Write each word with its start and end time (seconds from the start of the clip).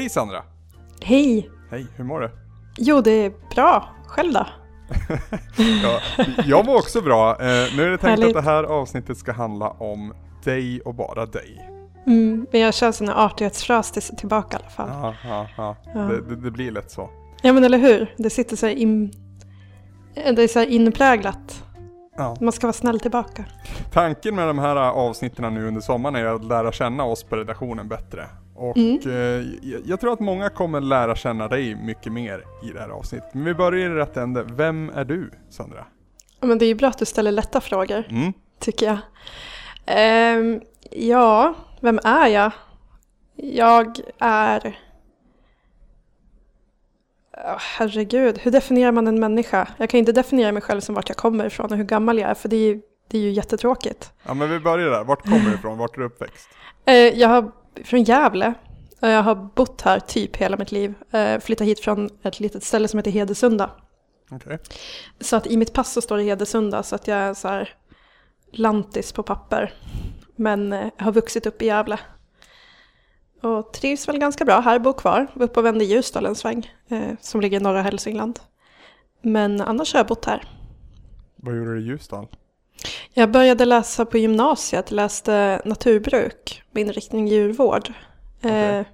Hej 0.00 0.08
Sandra! 0.08 0.42
Hej! 1.02 1.50
Hej, 1.70 1.86
hur 1.96 2.04
mår 2.04 2.20
du? 2.20 2.30
Jo, 2.78 3.00
det 3.00 3.10
är 3.10 3.32
bra. 3.54 3.88
Själv 4.06 4.32
då? 4.32 4.46
ja, 5.82 6.00
jag 6.44 6.66
mår 6.66 6.74
också 6.74 7.00
bra. 7.02 7.30
Eh, 7.30 7.76
nu 7.76 7.82
är 7.82 7.90
det 7.90 7.98
tänkt 7.98 8.20
Härligt. 8.20 8.36
att 8.36 8.44
det 8.44 8.50
här 8.50 8.64
avsnittet 8.64 9.18
ska 9.18 9.32
handla 9.32 9.70
om 9.70 10.14
dig 10.44 10.80
och 10.80 10.94
bara 10.94 11.26
dig. 11.26 11.68
Mm, 12.06 12.46
men 12.52 12.60
jag 12.60 12.74
kör 12.74 13.02
en 13.02 13.08
artighetsfras 13.08 13.92
till, 13.92 14.02
tillbaka 14.02 14.56
i 14.56 14.60
alla 14.60 14.70
fall. 14.70 14.88
Ja, 14.92 15.46
ja, 15.56 15.76
ja. 15.94 16.00
Det, 16.00 16.20
det, 16.20 16.36
det 16.36 16.50
blir 16.50 16.70
lätt 16.70 16.90
så. 16.90 17.10
Ja, 17.42 17.52
men 17.52 17.64
eller 17.64 17.78
hur? 17.78 18.14
Det 18.16 18.30
sitter 18.30 18.56
så 18.56 18.68
in... 18.68 19.12
Det 20.14 20.42
är 20.42 20.48
så 20.48 20.62
inpräglat. 20.62 21.64
Ja. 22.16 22.36
Man 22.40 22.52
ska 22.52 22.66
vara 22.66 22.72
snäll 22.72 23.00
tillbaka. 23.00 23.44
Tanken 23.92 24.34
med 24.34 24.46
de 24.46 24.58
här 24.58 24.76
avsnitten 24.76 25.54
nu 25.54 25.68
under 25.68 25.80
sommaren 25.80 26.16
är 26.16 26.24
att 26.24 26.44
lära 26.44 26.72
känna 26.72 27.04
oss 27.04 27.24
på 27.24 27.36
redaktionen 27.36 27.88
bättre. 27.88 28.26
Och 28.60 28.76
Mm. 28.76 28.98
eh, 29.06 29.12
jag- 29.70 29.80
jag 29.84 30.00
tror 30.00 30.12
att 30.12 30.20
många 30.20 30.48
kommer 30.50 30.80
lära 30.80 31.16
känna 31.16 31.48
dig 31.48 31.74
mycket 31.74 32.12
mer 32.12 32.44
i 32.64 32.72
det 32.72 32.80
här 32.80 32.88
avsnittet. 32.88 33.34
Men 33.34 33.44
vi 33.44 33.54
börjar 33.54 33.90
i 33.90 33.94
rätt 33.94 34.16
ände. 34.16 34.42
Vem 34.48 34.90
är 34.94 35.04
du, 35.04 35.30
Sandra? 35.50 35.84
Ja, 36.40 36.46
Men 36.46 36.58
det 36.58 36.64
är 36.64 36.66
ju 36.66 36.74
bra 36.74 36.88
att 36.88 36.98
du 36.98 37.04
ställer 37.04 37.32
lätta 37.32 37.60
frågor, 37.60 38.04
Mm. 38.10 38.32
tycker 38.58 38.86
jag. 38.86 38.98
Ehm, 39.86 40.60
ja, 40.90 41.54
vem 41.80 42.00
är 42.04 42.26
jag? 42.28 42.50
Jag 43.36 43.98
är... 44.18 44.78
Ja, 47.32 47.56
herregud, 47.60 48.38
hur 48.38 48.50
definierar 48.50 48.92
man 48.92 49.06
en 49.08 49.20
människa? 49.20 49.68
Jag 49.76 49.90
kan 49.90 49.98
inte 49.98 50.12
definiera 50.12 50.52
mig 50.52 50.62
själv 50.62 50.80
som 50.80 50.94
vart 50.94 51.08
jag 51.08 51.16
kommer 51.16 51.46
ifrån 51.46 51.70
och 51.70 51.76
hur 51.76 51.84
gammal 51.84 52.18
jag 52.18 52.30
är, 52.30 52.34
för 52.34 52.48
det 52.48 52.56
är 52.56 52.66
ju, 52.74 52.80
det 53.08 53.18
är 53.18 53.22
ju 53.22 53.30
jättetråkigt. 53.30 54.12
Ja 54.26 54.34
men 54.34 54.50
vi 54.50 54.60
börjar 54.60 54.90
där. 54.90 55.04
Vart 55.04 55.22
kommer 55.22 55.40
du 55.50 55.54
ifrån? 55.54 55.78
Vart 55.78 55.96
är 55.96 56.00
du 56.00 56.06
uppväxt? 56.06 56.48
Eh, 56.84 56.94
Jag 56.94 57.28
har 57.28 57.52
från 57.84 58.02
Gävle. 58.02 58.54
och 59.00 59.08
Jag 59.08 59.22
har 59.22 59.34
bott 59.34 59.80
här 59.82 60.00
typ 60.00 60.36
hela 60.36 60.56
mitt 60.56 60.72
liv. 60.72 60.94
Eh, 61.10 61.40
Flyttat 61.40 61.66
hit 61.66 61.80
från 61.80 62.10
ett 62.22 62.40
litet 62.40 62.64
ställe 62.64 62.88
som 62.88 62.98
heter 62.98 63.10
Hedesunda. 63.10 63.70
Okej. 64.30 64.58
Så 65.20 65.36
att 65.36 65.46
i 65.46 65.56
mitt 65.56 65.72
pass 65.72 65.92
så 65.92 66.00
står 66.00 66.16
det 66.16 66.22
Hedesunda 66.22 66.82
så 66.82 66.94
att 66.94 67.08
jag 67.08 67.18
är 67.18 67.34
så 67.34 67.48
här 67.48 67.68
lantis 68.52 69.12
på 69.12 69.22
papper. 69.22 69.72
Men 70.36 70.72
eh, 70.72 70.86
jag 70.96 71.04
har 71.04 71.12
vuxit 71.12 71.46
upp 71.46 71.62
i 71.62 71.66
Gävle. 71.66 71.98
Och 73.42 73.72
trivs 73.72 74.08
väl 74.08 74.18
ganska 74.18 74.44
bra 74.44 74.60
här, 74.60 74.78
bor 74.78 74.92
kvar. 74.92 75.26
Var 75.34 75.44
uppe 75.44 75.60
och 75.60 75.66
vände 75.66 75.84
i 75.84 75.88
Ljusdal 75.88 76.26
en 76.26 76.34
sväng. 76.34 76.72
eh, 76.88 77.10
Som 77.20 77.40
ligger 77.40 77.60
i 77.60 77.62
norra 77.62 77.82
Hälsingland. 77.82 78.38
Men 79.22 79.60
annars 79.60 79.92
har 79.92 80.00
jag 80.00 80.06
bott 80.06 80.24
här. 80.24 80.44
Vad 81.36 81.56
gjorde 81.56 81.74
du 81.74 81.80
i 81.80 81.84
Ljusdal? 81.84 82.26
Jag 83.14 83.30
började 83.30 83.64
läsa 83.64 84.04
på 84.04 84.18
gymnasiet, 84.18 84.90
läste 84.90 85.62
naturbruk 85.64 86.62
med 86.70 86.80
inriktning 86.80 87.28
djurvård. 87.28 87.92
Okej. 88.38 88.76
Eh, 88.76 88.86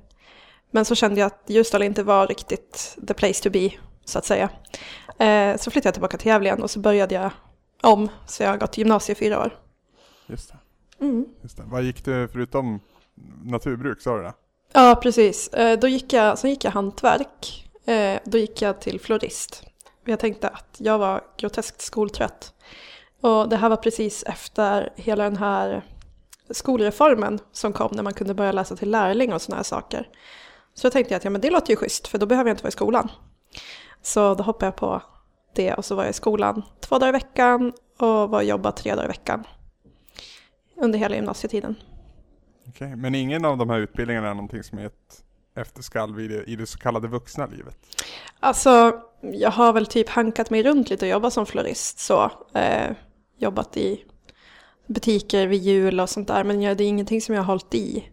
men 0.70 0.84
så 0.84 0.94
kände 0.94 1.20
jag 1.20 1.26
att 1.26 1.44
Ljusdal 1.46 1.82
inte 1.82 2.02
var 2.02 2.26
riktigt 2.26 2.98
the 3.08 3.14
place 3.14 3.42
to 3.42 3.50
be, 3.50 3.70
så 4.04 4.18
att 4.18 4.24
säga. 4.24 4.50
Eh, 5.18 5.56
så 5.56 5.70
flyttade 5.70 5.88
jag 5.88 5.94
tillbaka 5.94 6.18
till 6.18 6.28
Gävle 6.28 6.48
igen 6.48 6.62
och 6.62 6.70
så 6.70 6.78
började 6.78 7.14
jag 7.14 7.30
om, 7.82 8.08
så 8.26 8.42
jag 8.42 8.50
har 8.50 8.56
gått 8.56 8.78
gymnasiet 8.78 9.18
i 9.18 9.24
fyra 9.24 9.40
år. 9.40 9.58
Just 10.26 10.52
det. 10.52 10.58
Mm. 11.04 11.26
Just 11.42 11.56
det. 11.56 11.62
Vad 11.66 11.82
gick 11.82 12.04
du 12.04 12.28
förutom 12.32 12.80
naturbruk, 13.44 14.00
sa 14.00 14.16
du 14.16 14.22
det? 14.22 14.34
Ja, 14.72 14.98
precis. 15.02 15.48
Eh, 15.48 15.78
då 15.78 15.88
gick 15.88 16.12
jag, 16.12 16.38
sen 16.38 16.50
gick 16.50 16.64
jag 16.64 16.70
hantverk. 16.70 17.62
Då 18.24 18.38
gick 18.38 18.62
jag 18.62 18.80
till 18.80 19.00
florist. 19.00 19.62
Jag 20.04 20.18
tänkte 20.18 20.48
att 20.48 20.76
jag 20.78 20.98
var 20.98 21.24
groteskt 21.36 21.80
skoltrött. 21.80 22.54
Och 23.20 23.48
det 23.48 23.56
här 23.56 23.68
var 23.68 23.76
precis 23.76 24.22
efter 24.22 24.92
hela 24.96 25.24
den 25.24 25.36
här 25.36 25.82
skolreformen 26.50 27.38
som 27.52 27.72
kom 27.72 27.90
när 27.92 28.02
man 28.02 28.12
kunde 28.14 28.34
börja 28.34 28.52
läsa 28.52 28.76
till 28.76 28.90
lärling 28.90 29.32
och 29.32 29.42
sådana 29.42 29.56
här 29.56 29.64
saker. 29.64 30.08
Så 30.74 30.86
jag 30.86 30.92
tänkte 30.92 31.16
att 31.16 31.24
ja, 31.24 31.30
men 31.30 31.40
det 31.40 31.50
låter 31.50 31.70
ju 31.70 31.76
schysst 31.76 32.08
för 32.08 32.18
då 32.18 32.26
behöver 32.26 32.50
jag 32.50 32.54
inte 32.54 32.62
vara 32.62 32.68
i 32.68 32.72
skolan. 32.72 33.10
Så 34.02 34.34
då 34.34 34.42
hoppade 34.42 34.66
jag 34.66 34.76
på 34.76 35.02
det 35.54 35.74
och 35.74 35.84
så 35.84 35.94
var 35.94 36.02
jag 36.02 36.10
i 36.10 36.14
skolan 36.14 36.62
två 36.80 36.98
dagar 36.98 37.08
i 37.08 37.12
veckan 37.12 37.72
och 37.98 38.30
var 38.30 38.38
och 38.38 38.44
jobbade 38.44 38.76
tre 38.76 38.94
dagar 38.94 39.04
i 39.04 39.08
veckan. 39.08 39.44
Under 40.76 40.98
hela 40.98 41.16
gymnasietiden. 41.16 41.74
Okej. 42.68 42.96
Men 42.96 43.14
ingen 43.14 43.44
av 43.44 43.58
de 43.58 43.70
här 43.70 43.78
utbildningarna 43.78 44.30
är 44.30 44.34
någonting 44.34 44.62
som 44.62 44.78
är 44.78 44.86
ett 44.86 45.24
efterskalv 45.56 46.20
i 46.20 46.28
det, 46.28 46.44
i 46.44 46.56
det 46.56 46.66
så 46.66 46.78
kallade 46.78 47.08
vuxna 47.08 47.46
livet? 47.46 47.78
Alltså, 48.40 49.00
jag 49.34 49.50
har 49.50 49.72
väl 49.72 49.86
typ 49.86 50.08
hankat 50.08 50.50
mig 50.50 50.62
runt 50.62 50.90
lite 50.90 51.04
och 51.06 51.10
jobbat 51.10 51.32
som 51.32 51.46
florist 51.46 51.98
så. 51.98 52.30
Eh, 52.54 52.90
jobbat 53.38 53.76
i 53.76 54.04
butiker 54.86 55.46
vid 55.46 55.62
jul 55.62 56.00
och 56.00 56.10
sånt 56.10 56.28
där, 56.28 56.44
men 56.44 56.62
jag, 56.62 56.76
det 56.76 56.84
är 56.84 56.88
ingenting 56.88 57.20
som 57.20 57.34
jag 57.34 57.42
har 57.42 57.46
hållit 57.46 57.74
i. 57.74 58.08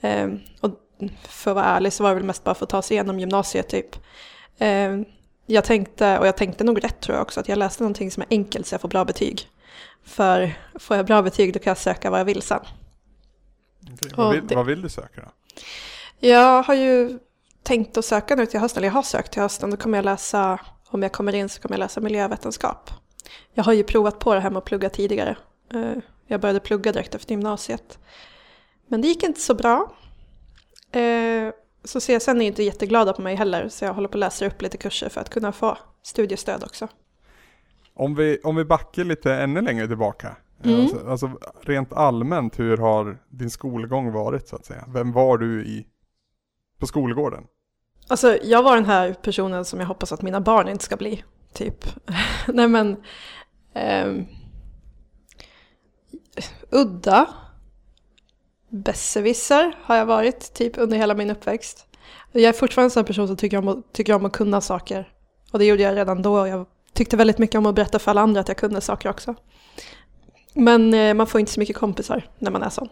Eh, 0.00 0.28
och 0.60 0.70
för 1.28 1.50
att 1.50 1.54
vara 1.54 1.64
ärlig 1.66 1.92
så 1.92 2.02
var 2.02 2.10
det 2.10 2.16
väl 2.16 2.24
mest 2.24 2.44
bara 2.44 2.54
för 2.54 2.64
att 2.64 2.70
ta 2.70 2.82
sig 2.82 2.94
igenom 2.94 3.20
gymnasiet 3.20 3.68
typ. 3.68 3.96
Eh, 4.58 4.96
jag 5.46 5.64
tänkte, 5.64 6.18
och 6.18 6.26
jag 6.26 6.36
tänkte 6.36 6.64
nog 6.64 6.84
rätt 6.84 7.00
tror 7.00 7.16
jag 7.16 7.22
också, 7.22 7.40
att 7.40 7.48
jag 7.48 7.58
läste 7.58 7.82
någonting 7.82 8.10
som 8.10 8.22
är 8.22 8.26
enkelt 8.30 8.66
så 8.66 8.74
jag 8.74 8.80
får 8.80 8.88
bra 8.88 9.04
betyg. 9.04 9.40
För 10.04 10.52
får 10.78 10.96
jag 10.96 11.06
bra 11.06 11.22
betyg 11.22 11.52
då 11.52 11.58
kan 11.58 11.70
jag 11.70 11.78
söka 11.78 12.10
vad 12.10 12.20
jag 12.20 12.24
vill 12.24 12.42
sen. 12.42 12.60
Ja, 13.80 14.06
Vad, 14.16 14.34
vill, 14.34 14.46
det- 14.46 14.54
vad 14.54 14.66
vill 14.66 14.82
du 14.82 14.88
söka 14.88 15.20
då? 15.20 15.28
Jag 16.28 16.62
har 16.62 16.74
ju 16.74 17.18
tänkt 17.68 17.96
att 17.96 18.04
söka 18.04 18.34
nu 18.36 18.46
till 18.46 18.60
hösten, 18.60 18.78
eller 18.80 18.88
jag 18.88 18.92
har 18.94 19.02
sökt 19.02 19.32
till 19.32 19.42
hösten. 19.42 19.70
Då 19.70 19.76
kommer 19.76 19.98
jag 19.98 20.04
läsa, 20.04 20.60
om 20.88 21.02
jag 21.02 21.12
kommer 21.12 21.34
in 21.34 21.48
så 21.48 21.60
kommer 21.62 21.74
jag 21.76 21.80
läsa 21.80 22.00
miljövetenskap. 22.00 22.90
Jag 23.54 23.64
har 23.64 23.72
ju 23.72 23.84
provat 23.84 24.18
på 24.18 24.34
det 24.34 24.40
här 24.40 24.50
med 24.50 24.58
att 24.58 24.64
plugga 24.64 24.90
tidigare. 24.90 25.36
Eh, 25.74 25.92
Jag 26.26 26.40
började 26.40 26.60
plugga 26.60 26.92
direkt 26.92 27.14
efter 27.14 27.30
gymnasiet. 27.30 27.98
Men 28.86 29.00
det 29.00 29.08
gick 29.08 29.22
inte 29.22 29.40
så 29.40 29.54
bra. 29.54 29.92
Eh, 30.92 31.52
Så 31.84 32.00
CSN 32.00 32.40
är 32.40 32.46
inte 32.46 32.62
jätteglada 32.62 33.12
på 33.12 33.22
mig 33.22 33.34
heller, 33.34 33.68
så 33.68 33.84
jag 33.84 33.94
håller 33.94 34.08
på 34.08 34.16
att 34.16 34.20
läsa 34.20 34.46
upp 34.46 34.62
lite 34.62 34.76
kurser 34.76 35.08
för 35.08 35.20
att 35.20 35.30
kunna 35.30 35.52
få 35.52 35.78
studiestöd 36.02 36.64
också. 36.64 36.88
Om 37.94 38.14
vi, 38.14 38.38
om 38.44 38.56
vi 38.56 38.64
backar 38.64 39.04
lite 39.04 39.34
ännu 39.34 39.60
längre 39.60 39.86
tillbaka. 39.88 40.36
Mm. 40.64 40.80
Alltså, 40.80 41.08
alltså 41.08 41.30
rent 41.62 41.92
allmänt, 41.92 42.58
hur 42.58 42.76
har 42.76 43.18
din 43.28 43.50
skolgång 43.50 44.12
varit 44.12 44.48
så 44.48 44.56
att 44.56 44.64
säga? 44.64 44.84
Vem 44.88 45.12
var 45.12 45.38
du 45.38 45.64
i, 45.64 45.86
på 46.80 46.86
skolgården? 46.86 47.44
Alltså, 48.08 48.38
jag 48.42 48.62
var 48.62 48.76
den 48.76 48.84
här 48.84 49.12
personen 49.12 49.64
som 49.64 49.80
jag 49.80 49.86
hoppas 49.86 50.12
att 50.12 50.22
mina 50.22 50.40
barn 50.40 50.68
inte 50.68 50.84
ska 50.84 50.96
bli, 50.96 51.24
typ. 51.52 51.84
Nej 52.48 52.68
men... 52.68 52.96
Um, 54.04 54.26
udda. 56.70 57.26
Besserwisser 58.68 59.76
har 59.82 59.96
jag 59.96 60.06
varit, 60.06 60.54
typ 60.54 60.78
under 60.78 60.96
hela 60.96 61.14
min 61.14 61.30
uppväxt. 61.30 61.86
Jag 62.32 62.42
är 62.42 62.52
fortfarande 62.52 62.86
en 62.86 62.90
sån 62.90 63.04
person 63.04 63.26
som 63.26 63.36
tycker 63.36 63.58
om, 63.58 63.68
att, 63.68 63.92
tycker 63.92 64.14
om 64.14 64.24
att 64.24 64.32
kunna 64.32 64.60
saker. 64.60 65.08
Och 65.52 65.58
det 65.58 65.64
gjorde 65.64 65.82
jag 65.82 65.96
redan 65.96 66.22
då. 66.22 66.46
Jag 66.46 66.66
tyckte 66.92 67.16
väldigt 67.16 67.38
mycket 67.38 67.58
om 67.58 67.66
att 67.66 67.74
berätta 67.74 67.98
för 67.98 68.10
alla 68.10 68.20
andra 68.20 68.40
att 68.40 68.48
jag 68.48 68.56
kunde 68.56 68.80
saker 68.80 69.10
också. 69.10 69.34
Men 70.54 70.94
eh, 70.94 71.14
man 71.14 71.26
får 71.26 71.40
inte 71.40 71.52
så 71.52 71.60
mycket 71.60 71.76
kompisar 71.76 72.28
när 72.38 72.50
man 72.50 72.62
är 72.62 72.70
sån. 72.70 72.88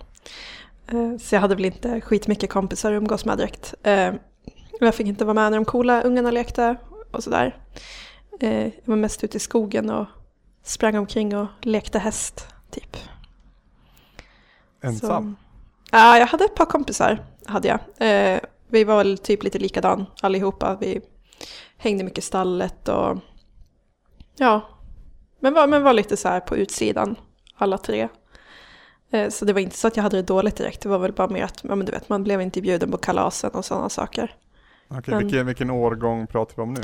Eh, 0.88 1.16
så 1.19 1.34
jag 1.34 1.41
hade 1.41 1.54
väl 1.54 1.65
inte 1.65 2.00
skitmycket 2.00 2.50
kompisar 2.50 2.93
att 2.93 2.97
umgås 2.97 3.25
med 3.25 3.38
direkt. 3.38 3.75
Eh, 3.83 4.15
jag 4.81 4.94
fick 4.94 5.06
inte 5.06 5.25
vara 5.25 5.34
med 5.34 5.50
när 5.50 5.59
de 5.59 5.64
coola 5.64 6.03
ungarna 6.03 6.31
lekte 6.31 6.76
och 7.10 7.22
sådär. 7.22 7.56
Eh, 8.41 8.65
jag 8.65 8.72
var 8.84 8.97
mest 8.97 9.24
ute 9.24 9.36
i 9.36 9.41
skogen 9.41 9.91
och 9.91 10.06
sprang 10.62 10.98
omkring 10.98 11.36
och 11.36 11.47
lekte 11.60 11.98
häst, 11.98 12.47
typ. 12.71 12.97
Ensam? 14.80 15.36
Ja, 15.91 16.18
jag 16.18 16.27
hade 16.27 16.45
ett 16.45 16.54
par 16.54 16.65
kompisar, 16.65 17.24
hade 17.47 17.68
jag. 17.68 17.80
Eh, 18.09 18.41
vi 18.68 18.84
var 18.84 18.97
väl 18.97 19.18
typ 19.18 19.42
lite 19.42 19.59
likadan 19.59 20.06
allihopa. 20.22 20.77
Vi 20.80 21.00
hängde 21.77 22.04
mycket 22.04 22.18
i 22.18 22.22
stallet 22.22 22.89
och 22.89 23.18
ja, 24.36 24.60
men 25.41 25.54
var, 25.54 25.66
men 25.66 25.83
var 25.83 25.92
lite 25.92 26.16
så 26.16 26.28
här 26.28 26.41
på 26.41 26.56
utsidan, 26.56 27.16
alla 27.56 27.78
tre. 27.78 28.09
Eh, 29.10 29.30
så 29.30 29.45
det 29.45 29.53
var 29.53 29.60
inte 29.60 29.77
så 29.77 29.89
att 29.89 29.97
jag 29.97 30.03
hade 30.03 30.16
det 30.16 30.22
dåligt 30.22 30.56
direkt, 30.56 30.80
det 30.80 30.89
var 30.89 30.98
väl 30.98 31.12
bara 31.12 31.28
mer 31.28 31.45
att 31.45 31.65
ja, 31.65 31.74
men 31.74 31.86
du 31.86 31.92
vet, 31.92 32.09
man 32.09 32.24
blev 32.24 32.41
inte 32.41 32.60
bjuden 32.60 32.91
på 32.91 32.98
kalasen 32.98 33.50
och 33.50 33.65
sådana 33.65 33.89
saker. 33.89 34.34
Okej, 34.88 35.15
men- 35.15 35.18
vilken, 35.18 35.47
vilken 35.47 35.71
årgång 35.71 36.27
pratar 36.27 36.56
vi 36.56 36.62
om 36.62 36.74
nu? 36.74 36.80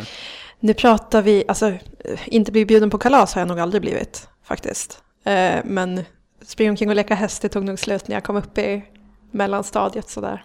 Nu 0.60 0.75
pratar 0.75 1.22
vi, 1.22 1.44
alltså 1.49 1.72
inte 2.25 2.52
bli 2.52 2.66
bjuden 2.66 2.90
på 2.90 2.99
kalas 2.99 3.34
har 3.34 3.40
jag 3.40 3.49
nog 3.49 3.60
aldrig 3.60 3.82
blivit 3.82 4.28
faktiskt. 4.43 5.02
Eh, 5.25 5.60
men 5.64 6.04
springa 6.43 6.70
omkring 6.70 6.88
och 6.88 6.96
leka 6.96 7.14
häst 7.14 7.43
det 7.43 7.49
tog 7.49 7.64
nog 7.64 7.78
slut 7.78 8.08
när 8.08 8.16
jag 8.16 8.25
kom 8.25 8.37
upp 8.37 8.58
i 8.58 8.84
mellanstadiet 9.31 10.08
sådär. 10.08 10.44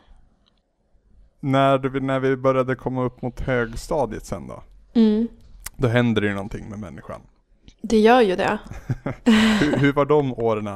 När, 1.40 1.78
du, 1.78 2.00
när 2.00 2.20
vi 2.20 2.38
började 2.38 2.76
komma 2.76 3.04
upp 3.04 3.22
mot 3.22 3.40
högstadiet 3.40 4.26
sen 4.26 4.48
då? 4.48 4.64
Mm. 4.94 5.28
Då 5.76 5.88
händer 5.88 6.22
det 6.22 6.28
ju 6.28 6.34
någonting 6.34 6.70
med 6.70 6.80
människan. 6.80 7.22
Det 7.82 8.00
gör 8.00 8.22
ju 8.22 8.36
det. 8.36 8.60
Hur, 9.60 9.78
hur 9.78 9.94
var 9.94 10.06
de 10.06 10.34
åren 10.34 10.70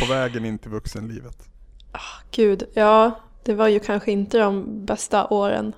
på 0.00 0.06
vägen 0.12 0.44
in 0.44 0.58
till 0.58 0.70
vuxenlivet? 0.70 1.48
Gud, 2.30 2.64
ja, 2.74 3.20
det 3.44 3.54
var 3.54 3.68
ju 3.68 3.80
kanske 3.80 4.12
inte 4.12 4.38
de 4.38 4.84
bästa 4.86 5.26
åren 5.26 5.72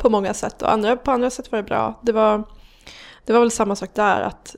på 0.00 0.10
många 0.10 0.34
sätt 0.34 0.62
och 0.62 0.72
andra, 0.72 0.96
på 0.96 1.10
andra 1.10 1.30
sätt 1.30 1.52
var 1.52 1.56
det 1.56 1.62
bra. 1.62 2.00
Det 2.02 2.12
var, 2.12 2.44
det 3.24 3.32
var 3.32 3.40
väl 3.40 3.50
samma 3.50 3.76
sak 3.76 3.90
där 3.94 4.20
att 4.20 4.56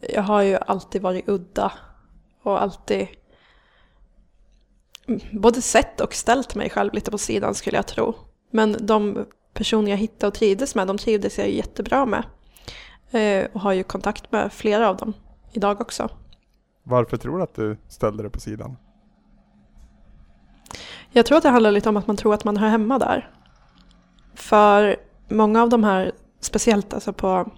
jag 0.00 0.22
har 0.22 0.42
ju 0.42 0.58
alltid 0.66 1.02
varit 1.02 1.28
udda 1.28 1.72
och 2.42 2.62
alltid 2.62 3.08
både 5.32 5.62
sett 5.62 6.00
och 6.00 6.14
ställt 6.14 6.54
mig 6.54 6.70
själv 6.70 6.94
lite 6.94 7.10
på 7.10 7.18
sidan 7.18 7.54
skulle 7.54 7.76
jag 7.76 7.86
tro. 7.86 8.14
Men 8.50 8.86
de 8.86 9.26
personer 9.52 9.90
jag 9.90 9.98
hittade 9.98 10.26
och 10.26 10.34
trivdes 10.34 10.74
med, 10.74 10.86
de 10.86 10.98
trivdes 10.98 11.38
jag 11.38 11.50
jättebra 11.50 12.06
med. 12.06 12.24
Eh, 13.10 13.46
och 13.52 13.60
har 13.60 13.72
ju 13.72 13.82
kontakt 13.82 14.32
med 14.32 14.52
flera 14.52 14.88
av 14.88 14.96
dem 14.96 15.12
idag 15.52 15.80
också. 15.80 16.08
Varför 16.82 17.16
tror 17.16 17.36
du 17.36 17.42
att 17.42 17.54
du 17.54 17.76
ställde 17.88 18.22
det 18.22 18.30
på 18.30 18.40
sidan? 18.40 18.76
Jag 21.10 21.26
tror 21.26 21.36
att 21.36 21.42
det 21.42 21.48
handlar 21.48 21.72
lite 21.72 21.88
om 21.88 21.96
att 21.96 22.06
man 22.06 22.16
tror 22.16 22.34
att 22.34 22.44
man 22.44 22.56
hör 22.56 22.68
hemma 22.68 22.98
där. 22.98 23.30
För 24.34 24.96
många 25.28 25.62
av 25.62 25.68
de 25.68 25.84
här, 25.84 26.12
speciellt 26.40 26.94
alltså 26.94 27.12
på, 27.12 27.50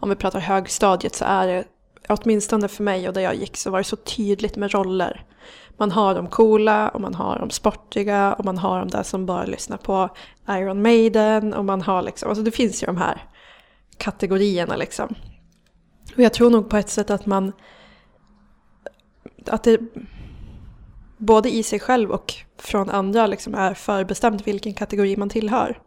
om 0.00 0.08
vi 0.08 0.16
pratar 0.16 0.40
högstadiet 0.40 1.14
så 1.14 1.24
är 1.24 1.46
det, 1.46 1.64
åtminstone 2.08 2.68
för 2.68 2.84
mig 2.84 3.08
och 3.08 3.14
där 3.14 3.20
jag 3.20 3.34
gick 3.34 3.56
så 3.56 3.70
var 3.70 3.78
det 3.78 3.84
så 3.84 3.96
tydligt 3.96 4.56
med 4.56 4.70
roller. 4.70 5.24
Man 5.76 5.90
har 5.90 6.14
de 6.14 6.26
coola 6.28 6.88
och 6.88 7.00
man 7.00 7.14
har 7.14 7.38
de 7.38 7.50
sportiga 7.50 8.32
och 8.32 8.44
man 8.44 8.58
har 8.58 8.78
de 8.78 8.88
där 8.88 9.02
som 9.02 9.26
bara 9.26 9.44
lyssnar 9.44 9.76
på 9.76 10.08
Iron 10.48 10.82
Maiden 10.82 11.54
och 11.54 11.64
man 11.64 11.82
har 11.82 12.02
liksom, 12.02 12.28
alltså 12.28 12.44
det 12.44 12.50
finns 12.50 12.82
ju 12.82 12.86
de 12.86 12.96
här 12.96 13.22
kategorierna 13.96 14.76
liksom. 14.76 15.14
Och 16.16 16.22
jag 16.22 16.32
tror 16.32 16.50
nog 16.50 16.70
på 16.70 16.76
ett 16.76 16.88
sätt 16.88 17.10
att 17.10 17.26
man, 17.26 17.52
att 19.46 19.64
det 19.64 19.80
både 21.16 21.50
i 21.50 21.62
sig 21.62 21.80
själv 21.80 22.10
och 22.10 22.34
från 22.58 22.90
andra 22.90 23.26
liksom 23.26 23.54
är 23.54 23.74
förbestämt 23.74 24.46
vilken 24.46 24.74
kategori 24.74 25.16
man 25.16 25.28
tillhör. 25.28 25.78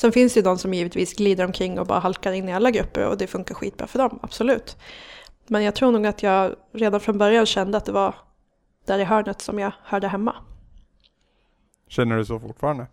Sen 0.00 0.12
finns 0.12 0.34
det 0.34 0.40
ju 0.40 0.44
de 0.44 0.58
som 0.58 0.74
givetvis 0.74 1.14
glider 1.14 1.44
omkring 1.44 1.78
och 1.78 1.86
bara 1.86 1.98
halkar 1.98 2.32
in 2.32 2.48
i 2.48 2.52
alla 2.52 2.70
grupper 2.70 3.06
och 3.06 3.18
det 3.18 3.26
funkar 3.26 3.54
skitbra 3.54 3.86
för 3.86 3.98
dem, 3.98 4.18
absolut. 4.22 4.76
Men 5.46 5.62
jag 5.62 5.74
tror 5.74 5.92
nog 5.92 6.06
att 6.06 6.22
jag 6.22 6.54
redan 6.72 7.00
från 7.00 7.18
början 7.18 7.46
kände 7.46 7.78
att 7.78 7.84
det 7.84 7.92
var 7.92 8.14
där 8.86 8.98
i 8.98 9.04
hörnet 9.04 9.40
som 9.40 9.58
jag 9.58 9.72
hörde 9.82 10.08
hemma. 10.08 10.34
Känner 11.88 12.16
du 12.16 12.24
så 12.24 12.40
fortfarande? 12.40 12.86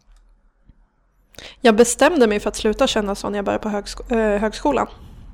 Jag 1.61 1.75
bestämde 1.75 2.27
mig 2.27 2.39
för 2.39 2.49
att 2.49 2.55
sluta 2.55 2.87
känna 2.87 3.15
så 3.15 3.29
när 3.29 3.37
jag 3.37 3.45
började 3.45 3.63
på 3.63 3.69
högsko 3.69 4.15
äh, 4.15 4.39
högskolan. 4.41 4.87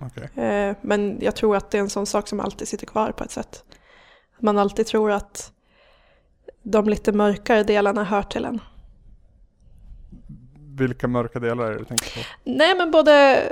Okay. 0.05 0.45
Äh, 0.45 0.75
men 0.81 1.17
jag 1.21 1.35
tror 1.35 1.55
att 1.55 1.71
det 1.71 1.77
är 1.77 1.81
en 1.81 1.89
sån 1.89 2.05
sak 2.05 2.27
som 2.27 2.39
alltid 2.39 2.67
sitter 2.67 2.85
kvar 2.85 3.11
på 3.11 3.23
ett 3.23 3.31
sätt. 3.31 3.63
Man 4.39 4.57
alltid 4.57 4.85
tror 4.85 5.11
att 5.11 5.51
de 6.63 6.89
lite 6.89 7.11
mörkare 7.11 7.63
delarna 7.63 8.03
hör 8.03 8.23
till 8.23 8.45
en. 8.45 8.61
Vilka 10.77 11.07
mörka 11.07 11.39
delar 11.39 11.65
är 11.65 11.71
det 11.71 11.77
du 11.77 11.85
tänker 11.85 12.15
på? 12.15 12.19
Nej 12.43 12.77
men 12.77 12.91
både... 12.91 13.43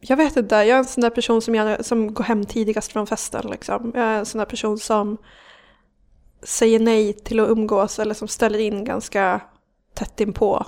Jag 0.00 0.16
vet 0.16 0.36
inte, 0.36 0.54
jag 0.54 0.68
är 0.68 0.78
en 0.78 0.84
sån 0.84 1.02
där 1.02 1.10
person 1.10 1.42
som, 1.42 1.54
jag, 1.54 1.84
som 1.84 2.14
går 2.14 2.24
hem 2.24 2.44
tidigast 2.44 2.92
från 2.92 3.06
festen. 3.06 3.50
Liksom. 3.50 3.92
Jag 3.94 4.04
är 4.04 4.18
en 4.18 4.26
sån 4.26 4.38
där 4.38 4.46
person 4.46 4.78
som 4.78 5.16
säger 6.42 6.80
nej 6.80 7.12
till 7.12 7.40
att 7.40 7.48
umgås 7.48 7.98
eller 7.98 8.14
som 8.14 8.28
ställer 8.28 8.58
in 8.58 8.84
ganska 8.84 9.40
tätt 9.94 10.20
inpå. 10.20 10.66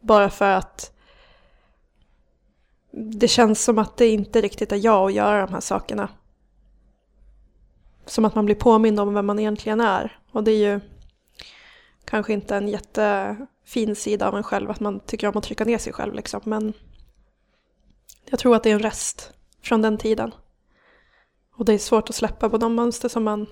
Bara 0.00 0.30
för 0.30 0.50
att 0.50 0.92
det 2.92 3.28
känns 3.28 3.64
som 3.64 3.78
att 3.78 3.96
det 3.96 4.08
inte 4.08 4.40
riktigt 4.40 4.72
är 4.72 4.84
jag 4.84 5.06
att 5.06 5.14
göra 5.14 5.46
de 5.46 5.52
här 5.52 5.60
sakerna. 5.60 6.08
Som 8.06 8.24
att 8.24 8.34
man 8.34 8.44
blir 8.46 8.56
påmind 8.56 9.00
om 9.00 9.14
vem 9.14 9.26
man 9.26 9.38
egentligen 9.38 9.80
är. 9.80 10.18
Och 10.32 10.44
det 10.44 10.50
är 10.50 10.72
ju 10.72 10.80
kanske 12.04 12.32
inte 12.32 12.56
en 12.56 12.68
jätte 12.68 13.36
jättefin 13.70 13.96
sida 13.96 14.28
av 14.28 14.36
en 14.36 14.42
själv 14.42 14.70
att 14.70 14.80
man 14.80 15.00
tycker 15.00 15.28
om 15.28 15.36
att 15.36 15.44
trycka 15.44 15.64
ner 15.64 15.78
sig 15.78 15.92
själv 15.92 16.14
liksom. 16.14 16.40
Men 16.44 16.72
jag 18.30 18.38
tror 18.38 18.56
att 18.56 18.62
det 18.62 18.70
är 18.70 18.74
en 18.74 18.82
rest 18.82 19.32
från 19.62 19.82
den 19.82 19.98
tiden. 19.98 20.34
Och 21.56 21.64
det 21.64 21.72
är 21.72 21.78
svårt 21.78 22.08
att 22.08 22.14
släppa 22.14 22.50
på 22.50 22.58
de 22.58 22.74
mönster 22.74 23.08
som 23.08 23.24
man, 23.24 23.46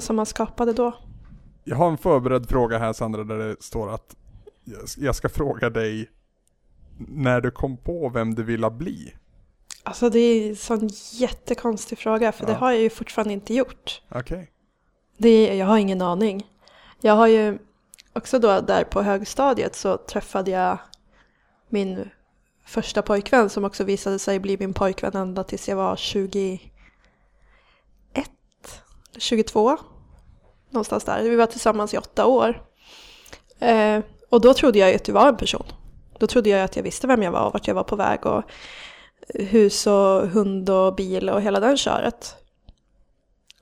som 0.00 0.16
man 0.16 0.26
skapade 0.26 0.72
då. 0.72 0.94
Jag 1.64 1.76
har 1.76 1.90
en 1.90 1.98
förberedd 1.98 2.48
fråga 2.48 2.78
här 2.78 2.92
Sandra 2.92 3.24
där 3.24 3.38
det 3.38 3.62
står 3.62 3.94
att 3.94 4.16
jag 4.96 5.14
ska 5.14 5.28
fråga 5.28 5.70
dig 5.70 6.10
när 6.98 7.40
du 7.40 7.50
kom 7.50 7.76
på 7.76 8.08
vem 8.08 8.34
du 8.34 8.42
ville 8.42 8.70
bli. 8.70 9.14
Alltså 9.82 10.10
det 10.10 10.18
är 10.18 10.48
en 10.48 10.56
sån 10.56 10.88
jättekonstig 11.12 11.98
fråga 11.98 12.32
för 12.32 12.44
ja. 12.44 12.48
det 12.48 12.54
har 12.54 12.70
jag 12.70 12.80
ju 12.80 12.90
fortfarande 12.90 13.34
inte 13.34 13.54
gjort. 13.54 14.02
Okej. 14.08 14.50
Okay. 15.18 15.56
jag 15.56 15.66
har 15.66 15.78
ingen 15.78 16.02
aning. 16.02 16.46
Jag 17.00 17.16
har 17.16 17.26
ju 17.26 17.58
också 18.14 18.38
då 18.38 18.60
där 18.60 18.84
på 18.84 19.02
högstadiet 19.02 19.76
så 19.76 19.96
träffade 19.96 20.50
jag 20.50 20.78
min 21.68 22.10
första 22.66 23.02
pojkvän 23.02 23.50
som 23.50 23.64
också 23.64 23.84
visade 23.84 24.18
sig 24.18 24.38
bli 24.38 24.56
min 24.58 24.74
pojkvän 24.74 25.16
ända 25.16 25.44
tills 25.44 25.68
jag 25.68 25.76
var 25.76 25.96
21, 25.96 26.60
22. 29.18 29.76
Någonstans 30.70 31.04
där. 31.04 31.22
Vi 31.22 31.36
var 31.36 31.46
tillsammans 31.46 31.94
i 31.94 31.98
åtta 31.98 32.26
år. 32.26 32.62
Eh, 33.58 34.00
och 34.28 34.40
då 34.40 34.54
trodde 34.54 34.78
jag 34.78 34.94
att 34.94 35.04
du 35.04 35.12
var 35.12 35.28
en 35.28 35.36
person. 35.36 35.66
Då 36.18 36.26
trodde 36.26 36.50
jag 36.50 36.64
att 36.64 36.76
jag 36.76 36.82
visste 36.82 37.06
vem 37.06 37.22
jag 37.22 37.32
var 37.32 37.46
och 37.46 37.52
vart 37.52 37.66
jag 37.66 37.74
var 37.74 37.84
på 37.84 37.96
väg. 37.96 38.26
Och 38.26 38.42
hus 39.28 39.86
och 39.86 40.28
hund 40.28 40.70
och 40.70 40.94
bil 40.94 41.30
och 41.30 41.42
hela 41.42 41.60
den 41.60 41.76
köret. 41.76 42.36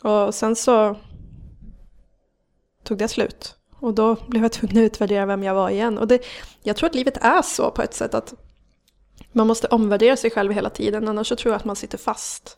Och 0.02 0.34
sen 0.34 0.56
så 0.56 0.96
tog 2.84 2.98
det 2.98 3.08
slut. 3.08 3.56
Och 3.82 3.94
då 3.94 4.16
blev 4.26 4.42
jag 4.42 4.52
tvungen 4.52 4.78
att 4.78 4.82
utvärdera 4.82 5.26
vem 5.26 5.42
jag 5.42 5.54
var 5.54 5.70
igen. 5.70 5.98
Och 5.98 6.08
det, 6.08 6.24
jag 6.62 6.76
tror 6.76 6.88
att 6.88 6.94
livet 6.94 7.16
är 7.16 7.42
så 7.42 7.70
på 7.70 7.82
ett 7.82 7.94
sätt 7.94 8.14
att 8.14 8.34
man 9.32 9.46
måste 9.46 9.66
omvärdera 9.66 10.16
sig 10.16 10.30
själv 10.30 10.52
hela 10.52 10.70
tiden, 10.70 11.08
annars 11.08 11.28
så 11.28 11.36
tror 11.36 11.52
jag 11.52 11.58
att 11.58 11.64
man 11.64 11.76
sitter 11.76 11.98
fast. 11.98 12.56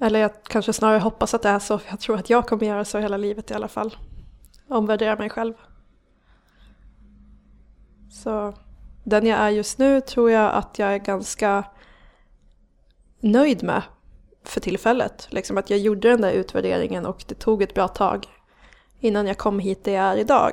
Eller 0.00 0.20
jag 0.20 0.42
kanske 0.42 0.72
snarare 0.72 0.98
hoppas 0.98 1.34
att 1.34 1.42
det 1.42 1.48
är 1.48 1.58
så, 1.58 1.78
för 1.78 1.90
jag 1.90 2.00
tror 2.00 2.18
att 2.18 2.30
jag 2.30 2.46
kommer 2.46 2.66
göra 2.66 2.84
så 2.84 2.98
hela 2.98 3.16
livet 3.16 3.50
i 3.50 3.54
alla 3.54 3.68
fall. 3.68 3.96
Omvärdera 4.68 5.16
mig 5.16 5.30
själv. 5.30 5.54
Så 8.10 8.54
den 9.04 9.26
jag 9.26 9.38
är 9.38 9.50
just 9.50 9.78
nu 9.78 10.00
tror 10.00 10.30
jag 10.30 10.54
att 10.54 10.78
jag 10.78 10.94
är 10.94 10.98
ganska 10.98 11.64
nöjd 13.20 13.62
med 13.62 13.82
för 14.44 14.60
tillfället. 14.60 15.26
Liksom 15.30 15.58
att 15.58 15.70
jag 15.70 15.78
gjorde 15.78 16.08
den 16.08 16.20
där 16.20 16.32
utvärderingen 16.32 17.06
och 17.06 17.24
det 17.26 17.34
tog 17.34 17.62
ett 17.62 17.74
bra 17.74 17.88
tag 17.88 18.26
innan 19.04 19.26
jag 19.26 19.38
kom 19.38 19.58
hit 19.58 19.84
där 19.84 19.92
jag 19.92 20.04
är 20.04 20.16
idag. 20.16 20.52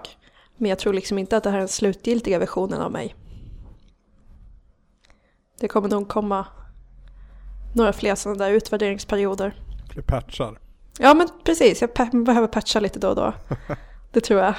Men 0.58 0.70
jag 0.70 0.80
tror 0.80 0.94
liksom 0.94 1.18
inte 1.18 1.38
att 1.38 1.44
det 1.44 1.50
här 1.50 1.58
är 1.58 1.62
den 1.62 1.68
slutgiltiga 1.68 2.40
versionen 2.40 2.82
av 2.82 2.92
mig. 2.92 3.16
Det 5.60 5.68
kommer 5.68 5.90
nog 5.90 6.08
komma 6.08 6.48
några 7.76 7.94
fler 7.94 8.16
sådana 8.16 8.46
där 8.46 8.52
utvärderingsperioder. 8.52 9.56
Fler 9.94 10.04
patchar. 10.04 10.60
Ja 11.00 11.14
men 11.14 11.28
precis, 11.44 11.82
jag 11.82 12.24
behöver 12.26 12.48
patcha 12.48 12.80
lite 12.80 13.00
då 13.00 13.10
och 13.10 13.16
då. 13.16 13.34
Det 14.12 14.22
tror 14.22 14.40
jag. 14.40 14.54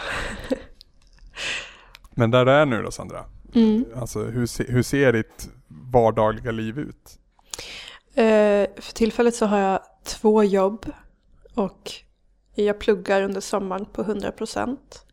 men 2.11 2.31
där 2.31 2.45
du 2.45 2.53
är 2.53 2.67
nu 2.67 2.83
då 2.83 2.91
Sandra, 2.91 3.25
Mm. 3.55 3.85
Alltså 3.97 4.25
hur, 4.25 4.73
hur 4.73 4.83
ser 4.83 5.13
ditt 5.13 5.51
vardagliga 5.93 6.51
liv 6.51 6.79
ut? 6.79 7.19
Eh, 8.15 8.83
för 8.83 8.95
tillfället 8.95 9.35
så 9.35 9.47
har 9.47 9.59
jag 9.59 9.81
två 10.05 10.45
jobb 10.45 10.87
och 11.55 11.93
jag 12.55 12.79
pluggar 12.79 13.23
under 13.23 13.41
sommaren 13.41 13.87
på 13.87 14.03
100 14.03 14.33
procent. 14.33 15.07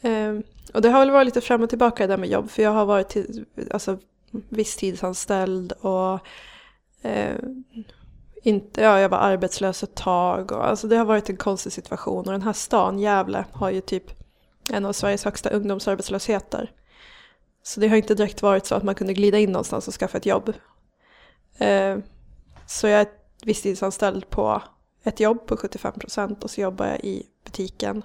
Eh, 0.00 0.38
och 0.74 0.82
det 0.82 0.90
har 0.90 0.98
väl 1.00 1.10
varit 1.10 1.26
lite 1.26 1.40
fram 1.40 1.62
och 1.62 1.68
tillbaka 1.68 2.06
det 2.06 2.12
där 2.12 2.18
med 2.18 2.28
jobb 2.28 2.50
för 2.50 2.62
jag 2.62 2.70
har 2.70 2.86
varit 2.86 3.08
till, 3.08 3.44
alltså, 3.70 3.98
visstidsanställd 4.48 5.72
och 5.72 6.18
eh, 7.02 7.36
inte, 8.42 8.80
ja, 8.80 9.00
jag 9.00 9.08
var 9.08 9.18
arbetslös 9.18 9.82
ett 9.82 9.94
tag. 9.94 10.52
Och, 10.52 10.68
alltså 10.68 10.86
det 10.86 10.96
har 10.96 11.04
varit 11.04 11.30
en 11.30 11.36
konstig 11.36 11.72
situation 11.72 12.26
och 12.26 12.32
den 12.32 12.42
här 12.42 12.52
stan, 12.52 12.98
Gävle, 12.98 13.44
har 13.52 13.70
ju 13.70 13.80
typ 13.80 14.04
en 14.70 14.86
av 14.86 14.92
Sveriges 14.92 15.24
högsta 15.24 15.50
ungdomsarbetslösheter. 15.50 16.72
Så 17.62 17.80
det 17.80 17.88
har 17.88 17.96
inte 17.96 18.14
direkt 18.14 18.42
varit 18.42 18.66
så 18.66 18.74
att 18.74 18.82
man 18.82 18.94
kunde 18.94 19.14
glida 19.14 19.38
in 19.38 19.52
någonstans 19.52 19.88
och 19.88 19.94
skaffa 19.94 20.18
ett 20.18 20.26
jobb. 20.26 20.52
Eh, 21.58 21.98
så 22.66 22.86
jag 22.86 23.00
är 23.00 23.06
visstidsanställd 23.44 24.30
på 24.30 24.62
ett 25.04 25.20
jobb 25.20 25.46
på 25.46 25.56
75% 25.56 26.42
och 26.42 26.50
så 26.50 26.60
jobbar 26.60 26.86
jag 26.86 27.04
i 27.04 27.26
butiken 27.44 28.02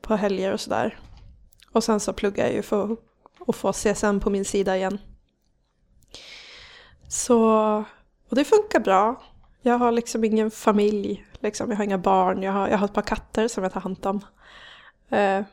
på 0.00 0.16
helger 0.16 0.52
och 0.52 0.60
sådär. 0.60 0.98
Och 1.72 1.84
sen 1.84 2.00
så 2.00 2.12
pluggar 2.12 2.44
jag 2.44 2.54
ju 2.54 2.62
för 2.62 2.96
att 3.46 3.56
få 3.56 3.72
CSN 3.72 4.20
på 4.20 4.30
min 4.30 4.44
sida 4.44 4.76
igen. 4.76 4.98
Så, 7.08 7.38
och 8.28 8.36
det 8.36 8.44
funkar 8.44 8.80
bra. 8.80 9.22
Jag 9.62 9.78
har 9.78 9.92
liksom 9.92 10.24
ingen 10.24 10.50
familj, 10.50 11.26
liksom. 11.40 11.70
jag 11.70 11.76
har 11.76 11.84
inga 11.84 11.98
barn, 11.98 12.42
jag 12.42 12.52
har, 12.52 12.68
jag 12.68 12.78
har 12.78 12.84
ett 12.84 12.94
par 12.94 13.02
katter 13.02 13.48
som 13.48 13.62
jag 13.62 13.72
tar 13.72 13.80
hand 13.80 14.06
om. 14.06 14.20
Eh, 15.08 15.44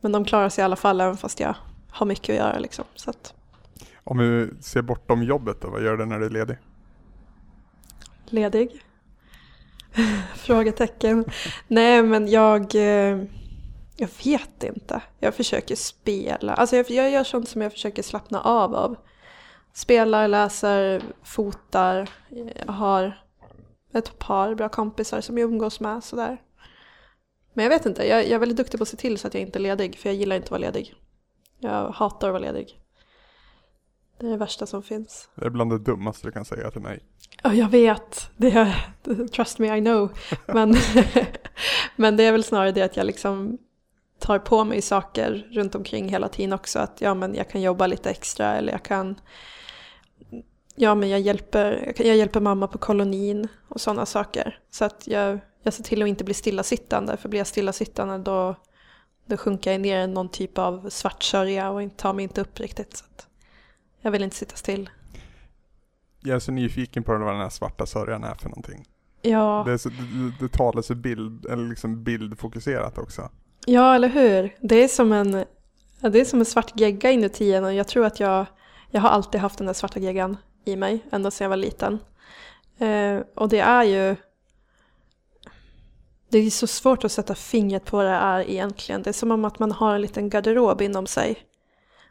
men 0.00 0.12
de 0.12 0.24
klarar 0.24 0.48
sig 0.48 0.62
i 0.62 0.64
alla 0.64 0.76
fall 0.76 1.00
även 1.00 1.16
fast 1.16 1.40
jag 1.40 1.54
har 1.90 2.06
mycket 2.06 2.30
att 2.30 2.36
göra 2.36 2.58
liksom. 2.58 2.84
Så 2.94 3.10
att... 3.10 3.34
Om 4.04 4.18
vi 4.18 4.50
ser 4.60 4.82
bortom 4.82 5.22
jobbet 5.22 5.60
då, 5.60 5.70
vad 5.70 5.84
gör 5.84 5.96
du 5.96 6.06
när 6.06 6.18
du 6.18 6.26
är 6.26 6.30
ledig? 6.30 6.56
Ledig? 8.26 8.85
Frågetecken. 10.34 11.24
Nej 11.68 12.02
men 12.02 12.28
jag, 12.28 12.74
eh, 12.74 13.18
jag 13.96 14.08
vet 14.24 14.64
inte. 14.64 15.02
Jag 15.20 15.34
försöker 15.34 15.76
spela. 15.76 16.54
Alltså 16.54 16.76
jag, 16.76 16.90
jag 16.90 17.10
gör 17.10 17.24
sånt 17.24 17.48
som 17.48 17.62
jag 17.62 17.72
försöker 17.72 18.02
slappna 18.02 18.40
av 18.40 18.74
av. 18.74 18.96
Spelar, 19.72 20.28
läser, 20.28 21.02
fotar. 21.22 22.08
Jag 22.66 22.72
har 22.72 23.20
ett 23.94 24.18
par 24.18 24.54
bra 24.54 24.68
kompisar 24.68 25.20
som 25.20 25.38
jag 25.38 25.50
umgås 25.50 25.80
med 25.80 26.04
sådär. 26.04 26.38
Men 27.54 27.62
jag 27.62 27.70
vet 27.70 27.86
inte, 27.86 28.08
jag, 28.08 28.22
jag 28.22 28.32
är 28.32 28.38
väldigt 28.38 28.56
duktig 28.56 28.78
på 28.78 28.82
att 28.82 28.88
se 28.88 28.96
till 28.96 29.18
så 29.18 29.26
att 29.26 29.34
jag 29.34 29.40
inte 29.40 29.58
är 29.58 29.60
ledig, 29.60 29.98
för 29.98 30.08
jag 30.08 30.16
gillar 30.16 30.36
inte 30.36 30.46
att 30.46 30.50
vara 30.50 30.60
ledig. 30.60 30.94
Jag 31.58 31.88
hatar 31.88 32.28
att 32.28 32.32
vara 32.32 32.52
ledig. 32.52 32.80
Det 34.18 34.26
är 34.26 34.30
det 34.30 34.36
värsta 34.36 34.66
som 34.66 34.82
finns. 34.82 35.28
Det 35.34 35.46
är 35.46 35.50
bland 35.50 35.70
det 35.70 35.78
dummaste 35.78 36.26
du 36.26 36.32
kan 36.32 36.44
säga 36.44 36.70
till 36.70 36.80
mig. 36.80 37.00
Ja, 37.42 37.54
jag 37.54 37.68
vet. 37.68 38.30
Det 38.36 38.50
är, 38.50 39.28
trust 39.28 39.58
me, 39.58 39.76
I 39.76 39.80
know. 39.80 40.10
Men, 40.46 40.74
men 41.96 42.16
det 42.16 42.24
är 42.24 42.32
väl 42.32 42.44
snarare 42.44 42.72
det 42.72 42.82
att 42.82 42.96
jag 42.96 43.06
liksom 43.06 43.58
tar 44.18 44.38
på 44.38 44.64
mig 44.64 44.82
saker 44.82 45.48
runt 45.50 45.74
omkring 45.74 46.08
hela 46.08 46.28
tiden 46.28 46.52
också. 46.52 46.78
Att 46.78 47.00
ja, 47.00 47.14
men 47.14 47.34
jag 47.34 47.50
kan 47.50 47.62
jobba 47.62 47.86
lite 47.86 48.10
extra 48.10 48.56
eller 48.56 48.72
jag 48.72 48.82
kan 48.82 49.16
Ja, 50.78 50.94
men 50.94 51.08
jag 51.08 51.20
hjälper, 51.20 51.92
jag 51.96 52.16
hjälper 52.16 52.40
mamma 52.40 52.66
på 52.68 52.78
kolonin 52.78 53.48
och 53.68 53.80
sådana 53.80 54.06
saker. 54.06 54.58
Så 54.70 54.84
att 54.84 55.06
jag, 55.06 55.38
jag 55.62 55.74
ser 55.74 55.82
till 55.82 56.02
att 56.02 56.08
inte 56.08 56.24
bli 56.24 56.34
stillasittande, 56.34 57.16
för 57.16 57.28
blir 57.28 57.40
jag 57.40 57.46
stillasittande 57.46 58.18
då, 58.18 58.54
då 59.26 59.36
sjunker 59.36 59.72
jag 59.72 59.80
ner 59.80 60.04
i 60.04 60.06
någon 60.06 60.28
typ 60.28 60.58
av 60.58 60.90
svart 60.90 61.22
sörja 61.22 61.70
och 61.70 61.96
tar 61.96 62.12
mig 62.12 62.22
inte 62.22 62.40
upp 62.40 62.60
riktigt. 62.60 62.96
Så 62.96 63.04
jag 64.06 64.10
vill 64.10 64.22
inte 64.22 64.36
sitta 64.36 64.56
still. 64.56 64.90
Jag 66.20 66.36
är 66.36 66.40
så 66.40 66.52
nyfiken 66.52 67.02
på 67.02 67.12
vad 67.12 67.32
den 67.32 67.40
här 67.40 67.48
svarta 67.48 67.86
sörjan 67.86 68.24
är 68.24 68.34
för 68.34 68.48
någonting. 68.48 68.84
Ja. 69.22 69.62
Det, 69.66 69.72
är 69.72 69.76
så, 69.76 69.88
det, 69.88 70.32
det 70.40 70.52
talas 70.52 70.86
så 70.86 70.94
bild, 70.94 71.46
eller 71.46 71.68
liksom 71.68 72.04
bildfokuserat 72.04 72.98
också. 72.98 73.30
Ja, 73.66 73.94
eller 73.94 74.08
hur? 74.08 74.56
Det 74.60 74.84
är 74.84 74.88
som 74.88 75.12
en, 75.12 75.44
det 76.00 76.20
är 76.20 76.24
som 76.24 76.38
en 76.38 76.44
svart 76.44 76.80
gegga 76.80 77.10
inuti 77.10 77.52
en 77.52 77.64
och 77.64 77.74
jag 77.74 77.88
tror 77.88 78.06
att 78.06 78.20
jag, 78.20 78.46
jag 78.90 79.00
har 79.00 79.08
alltid 79.08 79.40
haft 79.40 79.58
den 79.58 79.66
där 79.66 79.74
svarta 79.74 80.00
geggan 80.00 80.36
i 80.64 80.76
mig, 80.76 81.04
ända 81.12 81.30
sedan 81.30 81.44
jag 81.44 81.48
var 81.50 81.56
liten. 81.56 81.98
Eh, 82.78 83.20
och 83.34 83.48
det 83.48 83.60
är 83.60 83.84
ju... 83.84 84.16
Det 86.28 86.38
är 86.38 86.50
så 86.50 86.66
svårt 86.66 87.04
att 87.04 87.12
sätta 87.12 87.34
fingret 87.34 87.84
på 87.84 87.96
vad 87.96 88.06
det 88.06 88.12
är 88.12 88.50
egentligen. 88.50 89.02
Det 89.02 89.10
är 89.10 89.12
som 89.12 89.30
om 89.30 89.44
att 89.44 89.58
man 89.58 89.72
har 89.72 89.94
en 89.94 90.00
liten 90.00 90.30
garderob 90.30 90.82
inom 90.82 91.06
sig. 91.06 91.46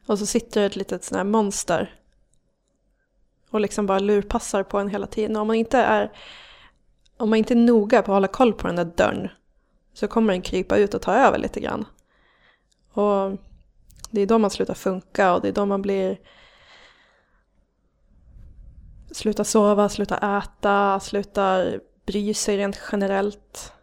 Och 0.05 0.19
så 0.19 0.25
sitter 0.25 0.61
det 0.61 0.65
ett 0.65 0.75
litet 0.75 1.03
sånt 1.03 1.17
här 1.17 1.23
monster. 1.23 1.99
Och 3.49 3.59
liksom 3.59 3.85
bara 3.85 3.99
lurpassar 3.99 4.63
på 4.63 4.79
en 4.79 4.89
hela 4.89 5.07
tiden. 5.07 5.35
Och 5.35 5.41
om 5.41 5.47
man 5.47 5.55
inte 5.55 5.79
är, 5.79 6.11
om 7.17 7.29
man 7.29 7.39
inte 7.39 7.53
är 7.53 7.55
noga 7.55 8.01
på 8.01 8.11
att 8.11 8.15
hålla 8.15 8.27
koll 8.27 8.53
på 8.53 8.67
den 8.67 8.75
där 8.75 8.85
dörren 8.85 9.29
så 9.93 10.07
kommer 10.07 10.33
den 10.33 10.41
krypa 10.41 10.77
ut 10.77 10.93
och 10.93 11.01
ta 11.01 11.13
över 11.13 11.37
lite 11.37 11.59
grann. 11.59 11.85
Och 12.93 13.37
det 14.11 14.21
är 14.21 14.25
då 14.25 14.37
man 14.37 14.49
slutar 14.49 14.73
funka 14.73 15.33
och 15.33 15.41
det 15.41 15.47
är 15.47 15.51
då 15.51 15.65
man 15.65 15.81
blir 15.81 16.19
slutar 19.11 19.43
sova, 19.43 19.89
slutar 19.89 20.37
äta, 20.37 20.99
slutar 20.99 21.79
bry 22.05 22.33
sig 22.33 22.57
rent 22.57 22.79
generellt. 22.91 23.73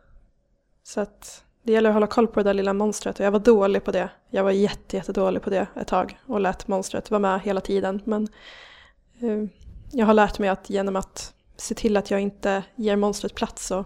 Så 0.82 1.00
att 1.00 1.44
det 1.62 1.72
gäller 1.72 1.90
att 1.90 1.94
hålla 1.94 2.06
koll 2.06 2.26
på 2.26 2.40
det 2.40 2.44
där 2.44 2.54
lilla 2.54 2.72
monstret 2.72 3.20
och 3.20 3.26
jag 3.26 3.30
var 3.30 3.38
dålig 3.38 3.84
på 3.84 3.92
det. 3.92 4.10
Jag 4.30 4.44
var 4.44 4.50
jätte, 4.50 4.96
jättedålig 4.96 5.42
på 5.42 5.50
det 5.50 5.66
ett 5.76 5.88
tag 5.88 6.18
och 6.26 6.40
lät 6.40 6.68
monstret 6.68 7.10
vara 7.10 7.18
med 7.18 7.40
hela 7.40 7.60
tiden. 7.60 8.02
Men 8.04 8.28
eh, 9.20 9.48
jag 9.90 10.06
har 10.06 10.14
lärt 10.14 10.38
mig 10.38 10.48
att 10.48 10.70
genom 10.70 10.96
att 10.96 11.34
se 11.56 11.74
till 11.74 11.96
att 11.96 12.10
jag 12.10 12.20
inte 12.20 12.64
ger 12.76 12.96
monstret 12.96 13.34
plats 13.34 13.66
så, 13.66 13.84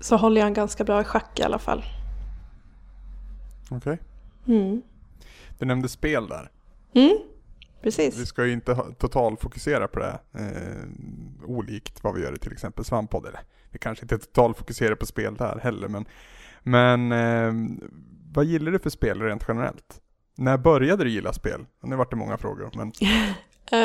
så 0.00 0.16
håller 0.16 0.40
jag 0.40 0.46
en 0.46 0.54
ganska 0.54 0.84
bra 0.84 1.00
i 1.00 1.04
schack 1.04 1.40
i 1.40 1.42
alla 1.42 1.58
fall. 1.58 1.84
Okej. 3.70 3.76
Okay. 3.76 4.56
Mm. 4.56 4.82
Du 5.58 5.66
nämnde 5.66 5.88
spel 5.88 6.28
där. 6.28 6.50
Mm. 6.94 7.18
Precis. 7.82 8.18
Vi 8.18 8.26
ska 8.26 8.46
ju 8.46 8.52
inte 8.52 8.74
totalfokusera 8.98 9.88
på 9.88 9.98
det, 9.98 10.20
eh, 10.32 10.84
olikt 11.46 12.04
vad 12.04 12.14
vi 12.14 12.22
gör 12.22 12.34
i 12.34 12.38
till 12.38 12.52
exempel 12.52 12.84
Svamppodd. 12.84 13.26
Eller 13.26 13.40
vi 13.72 13.78
kanske 13.78 14.04
inte 14.04 14.18
totalfokuserar 14.18 14.94
på 14.94 15.06
spel 15.06 15.34
där 15.34 15.60
heller, 15.62 15.88
men, 15.88 16.04
men 16.62 17.12
eh, 17.12 17.52
vad 18.32 18.44
gillar 18.44 18.72
du 18.72 18.78
för 18.78 18.90
spel 18.90 19.22
rent 19.22 19.44
generellt? 19.48 20.00
När 20.36 20.58
började 20.58 21.04
du 21.04 21.10
gilla 21.10 21.32
spel? 21.32 21.66
Nu 21.82 21.96
vart 21.96 22.10
det 22.10 22.16
många 22.16 22.38
frågor. 22.38 22.70
Men... 22.74 22.92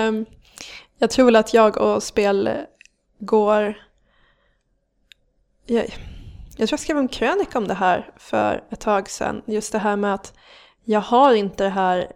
um, 0.08 0.26
jag 0.98 1.10
tror 1.10 1.26
väl 1.26 1.36
att 1.36 1.54
jag 1.54 1.78
och 1.78 2.04
spel 2.04 2.50
går... 3.20 3.78
Jag, 5.66 5.86
jag 6.58 6.68
tror 6.68 6.72
jag 6.72 6.80
skrev 6.80 6.98
en 6.98 7.08
krönika 7.08 7.58
om 7.58 7.68
det 7.68 7.74
här 7.74 8.12
för 8.18 8.64
ett 8.70 8.80
tag 8.80 9.10
sedan. 9.10 9.42
Just 9.46 9.72
det 9.72 9.80
här 9.80 9.96
med 9.96 10.14
att 10.14 10.34
jag 10.84 11.02
har 11.02 11.34
inte 11.34 11.64
det 11.64 11.70
här 11.70 12.12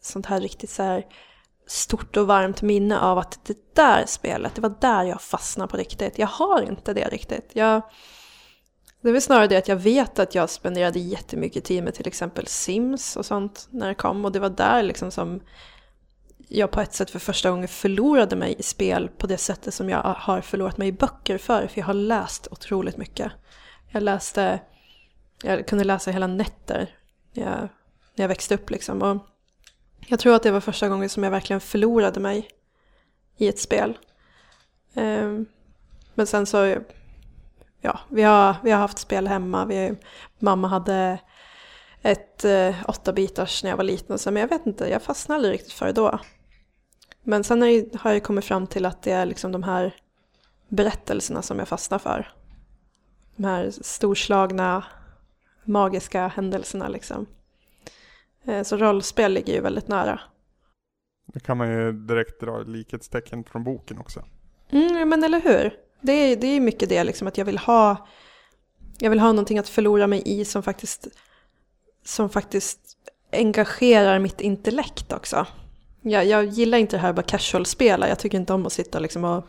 sånt 0.00 0.26
här 0.26 0.40
riktigt 0.40 0.70
så 0.70 0.82
här 0.82 1.06
stort 1.66 2.16
och 2.16 2.26
varmt 2.26 2.62
minne 2.62 3.00
av 3.00 3.18
att 3.18 3.44
det 3.44 3.74
där 3.74 4.04
spelet, 4.06 4.54
det 4.54 4.60
var 4.60 4.74
där 4.80 5.04
jag 5.04 5.22
fastnade 5.22 5.70
på 5.70 5.76
riktigt. 5.76 6.18
Jag 6.18 6.26
har 6.26 6.62
inte 6.62 6.92
det 6.94 7.08
riktigt. 7.08 7.50
Jag, 7.52 7.82
det 9.02 9.08
är 9.08 9.12
väl 9.12 9.22
snarare 9.22 9.46
det 9.46 9.56
att 9.56 9.68
jag 9.68 9.76
vet 9.76 10.18
att 10.18 10.34
jag 10.34 10.50
spenderade 10.50 10.98
jättemycket 10.98 11.64
tid 11.64 11.84
med 11.84 11.94
till 11.94 12.06
exempel 12.06 12.46
Sims 12.46 13.16
och 13.16 13.26
sånt 13.26 13.68
när 13.70 13.88
det 13.88 13.94
kom. 13.94 14.24
Och 14.24 14.32
det 14.32 14.38
var 14.38 14.50
där 14.50 14.82
liksom 14.82 15.10
som 15.10 15.40
jag 16.48 16.70
på 16.70 16.80
ett 16.80 16.94
sätt 16.94 17.10
för 17.10 17.18
första 17.18 17.50
gången 17.50 17.68
förlorade 17.68 18.36
mig 18.36 18.54
i 18.58 18.62
spel 18.62 19.08
på 19.08 19.26
det 19.26 19.38
sättet 19.38 19.74
som 19.74 19.90
jag 19.90 20.02
har 20.02 20.40
förlorat 20.40 20.78
mig 20.78 20.88
i 20.88 20.92
böcker 20.92 21.38
för. 21.38 21.66
För 21.66 21.78
jag 21.78 21.86
har 21.86 21.94
läst 21.94 22.48
otroligt 22.50 22.96
mycket. 22.96 23.32
Jag 23.92 24.02
läste, 24.02 24.60
jag 25.42 25.66
kunde 25.66 25.84
läsa 25.84 26.10
hela 26.10 26.26
nätter 26.26 26.96
när 27.32 27.42
jag, 27.44 27.60
när 28.14 28.22
jag 28.22 28.28
växte 28.28 28.54
upp 28.54 28.70
liksom. 28.70 29.02
Och 29.02 29.26
jag 30.06 30.18
tror 30.18 30.34
att 30.34 30.42
det 30.42 30.50
var 30.50 30.60
första 30.60 30.88
gången 30.88 31.08
som 31.08 31.24
jag 31.24 31.30
verkligen 31.30 31.60
förlorade 31.60 32.20
mig 32.20 32.48
i 33.36 33.48
ett 33.48 33.58
spel. 33.58 33.98
Ehm, 34.94 35.46
men 36.14 36.26
sen 36.26 36.46
så, 36.46 36.76
ja, 37.80 38.00
vi 38.08 38.22
har, 38.22 38.56
vi 38.62 38.70
har 38.70 38.78
haft 38.78 38.98
spel 38.98 39.28
hemma. 39.28 39.64
Vi, 39.64 39.96
mamma 40.38 40.68
hade 40.68 41.18
ett 42.02 42.44
eh, 42.44 42.74
åtta 42.88 43.12
bitars 43.12 43.62
när 43.62 43.70
jag 43.70 43.76
var 43.76 43.84
liten 43.84 44.14
och 44.14 44.20
så, 44.20 44.30
men 44.30 44.40
jag 44.40 44.48
vet 44.48 44.66
inte, 44.66 44.88
jag 44.88 45.02
fastnade 45.02 45.36
aldrig 45.36 45.54
riktigt 45.54 45.72
för 45.72 45.86
det 45.86 45.92
då. 45.92 46.18
Men 47.22 47.44
sen 47.44 47.62
har 47.98 48.12
jag 48.12 48.22
kommit 48.22 48.44
fram 48.44 48.66
till 48.66 48.86
att 48.86 49.02
det 49.02 49.12
är 49.12 49.26
liksom 49.26 49.52
de 49.52 49.62
här 49.62 49.94
berättelserna 50.68 51.42
som 51.42 51.58
jag 51.58 51.68
fastnar 51.68 51.98
för. 51.98 52.32
De 53.36 53.44
här 53.44 53.70
storslagna, 53.70 54.84
magiska 55.64 56.28
händelserna 56.28 56.88
liksom. 56.88 57.26
Eh, 58.44 58.62
så 58.62 58.76
rollspel 58.76 59.32
ligger 59.32 59.54
ju 59.54 59.60
väldigt 59.60 59.88
nära. 59.88 60.20
Det 61.26 61.40
kan 61.40 61.56
man 61.58 61.70
ju 61.70 61.92
direkt 61.92 62.40
dra 62.40 62.58
likhetstecken 62.58 63.44
från 63.44 63.64
boken 63.64 63.98
också. 63.98 64.24
Mm, 64.70 65.08
men 65.08 65.24
eller 65.24 65.40
hur? 65.40 65.74
Det 66.00 66.12
är, 66.12 66.36
det 66.36 66.46
är 66.46 66.60
mycket 66.60 66.88
det 66.88 67.04
liksom 67.04 67.28
att 67.28 67.38
jag 67.38 67.44
vill 67.44 67.58
ha 67.58 68.06
jag 68.98 69.10
vill 69.10 69.20
ha 69.20 69.28
någonting 69.28 69.58
att 69.58 69.68
förlora 69.68 70.06
mig 70.06 70.22
i 70.24 70.44
som 70.44 70.62
faktiskt 70.62 71.08
som 72.04 72.30
faktiskt 72.30 72.80
engagerar 73.32 74.18
mitt 74.18 74.40
intellekt 74.40 75.12
också. 75.12 75.46
Jag, 76.02 76.26
jag 76.26 76.44
gillar 76.44 76.78
inte 76.78 76.96
det 76.96 77.00
här 77.00 77.12
bara 77.12 77.22
casual-spela, 77.22 78.08
jag 78.08 78.18
tycker 78.18 78.38
inte 78.38 78.52
om 78.52 78.66
att 78.66 78.72
sitta 78.72 78.98
liksom 78.98 79.24
och 79.24 79.46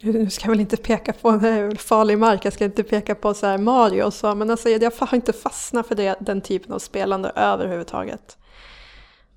nu 0.00 0.30
ska 0.30 0.44
jag 0.44 0.50
väl 0.50 0.60
inte 0.60 0.76
peka 0.76 1.12
på 1.12 1.28
en 1.28 1.44
eh, 1.44 1.76
farlig 1.76 2.18
mark, 2.18 2.44
jag 2.44 2.52
ska 2.52 2.64
inte 2.64 2.82
peka 2.82 3.14
på 3.14 3.34
så 3.34 3.46
här 3.46 3.58
Mario 3.58 4.02
och 4.02 4.14
så, 4.14 4.34
men 4.34 4.50
alltså 4.50 4.68
jag 4.68 4.92
har 4.98 5.14
inte 5.14 5.32
fastnat 5.32 5.86
för 5.86 5.94
det, 5.94 6.16
den 6.20 6.40
typen 6.40 6.72
av 6.72 6.78
spelande 6.78 7.32
överhuvudtaget. 7.36 8.38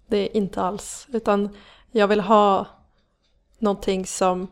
Det 0.07 0.17
är 0.17 0.37
inte 0.37 0.61
alls, 0.61 1.07
utan 1.11 1.49
jag 1.91 2.07
vill 2.07 2.19
ha 2.19 2.67
någonting 3.59 4.05
som, 4.05 4.47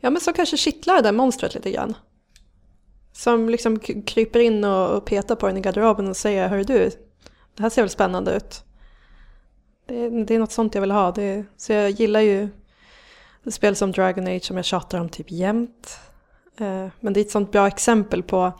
ja 0.00 0.10
men 0.10 0.20
som 0.20 0.34
kanske 0.34 0.56
kittlar 0.56 0.94
det 0.94 1.02
där 1.02 1.12
monstret 1.12 1.54
lite 1.54 1.70
grann. 1.70 1.94
Som 3.12 3.48
liksom 3.48 3.78
kryper 3.78 4.40
in 4.40 4.64
och 4.64 5.04
petar 5.04 5.34
på 5.36 5.46
den 5.46 5.56
i 5.56 5.60
garderoben 5.60 6.08
och 6.08 6.16
säger, 6.16 6.48
hör 6.48 6.64
du, 6.64 6.90
det 7.54 7.62
här 7.62 7.70
ser 7.70 7.82
väl 7.82 7.90
spännande 7.90 8.36
ut. 8.36 8.64
Det, 9.86 10.24
det 10.24 10.34
är 10.34 10.38
något 10.38 10.52
sånt 10.52 10.74
jag 10.74 10.80
vill 10.80 10.90
ha, 10.90 11.12
det, 11.12 11.44
så 11.56 11.72
jag 11.72 11.90
gillar 11.90 12.20
ju 12.20 12.48
spel 13.52 13.76
som 13.76 13.92
Dragon 13.92 14.26
Age 14.26 14.44
som 14.44 14.56
jag 14.56 14.64
tjatar 14.64 15.00
om 15.00 15.08
typ 15.08 15.30
jämt. 15.30 15.98
Eh, 16.56 16.86
men 17.00 17.12
det 17.12 17.20
är 17.20 17.24
ett 17.24 17.30
sånt 17.30 17.52
bra 17.52 17.66
exempel 17.66 18.22
på, 18.22 18.52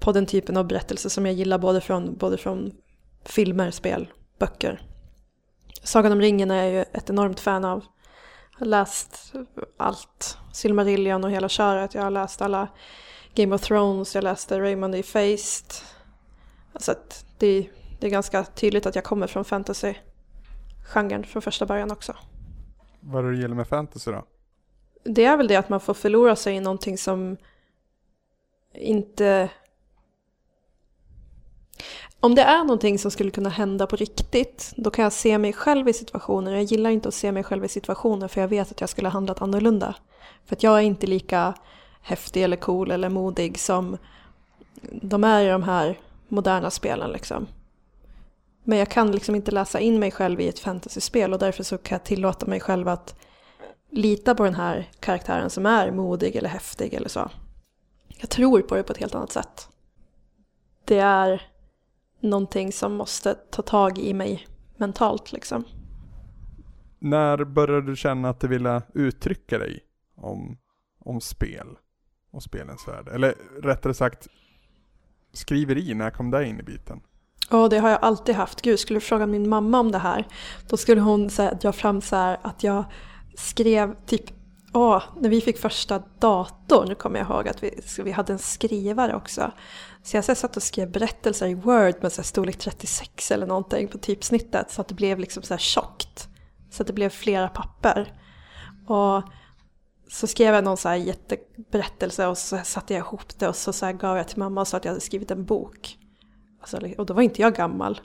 på 0.00 0.12
den 0.12 0.26
typen 0.26 0.56
av 0.56 0.66
berättelser 0.66 1.08
som 1.08 1.26
jag 1.26 1.34
gillar 1.34 1.58
både 1.58 1.80
från, 1.80 2.16
både 2.16 2.38
från 2.38 2.72
filmer, 3.24 3.70
spel, 3.70 4.08
böcker. 4.38 4.82
Sagan 5.82 6.12
om 6.12 6.20
ringen 6.20 6.50
är 6.50 6.62
jag 6.62 6.72
ju 6.72 6.80
ett 6.80 7.10
enormt 7.10 7.40
fan 7.40 7.64
av. 7.64 7.84
Jag 8.52 8.58
har 8.58 8.66
läst 8.66 9.32
allt, 9.76 10.38
Silmarillion 10.52 11.24
och 11.24 11.30
hela 11.30 11.48
köret. 11.48 11.94
Jag 11.94 12.02
har 12.02 12.10
läst 12.10 12.42
alla 12.42 12.68
Game 13.34 13.54
of 13.54 13.60
Thrones, 13.60 14.14
jag 14.14 14.24
läste 14.24 14.60
Raymond 14.60 14.94
i 14.94 15.02
Faced. 15.02 15.74
Alltså 16.72 16.94
det, 17.38 17.68
det 18.00 18.06
är 18.06 18.10
ganska 18.10 18.44
tydligt 18.44 18.86
att 18.86 18.94
jag 18.94 19.04
kommer 19.04 19.26
från 19.26 19.44
fantasy-genren 19.44 21.24
från 21.24 21.42
första 21.42 21.66
början 21.66 21.90
också. 21.90 22.16
Vad 23.08 23.24
är 23.24 23.28
det 23.28 23.34
du 23.34 23.40
gillar 23.40 23.54
med 23.54 23.68
fantasy 23.68 24.10
då? 24.10 24.24
Det 25.04 25.24
är 25.24 25.36
väl 25.36 25.48
det 25.48 25.56
att 25.56 25.68
man 25.68 25.80
får 25.80 25.94
förlora 25.94 26.36
sig 26.36 26.56
i 26.56 26.60
någonting 26.60 26.98
som 26.98 27.36
inte... 28.74 29.50
om 32.20 32.34
det 32.34 32.42
är 32.42 32.58
någonting 32.58 32.98
som 32.98 33.10
skulle 33.10 33.30
kunna 33.30 33.48
hända 33.48 33.86
på 33.86 33.96
riktigt, 33.96 34.72
då 34.76 34.90
kan 34.90 35.02
jag 35.02 35.12
se 35.12 35.38
mig 35.38 35.52
själv 35.52 35.88
i 35.88 35.92
situationer. 35.92 36.52
Jag 36.52 36.62
gillar 36.62 36.90
inte 36.90 37.08
att 37.08 37.14
se 37.14 37.32
mig 37.32 37.44
själv 37.44 37.64
i 37.64 37.68
situationer 37.68 38.28
för 38.28 38.40
jag 38.40 38.48
vet 38.48 38.70
att 38.70 38.80
jag 38.80 38.90
skulle 38.90 39.08
ha 39.08 39.12
handlat 39.12 39.42
annorlunda. 39.42 39.94
För 40.44 40.56
att 40.56 40.62
jag 40.62 40.78
är 40.78 40.82
inte 40.82 41.06
lika 41.06 41.54
häftig 42.00 42.42
eller 42.42 42.56
cool 42.56 42.90
eller 42.90 43.08
modig 43.08 43.58
som 43.58 43.98
de 44.92 45.24
är 45.24 45.44
i 45.44 45.48
de 45.48 45.62
här 45.62 45.98
moderna 46.28 46.70
spelen 46.70 47.10
liksom. 47.10 47.46
Men 48.68 48.78
jag 48.78 48.88
kan 48.88 49.12
liksom 49.12 49.34
inte 49.34 49.50
läsa 49.50 49.80
in 49.80 49.98
mig 49.98 50.10
själv 50.10 50.40
i 50.40 50.48
ett 50.48 50.58
fantasyspel 50.58 51.32
och 51.32 51.38
därför 51.38 51.62
så 51.62 51.78
kan 51.78 51.96
jag 51.96 52.04
tillåta 52.04 52.46
mig 52.46 52.60
själv 52.60 52.88
att 52.88 53.14
lita 53.90 54.34
på 54.34 54.44
den 54.44 54.54
här 54.54 54.90
karaktären 55.00 55.50
som 55.50 55.66
är 55.66 55.90
modig 55.90 56.36
eller 56.36 56.48
häftig 56.48 56.94
eller 56.94 57.08
så. 57.08 57.30
Jag 58.08 58.30
tror 58.30 58.62
på 58.62 58.74
det 58.74 58.82
på 58.82 58.92
ett 58.92 58.98
helt 58.98 59.14
annat 59.14 59.32
sätt. 59.32 59.68
Det 60.84 60.98
är 60.98 61.42
någonting 62.20 62.72
som 62.72 62.94
måste 62.94 63.34
ta 63.34 63.62
tag 63.62 63.98
i 63.98 64.14
mig 64.14 64.46
mentalt 64.76 65.32
liksom. 65.32 65.64
När 66.98 67.44
började 67.44 67.86
du 67.86 67.96
känna 67.96 68.28
att 68.28 68.40
du 68.40 68.48
ville 68.48 68.82
uttrycka 68.94 69.58
dig 69.58 69.80
om, 70.14 70.58
om 70.98 71.20
spel 71.20 71.66
och 72.30 72.42
spelens 72.42 72.88
värld? 72.88 73.08
Eller 73.08 73.34
rättare 73.62 73.94
sagt, 73.94 74.28
skriveri, 75.32 75.94
när 75.94 76.10
kom 76.10 76.30
det 76.30 76.46
in 76.46 76.60
i 76.60 76.62
biten? 76.62 77.00
Ja, 77.50 77.68
det 77.68 77.78
har 77.78 77.90
jag 77.90 77.98
alltid 78.02 78.34
haft. 78.34 78.62
Gud, 78.62 78.78
skulle 78.78 78.96
du 78.96 79.04
fråga 79.04 79.26
min 79.26 79.48
mamma 79.48 79.80
om 79.80 79.92
det 79.92 79.98
här, 79.98 80.26
då 80.68 80.76
skulle 80.76 81.00
hon 81.00 81.30
så 81.30 81.42
här, 81.42 81.54
dra 81.54 81.72
fram 81.72 82.00
så 82.00 82.16
här, 82.16 82.38
att 82.42 82.62
jag 82.62 82.84
skrev 83.36 83.94
typ 84.06 84.30
Åh, 84.72 85.02
när 85.16 85.28
vi 85.28 85.40
fick 85.40 85.58
första 85.58 86.02
datorn 86.18 86.94
kommer 86.94 87.18
jag 87.18 87.30
ihåg 87.30 87.48
att 87.48 87.62
vi, 87.62 87.80
vi 88.04 88.10
hade 88.10 88.32
en 88.32 88.38
skrivare 88.38 89.14
också. 89.14 89.52
Så 90.02 90.16
jag 90.16 90.24
så 90.24 90.34
satt 90.34 90.56
och 90.56 90.62
skrev 90.62 90.90
berättelser 90.90 91.46
i 91.46 91.54
Word 91.54 91.94
med 92.02 92.12
så 92.12 92.22
storlek 92.22 92.58
36 92.58 93.30
eller 93.30 93.46
någonting 93.46 93.88
på 93.88 93.98
typsnittet 93.98 94.70
så 94.70 94.80
att 94.80 94.88
det 94.88 94.94
blev 94.94 95.18
liksom 95.18 95.42
så 95.42 95.54
här 95.54 95.58
tjockt. 95.58 96.28
Så 96.70 96.82
att 96.82 96.86
det 96.86 96.92
blev 96.92 97.08
flera 97.08 97.48
papper. 97.48 98.20
Och 98.86 99.22
så 100.10 100.26
skrev 100.26 100.54
jag 100.54 100.64
någon 100.64 100.76
så 100.76 100.88
här 100.88 100.96
jätteberättelse 100.96 102.26
och 102.26 102.38
så 102.38 102.58
satte 102.64 102.94
jag 102.94 103.00
ihop 103.00 103.38
det 103.38 103.48
och 103.48 103.56
så, 103.56 103.72
så 103.72 103.92
gav 103.92 104.16
jag 104.16 104.28
till 104.28 104.38
mamma 104.38 104.60
och 104.60 104.68
sa 104.68 104.76
att 104.76 104.84
jag 104.84 104.92
hade 104.92 105.00
skrivit 105.00 105.30
en 105.30 105.44
bok. 105.44 105.98
Alltså, 106.74 107.00
och 107.00 107.06
då 107.06 107.14
var 107.14 107.22
inte 107.22 107.42
jag 107.42 107.54
gammal. 107.54 108.00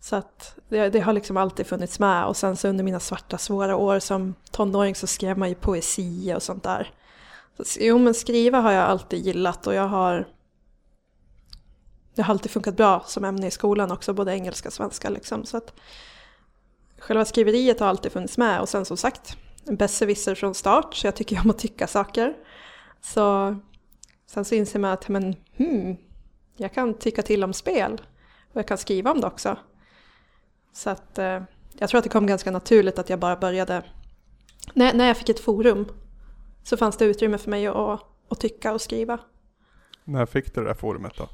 Så 0.00 0.16
att 0.16 0.58
det, 0.68 0.88
det, 0.88 1.00
har 1.00 1.12
liksom 1.12 1.36
alltid 1.36 1.66
funnits 1.66 1.98
med 1.98 2.26
och 2.26 2.36
sen 2.36 2.56
så 2.56 2.68
under 2.68 2.84
mina 2.84 3.00
svarta 3.00 3.38
svåra 3.38 3.76
år 3.76 3.98
som 3.98 4.34
tonåring 4.50 4.94
så 4.94 5.06
skrev 5.06 5.38
man 5.38 5.48
ju 5.48 5.54
poesi 5.54 6.34
och 6.36 6.42
sånt 6.42 6.62
där. 6.62 6.94
Så, 7.56 7.78
jo 7.80 7.98
men 7.98 8.14
skriva 8.14 8.60
har 8.60 8.72
jag 8.72 8.84
alltid 8.84 9.26
gillat 9.26 9.66
och 9.66 9.74
jag 9.74 9.88
har 9.88 10.28
det 12.14 12.22
har 12.22 12.34
alltid 12.34 12.50
funkat 12.50 12.76
bra 12.76 13.04
som 13.06 13.24
ämne 13.24 13.46
i 13.46 13.50
skolan 13.50 13.92
också, 13.92 14.12
både 14.12 14.32
engelska 14.32 14.68
och 14.68 14.72
svenska 14.72 15.10
liksom. 15.10 15.44
Så 15.44 15.56
att 15.56 15.74
själva 16.98 17.24
skriveriet 17.24 17.80
har 17.80 17.86
alltid 17.86 18.12
funnits 18.12 18.38
med 18.38 18.60
och 18.60 18.68
sen 18.68 18.84
som 18.84 18.96
sagt, 18.96 19.36
en 19.66 19.76
besserwisser 19.76 20.34
från 20.34 20.54
start 20.54 20.94
så 20.94 21.06
jag 21.06 21.16
tycker 21.16 21.40
om 21.40 21.50
att 21.50 21.58
tycka 21.58 21.86
saker. 21.86 22.34
Så 23.00 23.56
sen 24.26 24.44
så 24.44 24.54
inser 24.54 24.78
man 24.78 24.90
att 24.90 25.08
men, 25.08 25.36
hmm, 25.56 25.96
jag 26.62 26.72
kan 26.72 26.94
tycka 26.94 27.22
till 27.22 27.44
om 27.44 27.52
spel 27.52 28.02
och 28.52 28.56
jag 28.56 28.68
kan 28.68 28.78
skriva 28.78 29.10
om 29.10 29.20
det 29.20 29.26
också. 29.26 29.58
Så 30.72 30.90
att 30.90 31.18
eh, 31.18 31.42
jag 31.78 31.88
tror 31.88 31.98
att 31.98 32.04
det 32.04 32.10
kom 32.10 32.26
ganska 32.26 32.50
naturligt 32.50 32.98
att 32.98 33.10
jag 33.10 33.18
bara 33.18 33.36
började. 33.36 33.82
När, 34.74 34.94
när 34.94 35.06
jag 35.06 35.16
fick 35.16 35.28
ett 35.28 35.40
forum 35.40 35.86
så 36.62 36.76
fanns 36.76 36.96
det 36.96 37.04
utrymme 37.04 37.38
för 37.38 37.50
mig 37.50 37.66
att, 37.66 38.00
att 38.28 38.40
tycka 38.40 38.72
och 38.72 38.80
skriva. 38.80 39.18
När 40.04 40.26
fick 40.26 40.54
du 40.54 40.60
det 40.60 40.66
där 40.66 40.74
forumet 40.74 41.12
då? 41.16 41.28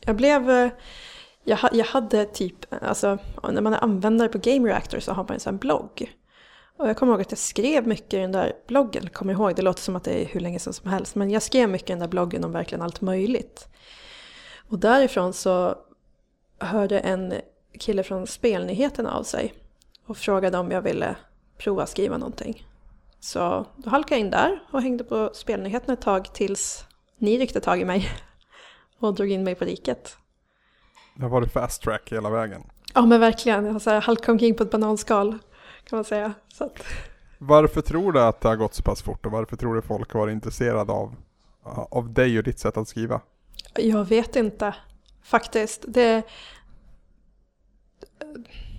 Jag 0.00 0.16
blev... 0.16 0.50
Eh, 0.50 0.70
jag, 1.44 1.58
jag 1.72 1.84
hade 1.84 2.24
typ, 2.24 2.56
alltså 2.82 3.18
när 3.42 3.60
man 3.60 3.74
är 3.74 3.84
användare 3.84 4.28
på 4.28 4.38
Game 4.38 4.68
Reactor 4.68 5.00
så 5.00 5.12
har 5.12 5.24
man 5.24 5.32
en 5.32 5.40
sån 5.40 5.56
blogg. 5.58 6.14
Och 6.76 6.88
jag 6.88 6.96
kommer 6.96 7.12
ihåg 7.12 7.20
att 7.20 7.32
jag 7.32 7.38
skrev 7.38 7.86
mycket 7.86 8.14
i 8.14 8.16
den 8.16 8.32
där 8.32 8.52
bloggen, 8.66 9.08
kommer 9.08 9.32
ihåg, 9.32 9.56
det 9.56 9.62
låter 9.62 9.82
som 9.82 9.96
att 9.96 10.04
det 10.04 10.22
är 10.22 10.26
hur 10.26 10.40
länge 10.40 10.58
sedan 10.58 10.72
som 10.72 10.90
helst, 10.90 11.14
men 11.14 11.30
jag 11.30 11.42
skrev 11.42 11.68
mycket 11.68 11.90
i 11.90 11.92
den 11.92 11.98
där 11.98 12.08
bloggen 12.08 12.44
om 12.44 12.52
verkligen 12.52 12.82
allt 12.82 13.00
möjligt. 13.00 13.68
Och 14.68 14.78
därifrån 14.78 15.32
så 15.32 15.74
hörde 16.58 16.98
en 16.98 17.34
kille 17.78 18.02
från 18.02 18.26
Spelnyheterna 18.26 19.12
av 19.12 19.22
sig 19.22 19.54
och 20.06 20.16
frågade 20.16 20.58
om 20.58 20.70
jag 20.70 20.82
ville 20.82 21.16
prova 21.58 21.86
skriva 21.86 22.18
någonting. 22.18 22.66
Så 23.20 23.66
då 23.76 23.90
halkade 23.90 24.14
jag 24.14 24.20
in 24.20 24.30
där 24.30 24.62
och 24.72 24.82
hängde 24.82 25.04
på 25.04 25.30
Spelnyheterna 25.34 25.92
ett 25.92 26.00
tag 26.00 26.34
tills 26.34 26.84
ni 27.18 27.38
ryckte 27.38 27.60
tag 27.60 27.80
i 27.80 27.84
mig 27.84 28.08
och 28.98 29.14
drog 29.14 29.30
in 29.30 29.44
mig 29.44 29.54
på 29.54 29.64
riket. 29.64 30.16
Det 31.16 31.28
var 31.28 31.40
det 31.40 31.48
fast 31.48 31.82
track 31.82 32.12
hela 32.12 32.30
vägen. 32.30 32.62
Ja 32.94 33.06
men 33.06 33.20
verkligen, 33.20 33.64
jag 33.64 33.72
har 33.72 34.00
halkat 34.00 34.28
omkring 34.28 34.54
på 34.54 34.62
ett 34.62 34.70
bananskal 34.70 35.38
kan 35.84 35.96
man 35.96 36.04
säga. 36.04 36.34
Så 36.48 36.64
att... 36.64 36.84
Varför 37.38 37.80
tror 37.80 38.12
du 38.12 38.20
att 38.20 38.40
det 38.40 38.48
har 38.48 38.56
gått 38.56 38.74
så 38.74 38.82
pass 38.82 39.02
fort 39.02 39.26
och 39.26 39.32
varför 39.32 39.56
tror 39.56 39.74
du 39.74 39.82
folk 39.82 40.12
har 40.12 40.20
varit 40.20 40.32
intresserade 40.32 40.92
av, 40.92 41.14
av 41.90 42.12
dig 42.12 42.38
och 42.38 42.44
ditt 42.44 42.58
sätt 42.58 42.76
att 42.76 42.88
skriva? 42.88 43.20
Jag 43.78 44.04
vet 44.04 44.36
inte 44.36 44.74
faktiskt. 45.22 45.84
Det, 45.88 46.22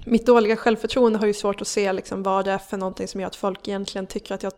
mitt 0.05 0.25
dåliga 0.25 0.55
självförtroende 0.55 1.19
har 1.19 1.27
ju 1.27 1.34
svårt 1.34 1.62
att 1.62 1.67
se 1.67 1.93
liksom 1.93 2.23
vad 2.23 2.45
det 2.45 2.51
är 2.51 2.58
för 2.58 2.77
någonting 2.77 3.08
som 3.08 3.21
gör 3.21 3.27
att 3.27 3.36
folk 3.36 3.67
egentligen 3.67 4.08
tycker 4.08 4.36
att 4.36 4.43
jag, 4.43 4.53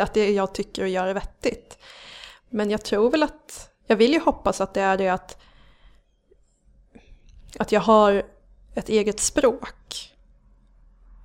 att 0.00 0.14
det 0.14 0.30
jag 0.30 0.54
tycker 0.54 0.82
och 0.82 0.88
gör 0.88 1.06
är 1.06 1.14
vettigt. 1.14 1.78
Men 2.48 2.70
jag 2.70 2.84
tror 2.84 3.10
väl 3.10 3.22
att, 3.22 3.70
jag 3.86 3.96
vill 3.96 4.12
ju 4.12 4.20
hoppas 4.20 4.60
att 4.60 4.74
det 4.74 4.80
är 4.80 4.98
det 4.98 5.08
att, 5.08 5.38
att 7.58 7.72
jag 7.72 7.80
har 7.80 8.22
ett 8.74 8.88
eget 8.88 9.20
språk. 9.20 10.06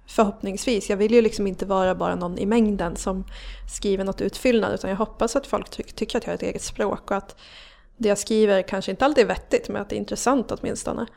Förhoppningsvis. 0.07 0.89
Jag 0.89 0.97
vill 0.97 1.13
ju 1.13 1.21
liksom 1.21 1.47
inte 1.47 1.65
vara 1.65 1.95
bara 1.95 2.15
någon 2.15 2.37
i 2.37 2.45
mängden 2.45 2.95
som 2.95 3.25
skriver 3.73 4.03
något 4.03 4.21
utfyllnad 4.21 4.73
utan 4.73 4.89
jag 4.89 4.97
hoppas 4.97 5.35
att 5.35 5.47
folk 5.47 5.69
ty 5.69 5.83
tycker 5.83 6.17
att 6.17 6.23
jag 6.23 6.31
har 6.31 6.35
ett 6.35 6.43
eget 6.43 6.61
språk 6.61 7.11
och 7.11 7.17
att 7.17 7.35
det 7.97 8.09
jag 8.09 8.17
skriver 8.17 8.61
kanske 8.61 8.91
inte 8.91 9.05
alltid 9.05 9.23
är 9.23 9.27
vettigt 9.27 9.69
men 9.69 9.81
att 9.81 9.89
det 9.89 9.95
är 9.95 9.97
intressant 9.97 10.51
åtminstone. 10.51 11.07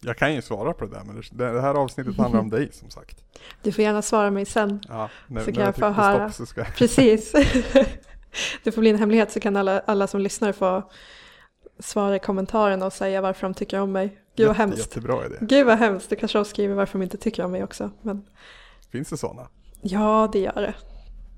Jag 0.00 0.16
kan 0.16 0.34
ju 0.34 0.42
svara 0.42 0.72
på 0.72 0.84
det 0.84 0.90
där, 0.90 1.04
men 1.04 1.22
det 1.54 1.60
här 1.60 1.74
avsnittet 1.74 2.16
handlar 2.16 2.40
om 2.40 2.50
dig 2.50 2.72
som 2.72 2.90
sagt. 2.90 3.24
Du 3.62 3.72
får 3.72 3.84
gärna 3.84 4.02
svara 4.02 4.30
mig 4.30 4.44
sen. 4.44 4.80
Ja, 4.88 5.10
när, 5.26 5.44
så 5.44 5.52
kan 5.52 5.64
jag 5.64 5.76
få 5.76 5.88
höra. 5.88 6.30
Stopp, 6.32 6.48
ska... 6.48 6.64
Precis. 6.64 7.32
det 8.64 8.72
får 8.72 8.80
bli 8.80 8.90
en 8.90 8.98
hemlighet 8.98 9.32
så 9.32 9.40
kan 9.40 9.56
alla, 9.56 9.80
alla 9.80 10.06
som 10.06 10.20
lyssnar 10.20 10.52
få 10.52 10.90
svara 11.78 12.16
i 12.16 12.18
kommentarerna 12.18 12.86
och 12.86 12.92
säga 12.92 13.20
varför 13.20 13.46
de 13.46 13.54
tycker 13.54 13.80
om 13.80 13.92
mig. 13.92 14.18
Gud 14.36 14.46
vad 14.46 14.56
hemskt. 14.56 14.78
Jättebra 14.78 15.26
idé. 15.26 15.36
Gud 15.40 15.66
vad 15.66 15.78
hemskt. 15.78 16.10
Det 16.10 16.16
kanske 16.16 16.38
de 16.38 16.44
skriver 16.44 16.74
varför 16.74 16.98
de 16.98 17.02
inte 17.02 17.16
tycker 17.16 17.44
om 17.44 17.50
mig 17.50 17.64
också. 17.64 17.90
Men... 18.02 18.24
Finns 18.92 19.08
det 19.08 19.16
sådana? 19.16 19.48
Ja, 19.82 20.30
det 20.32 20.38
gör 20.38 20.54
det. 20.54 20.74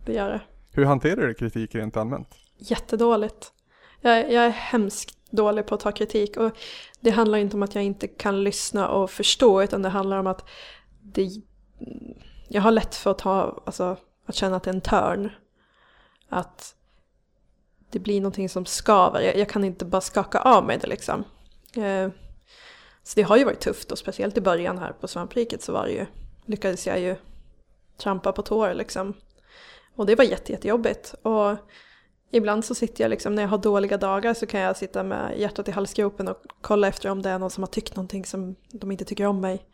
Det 0.07 0.13
gör 0.13 0.29
det. 0.29 0.41
Hur 0.73 0.85
hanterar 0.85 1.27
du 1.27 1.35
kritik 1.35 1.75
rent 1.75 1.97
allmänt? 1.97 2.29
Jättedåligt. 2.59 3.53
Jag, 4.01 4.33
jag 4.33 4.45
är 4.45 4.51
hemskt 4.51 5.17
dålig 5.31 5.67
på 5.67 5.75
att 5.75 5.81
ta 5.81 5.93
kritik. 5.93 6.37
Och 6.37 6.57
det 7.01 7.11
handlar 7.11 7.39
inte 7.39 7.57
om 7.57 7.63
att 7.63 7.75
jag 7.75 7.85
inte 7.85 8.09
kan 8.09 8.45
lyssna 8.45 8.89
och 8.89 9.11
förstå 9.11 9.63
utan 9.63 9.83
det 9.83 9.89
handlar 9.89 10.19
om 10.19 10.27
att 10.27 10.49
det, 11.03 11.31
jag 12.49 12.63
har 12.63 12.71
lätt 12.71 12.95
för 12.95 13.11
att, 13.11 13.19
ta, 13.19 13.63
alltså, 13.67 13.97
att 14.27 14.35
känna 14.35 14.57
att 14.57 14.63
det 14.63 14.71
är 14.71 14.75
en 14.75 14.81
törn. 14.81 15.31
Att 16.29 16.75
det 17.91 17.99
blir 17.99 18.21
någonting 18.21 18.49
som 18.49 18.67
skaver. 18.67 19.21
Jag, 19.21 19.37
jag 19.37 19.49
kan 19.49 19.65
inte 19.65 19.85
bara 19.85 20.01
skaka 20.01 20.41
av 20.41 20.65
mig 20.65 20.79
det 20.79 20.87
liksom. 20.87 21.25
Eh, 21.77 22.09
så 23.03 23.13
det 23.17 23.23
har 23.23 23.37
ju 23.37 23.45
varit 23.45 23.61
tufft 23.61 23.93
och 23.93 23.99
speciellt 23.99 24.37
i 24.37 24.41
början 24.41 24.79
här 24.79 24.93
på 24.93 25.09
svampriket 25.09 25.63
så 25.63 25.73
var 25.73 25.87
det 25.87 25.93
ju, 25.93 26.07
lyckades 26.47 26.87
jag 26.87 27.01
ju 27.01 27.17
trampa 27.97 28.33
på 28.33 28.43
tår 28.43 28.75
liksom. 28.75 29.15
Och 29.97 30.07
det 30.07 30.15
var 30.15 30.25
jätte, 30.25 30.53
jättejobbigt. 30.53 31.15
Och 31.23 31.57
Ibland 32.31 32.65
så 32.65 32.75
sitter 32.75 33.05
jag 33.05 33.11
liksom, 33.11 33.35
när 33.35 33.43
jag 33.43 33.49
har 33.49 33.59
dåliga 33.59 33.97
dagar 33.97 34.35
så 34.35 34.47
kan 34.47 34.61
jag 34.61 34.77
sitta 34.77 35.03
med 35.03 35.39
hjärtat 35.39 35.69
i 35.69 35.71
halsgropen 35.71 36.29
och 36.29 36.43
kolla 36.61 36.89
efter 36.89 37.11
om 37.11 37.23
det 37.23 37.31
är 37.31 37.39
någon 37.39 37.51
som 37.51 37.63
har 37.63 37.69
tyckt 37.69 37.97
någonting 37.97 38.25
som 38.25 38.57
de 38.73 38.93
inte 38.93 39.05
tycker 39.05 39.27
om 39.27 39.41
mig. 39.41 39.67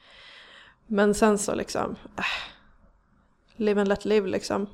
Men 0.87 1.15
sen 1.15 1.39
så 1.39 1.55
liksom, 1.55 1.97
äh, 2.17 2.25
live 3.57 3.81
and 3.81 3.89
let 3.89 4.05
live 4.05 4.29
liksom. 4.29 4.67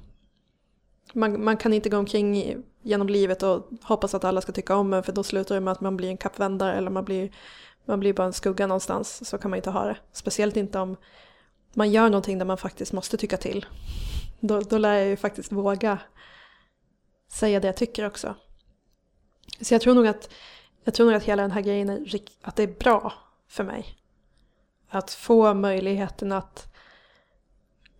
Man, 1.12 1.44
man 1.44 1.56
kan 1.56 1.72
inte 1.72 1.88
gå 1.88 1.96
omkring 1.96 2.36
i, 2.36 2.56
genom 2.82 3.08
livet 3.08 3.42
och 3.42 3.68
hoppas 3.82 4.14
att 4.14 4.24
alla 4.24 4.40
ska 4.40 4.52
tycka 4.52 4.76
om 4.76 4.92
en 4.92 5.02
för 5.02 5.12
då 5.12 5.22
slutar 5.22 5.54
det 5.54 5.60
med 5.60 5.72
att 5.72 5.80
man 5.80 5.96
blir 5.96 6.08
en 6.08 6.16
kappvändare 6.16 6.74
eller 6.74 6.90
man 6.90 7.04
blir, 7.04 7.30
man 7.84 8.00
blir 8.00 8.12
bara 8.12 8.26
en 8.26 8.32
skugga 8.32 8.66
någonstans. 8.66 9.28
Så 9.28 9.38
kan 9.38 9.50
man 9.50 9.56
inte 9.56 9.70
ha 9.70 9.84
det. 9.84 9.96
Speciellt 10.12 10.56
inte 10.56 10.78
om 10.78 10.96
man 11.74 11.90
gör 11.90 12.08
någonting 12.08 12.38
där 12.38 12.46
man 12.46 12.58
faktiskt 12.58 12.92
måste 12.92 13.16
tycka 13.16 13.36
till. 13.36 13.66
Då, 14.40 14.60
då 14.60 14.78
lär 14.78 14.94
jag 14.94 15.08
ju 15.08 15.16
faktiskt 15.16 15.52
våga 15.52 15.98
säga 17.28 17.60
det 17.60 17.68
jag 17.68 17.76
tycker 17.76 18.06
också. 18.06 18.34
Så 19.60 19.74
jag 19.74 19.80
tror 19.80 19.94
nog 19.94 20.06
att, 20.06 20.30
jag 20.84 20.94
tror 20.94 21.06
nog 21.06 21.14
att 21.14 21.22
hela 21.22 21.42
den 21.42 21.50
här 21.50 21.60
grejen 21.60 21.88
är, 21.88 22.20
att 22.42 22.56
det 22.56 22.62
är 22.62 22.78
bra 22.78 23.12
för 23.48 23.64
mig. 23.64 23.96
Att 24.88 25.10
få 25.10 25.54
möjligheten 25.54 26.32
att 26.32 26.74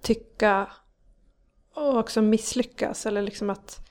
tycka 0.00 0.72
och 1.74 1.98
också 1.98 2.22
misslyckas 2.22 3.06
eller 3.06 3.22
liksom 3.22 3.50
att 3.50 3.88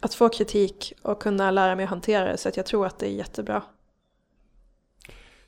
att 0.00 0.14
få 0.14 0.28
kritik 0.28 0.92
och 1.02 1.22
kunna 1.22 1.50
lära 1.50 1.76
mig 1.76 1.84
att 1.84 1.90
hantera 1.90 2.24
det 2.24 2.36
så 2.36 2.48
att 2.48 2.56
jag 2.56 2.66
tror 2.66 2.86
att 2.86 2.98
det 2.98 3.06
är 3.06 3.14
jättebra. 3.14 3.62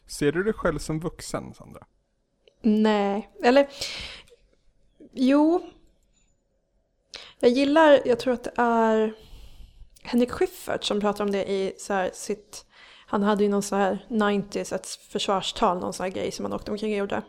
Ser 0.07 0.33
du 0.33 0.43
dig 0.43 0.53
själv 0.53 0.79
som 0.79 1.01
vuxen, 1.01 1.55
Sandra? 1.55 1.87
Nej, 2.63 3.31
eller 3.43 3.69
jo. 5.13 5.71
Jag 7.39 7.51
gillar, 7.51 8.01
jag 8.05 8.19
tror 8.19 8.35
att 8.35 8.45
det 8.45 8.53
är 8.57 9.15
Henrik 10.03 10.31
Schyffert 10.31 10.85
som 10.85 11.01
pratar 11.01 11.25
om 11.25 11.31
det 11.31 11.51
i 11.51 11.75
så 11.79 11.93
här 11.93 12.11
sitt, 12.15 12.65
han 13.07 13.23
hade 13.23 13.45
ju 13.45 13.51
någon 13.51 13.63
så 13.63 13.77
här 13.77 14.07
90s, 14.09 14.75
ett 14.75 14.87
försvarstal, 14.87 15.79
någon 15.79 15.93
sån 15.93 16.05
här 16.05 16.11
grej 16.11 16.33
som 16.33 16.45
han 16.45 16.53
åkte 16.53 16.71
omkring 16.71 16.93
och 16.93 16.99
gjorde. 16.99 17.23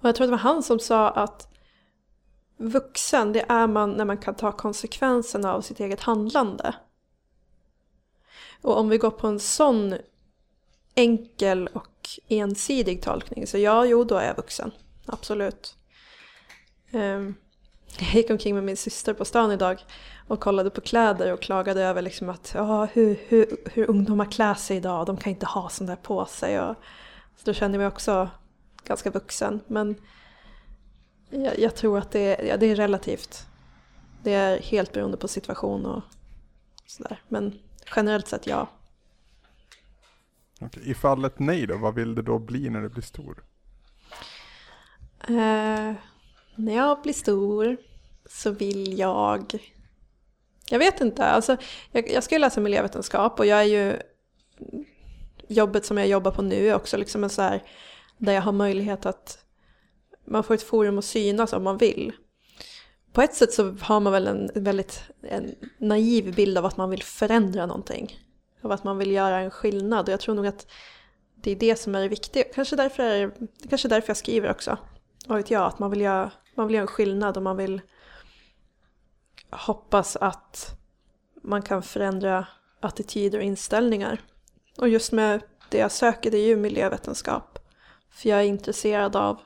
Och 0.00 0.08
jag 0.08 0.14
tror 0.14 0.24
att 0.24 0.28
det 0.28 0.36
var 0.36 0.52
han 0.52 0.62
som 0.62 0.78
sa 0.78 1.10
att 1.10 1.48
vuxen, 2.56 3.32
det 3.32 3.44
är 3.48 3.66
man 3.66 3.92
när 3.92 4.04
man 4.04 4.18
kan 4.18 4.34
ta 4.34 4.52
konsekvenserna 4.52 5.54
av 5.54 5.60
sitt 5.60 5.80
eget 5.80 6.00
handlande. 6.00 6.74
Och 8.62 8.78
om 8.78 8.88
vi 8.88 8.98
går 8.98 9.10
på 9.10 9.26
en 9.26 9.40
sån 9.40 9.94
enkel 10.94 11.68
och 11.72 12.08
ensidig 12.28 13.02
tolkning 13.02 13.46
så 13.46 13.58
ja, 13.58 13.84
jo, 13.84 14.04
då 14.04 14.16
är 14.16 14.26
jag 14.26 14.36
vuxen. 14.36 14.70
Absolut. 15.06 15.76
Um, 16.92 17.34
jag 17.98 18.14
gick 18.14 18.30
omkring 18.30 18.54
med 18.54 18.64
min 18.64 18.76
syster 18.76 19.14
på 19.14 19.24
stan 19.24 19.52
idag 19.52 19.84
och 20.28 20.40
kollade 20.40 20.70
på 20.70 20.80
kläder 20.80 21.32
och 21.32 21.42
klagade 21.42 21.82
över 21.82 22.02
liksom 22.02 22.28
att 22.28 22.52
ja, 22.54 22.84
hur, 22.84 23.20
hur, 23.28 23.46
hur 23.72 23.90
ungdomar 23.90 24.30
klär 24.30 24.54
sig 24.54 24.76
idag, 24.76 25.06
de 25.06 25.16
kan 25.16 25.30
inte 25.30 25.46
ha 25.46 25.68
sånt 25.68 25.88
där 25.88 25.96
på 25.96 26.26
sig. 26.26 26.60
Och, 26.60 26.76
så 27.36 27.42
då 27.44 27.52
kände 27.52 27.76
jag 27.76 27.80
mig 27.80 27.88
också 27.88 28.30
ganska 28.84 29.10
vuxen. 29.10 29.60
Men 29.66 29.94
jag, 31.30 31.58
jag 31.58 31.74
tror 31.74 31.98
att 31.98 32.10
det 32.10 32.20
är, 32.20 32.44
ja, 32.46 32.56
det 32.56 32.66
är 32.66 32.76
relativt. 32.76 33.46
Det 34.22 34.34
är 34.34 34.58
helt 34.58 34.92
beroende 34.92 35.16
på 35.16 35.28
situation 35.28 35.86
och 35.86 36.02
sådär. 36.86 37.22
Men 37.28 37.58
generellt 37.96 38.28
sett 38.28 38.46
ja. 38.46 38.68
Okej. 40.60 40.90
I 40.90 40.94
fallet 40.94 41.38
nej 41.38 41.66
då, 41.66 41.78
vad 41.78 41.94
vill 41.94 42.14
du 42.14 42.22
då 42.22 42.38
bli 42.38 42.70
när 42.70 42.80
du 42.80 42.88
blir 42.88 43.02
stor? 43.02 43.44
Eh, 45.28 45.94
när 46.56 46.74
jag 46.74 47.02
blir 47.02 47.12
stor 47.12 47.76
så 48.26 48.50
vill 48.50 48.98
jag... 48.98 49.70
Jag 50.70 50.78
vet 50.78 51.00
inte, 51.00 51.24
alltså 51.24 51.56
jag, 51.92 52.10
jag 52.10 52.24
ska 52.24 52.34
ju 52.34 52.38
läsa 52.38 52.60
miljövetenskap 52.60 53.38
och 53.38 53.46
jag 53.46 53.60
är 53.60 53.64
ju... 53.64 54.00
Jobbet 55.48 55.86
som 55.86 55.98
jag 55.98 56.08
jobbar 56.08 56.30
på 56.30 56.42
nu 56.42 56.68
är 56.68 56.74
också 56.74 56.96
liksom 56.96 57.24
en 57.24 57.30
så 57.30 57.42
här, 57.42 57.62
där 58.18 58.32
jag 58.32 58.42
har 58.42 58.52
möjlighet 58.52 59.06
att... 59.06 59.38
Man 60.26 60.44
får 60.44 60.54
ett 60.54 60.62
forum 60.62 60.98
att 60.98 61.04
synas 61.04 61.52
om 61.52 61.64
man 61.64 61.78
vill. 61.78 62.12
På 63.12 63.22
ett 63.22 63.34
sätt 63.34 63.52
så 63.52 63.76
har 63.80 64.00
man 64.00 64.12
väl 64.12 64.26
en 64.26 64.50
väldigt 64.54 65.02
en 65.22 65.54
naiv 65.78 66.34
bild 66.34 66.58
av 66.58 66.66
att 66.66 66.76
man 66.76 66.90
vill 66.90 67.02
förändra 67.02 67.66
någonting. 67.66 68.18
Av 68.62 68.72
att 68.72 68.84
man 68.84 68.98
vill 68.98 69.10
göra 69.10 69.40
en 69.40 69.50
skillnad 69.50 70.08
och 70.08 70.12
jag 70.12 70.20
tror 70.20 70.34
nog 70.34 70.46
att 70.46 70.66
det 71.34 71.50
är 71.50 71.56
det 71.56 71.76
som 71.76 71.94
är 71.94 72.00
det 72.00 72.08
viktiga. 72.08 72.44
Kanske 72.54 72.76
därför, 72.76 73.02
är, 73.02 73.32
kanske 73.68 73.88
därför 73.88 74.10
jag 74.10 74.16
skriver 74.16 74.50
också. 74.50 74.78
Vad 75.26 75.38
vet 75.38 75.50
jag, 75.50 75.62
att 75.62 75.78
man 75.78 75.90
vill, 75.90 76.00
göra, 76.00 76.30
man 76.54 76.66
vill 76.66 76.74
göra 76.74 76.82
en 76.82 76.86
skillnad 76.86 77.36
och 77.36 77.42
man 77.42 77.56
vill 77.56 77.80
hoppas 79.50 80.16
att 80.16 80.76
man 81.42 81.62
kan 81.62 81.82
förändra 81.82 82.46
attityder 82.80 83.38
och 83.38 83.44
inställningar. 83.44 84.20
Och 84.78 84.88
just 84.88 85.12
med 85.12 85.42
det 85.70 85.78
jag 85.78 85.92
söker 85.92 86.30
det 86.30 86.38
är 86.38 86.46
ju 86.46 86.56
miljövetenskap. 86.56 87.58
För 88.10 88.28
jag 88.28 88.40
är 88.40 88.44
intresserad 88.44 89.16
av 89.16 89.40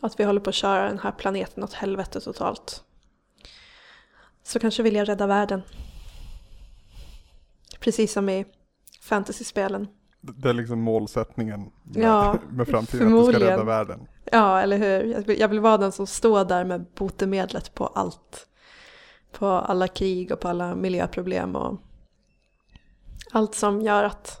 att 0.00 0.20
vi 0.20 0.24
håller 0.24 0.40
på 0.40 0.50
att 0.50 0.54
köra 0.54 0.88
den 0.88 0.98
här 0.98 1.12
planeten 1.12 1.64
åt 1.64 1.72
helvete 1.72 2.20
totalt. 2.20 2.84
Så 4.42 4.58
kanske 4.58 4.82
vill 4.82 4.94
jag 4.94 5.08
rädda 5.08 5.26
världen. 5.26 5.62
Precis 7.80 8.12
som 8.12 8.28
i 8.28 8.46
fantasyspelen. 9.00 9.88
Det 10.36 10.48
är 10.48 10.52
liksom 10.52 10.80
målsättningen 10.80 11.70
med, 11.82 12.04
Ja, 12.04 12.38
med 12.50 12.68
framtiden, 12.68 13.18
att 13.18 13.26
du 13.26 13.32
ska 13.32 13.44
rädda 13.44 13.64
världen. 13.64 14.08
Ja, 14.32 14.60
eller 14.60 14.78
hur? 14.78 15.12
Jag 15.12 15.22
vill, 15.22 15.40
jag 15.40 15.48
vill 15.48 15.60
vara 15.60 15.78
den 15.78 15.92
som 15.92 16.06
står 16.06 16.44
där 16.44 16.64
med 16.64 16.84
botemedlet 16.94 17.74
på 17.74 17.86
allt. 17.86 18.46
På 19.32 19.46
alla 19.46 19.88
krig 19.88 20.32
och 20.32 20.40
på 20.40 20.48
alla 20.48 20.74
miljöproblem 20.74 21.56
och 21.56 21.80
allt 23.32 23.54
som 23.54 23.80
gör 23.82 24.04
att 24.04 24.40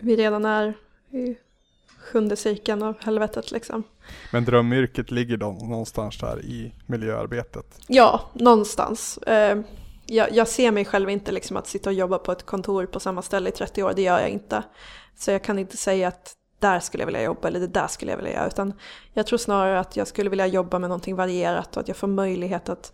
vi 0.00 0.16
redan 0.16 0.44
är 0.44 0.74
i 1.10 1.36
sjunde 1.98 2.36
cirkeln 2.36 2.82
av 2.82 2.94
helvetet 3.00 3.50
liksom. 3.50 3.82
Men 4.32 4.44
drömyrket 4.44 5.10
ligger 5.10 5.36
då 5.36 5.52
någonstans 5.52 6.18
där 6.18 6.44
i 6.44 6.74
miljöarbetet. 6.86 7.80
Ja, 7.86 8.20
någonstans. 8.32 9.18
Jag, 10.10 10.32
jag 10.32 10.48
ser 10.48 10.70
mig 10.70 10.84
själv 10.84 11.10
inte 11.10 11.32
liksom 11.32 11.56
att 11.56 11.66
sitta 11.66 11.90
och 11.90 11.94
jobba 11.94 12.18
på 12.18 12.32
ett 12.32 12.46
kontor 12.46 12.86
på 12.86 13.00
samma 13.00 13.22
ställe 13.22 13.48
i 13.48 13.52
30 13.52 13.82
år, 13.82 13.92
det 13.96 14.02
gör 14.02 14.20
jag 14.20 14.30
inte. 14.30 14.62
Så 15.16 15.30
jag 15.30 15.44
kan 15.44 15.58
inte 15.58 15.76
säga 15.76 16.08
att 16.08 16.34
där 16.58 16.80
skulle 16.80 17.02
jag 17.02 17.06
vilja 17.06 17.22
jobba 17.22 17.48
eller 17.48 17.60
det 17.60 17.66
där 17.66 17.86
skulle 17.86 18.12
jag 18.12 18.16
vilja 18.16 18.32
göra. 18.32 18.46
Utan 18.46 18.72
jag 19.12 19.26
tror 19.26 19.38
snarare 19.38 19.80
att 19.80 19.96
jag 19.96 20.06
skulle 20.06 20.30
vilja 20.30 20.46
jobba 20.46 20.78
med 20.78 20.90
någonting 20.90 21.16
varierat 21.16 21.76
och 21.76 21.80
att 21.80 21.88
jag 21.88 21.96
får 21.96 22.06
möjlighet 22.06 22.68
att 22.68 22.92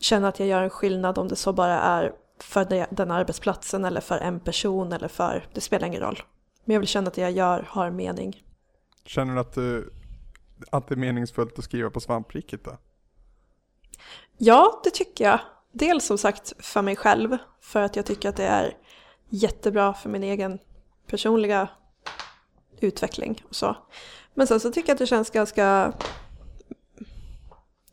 känna 0.00 0.28
att 0.28 0.38
jag 0.38 0.48
gör 0.48 0.62
en 0.62 0.70
skillnad 0.70 1.18
om 1.18 1.28
det 1.28 1.36
så 1.36 1.52
bara 1.52 1.80
är 1.80 2.12
för 2.38 2.86
den 2.90 3.10
arbetsplatsen 3.10 3.84
eller 3.84 4.00
för 4.00 4.18
en 4.18 4.40
person 4.40 4.92
eller 4.92 5.08
för, 5.08 5.46
det 5.54 5.60
spelar 5.60 5.86
ingen 5.86 6.00
roll. 6.00 6.22
Men 6.64 6.74
jag 6.74 6.80
vill 6.80 6.88
känna 6.88 7.08
att 7.08 7.14
det 7.14 7.20
jag 7.20 7.32
gör 7.32 7.66
har 7.68 7.90
mening. 7.90 8.42
Känner 9.04 9.34
du 9.34 9.40
att, 9.40 9.54
du 9.54 9.92
att 10.70 10.88
det 10.88 10.94
är 10.94 10.96
meningsfullt 10.96 11.58
att 11.58 11.64
skriva 11.64 11.90
på 11.90 12.00
svampriket 12.00 12.64
då? 12.64 12.78
Ja, 14.38 14.80
det 14.84 14.90
tycker 14.90 15.24
jag. 15.24 15.40
Dels 15.72 16.04
som 16.04 16.18
sagt 16.18 16.52
för 16.58 16.82
mig 16.82 16.96
själv, 16.96 17.36
för 17.60 17.82
att 17.82 17.96
jag 17.96 18.06
tycker 18.06 18.28
att 18.28 18.36
det 18.36 18.46
är 18.46 18.76
jättebra 19.28 19.94
för 19.94 20.08
min 20.08 20.22
egen 20.22 20.58
personliga 21.06 21.68
utveckling 22.80 23.42
och 23.48 23.54
så. 23.54 23.76
Men 24.34 24.46
sen 24.46 24.60
så 24.60 24.70
tycker 24.70 24.88
jag 24.88 24.94
att 24.94 24.98
det 24.98 25.06
känns 25.06 25.30
ganska... 25.30 25.92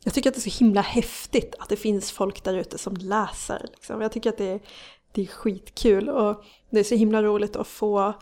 Jag 0.04 0.14
tycker 0.14 0.30
att 0.30 0.34
det 0.34 0.46
är 0.46 0.50
så 0.50 0.64
himla 0.64 0.80
häftigt 0.80 1.54
att 1.58 1.68
det 1.68 1.76
finns 1.76 2.12
folk 2.12 2.44
där 2.44 2.54
ute 2.54 2.78
som 2.78 2.96
läser. 2.96 3.66
Liksom. 3.72 4.00
Jag 4.00 4.12
tycker 4.12 4.30
att 4.30 4.38
det 4.38 4.48
är, 4.48 4.60
det 5.12 5.22
är 5.22 5.26
skitkul 5.26 6.08
och 6.08 6.44
det 6.70 6.80
är 6.80 6.84
så 6.84 6.94
himla 6.94 7.22
roligt 7.22 7.56
att 7.56 7.66
få 7.66 8.12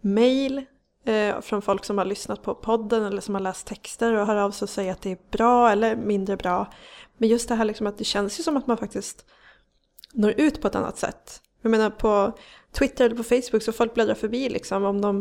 mail 0.00 0.64
eh, 1.04 1.40
från 1.40 1.62
folk 1.62 1.84
som 1.84 1.98
har 1.98 2.04
lyssnat 2.04 2.42
på 2.42 2.54
podden 2.54 3.04
eller 3.04 3.20
som 3.20 3.34
har 3.34 3.42
läst 3.42 3.66
texter 3.66 4.14
och 4.14 4.26
hör 4.26 4.36
av 4.36 4.50
sig 4.50 4.66
och 4.66 4.70
säger 4.70 4.92
att 4.92 5.02
det 5.02 5.10
är 5.10 5.18
bra 5.30 5.70
eller 5.70 5.96
mindre 5.96 6.36
bra. 6.36 6.72
Men 7.20 7.28
just 7.28 7.48
det 7.48 7.54
här 7.54 7.64
liksom 7.64 7.86
att 7.86 7.98
det 7.98 8.04
känns 8.04 8.40
ju 8.40 8.42
som 8.42 8.56
att 8.56 8.66
man 8.66 8.76
faktiskt 8.76 9.24
når 10.12 10.40
ut 10.40 10.60
på 10.60 10.68
ett 10.68 10.74
annat 10.74 10.98
sätt. 10.98 11.42
Jag 11.62 11.70
menar 11.70 11.90
på 11.90 12.38
Twitter 12.72 13.04
eller 13.04 13.16
på 13.16 13.22
Facebook 13.22 13.62
så 13.62 13.72
folk 13.72 13.94
bläddrar 13.94 14.14
förbi 14.14 14.48
liksom 14.48 14.84
om 14.84 15.00
de 15.00 15.18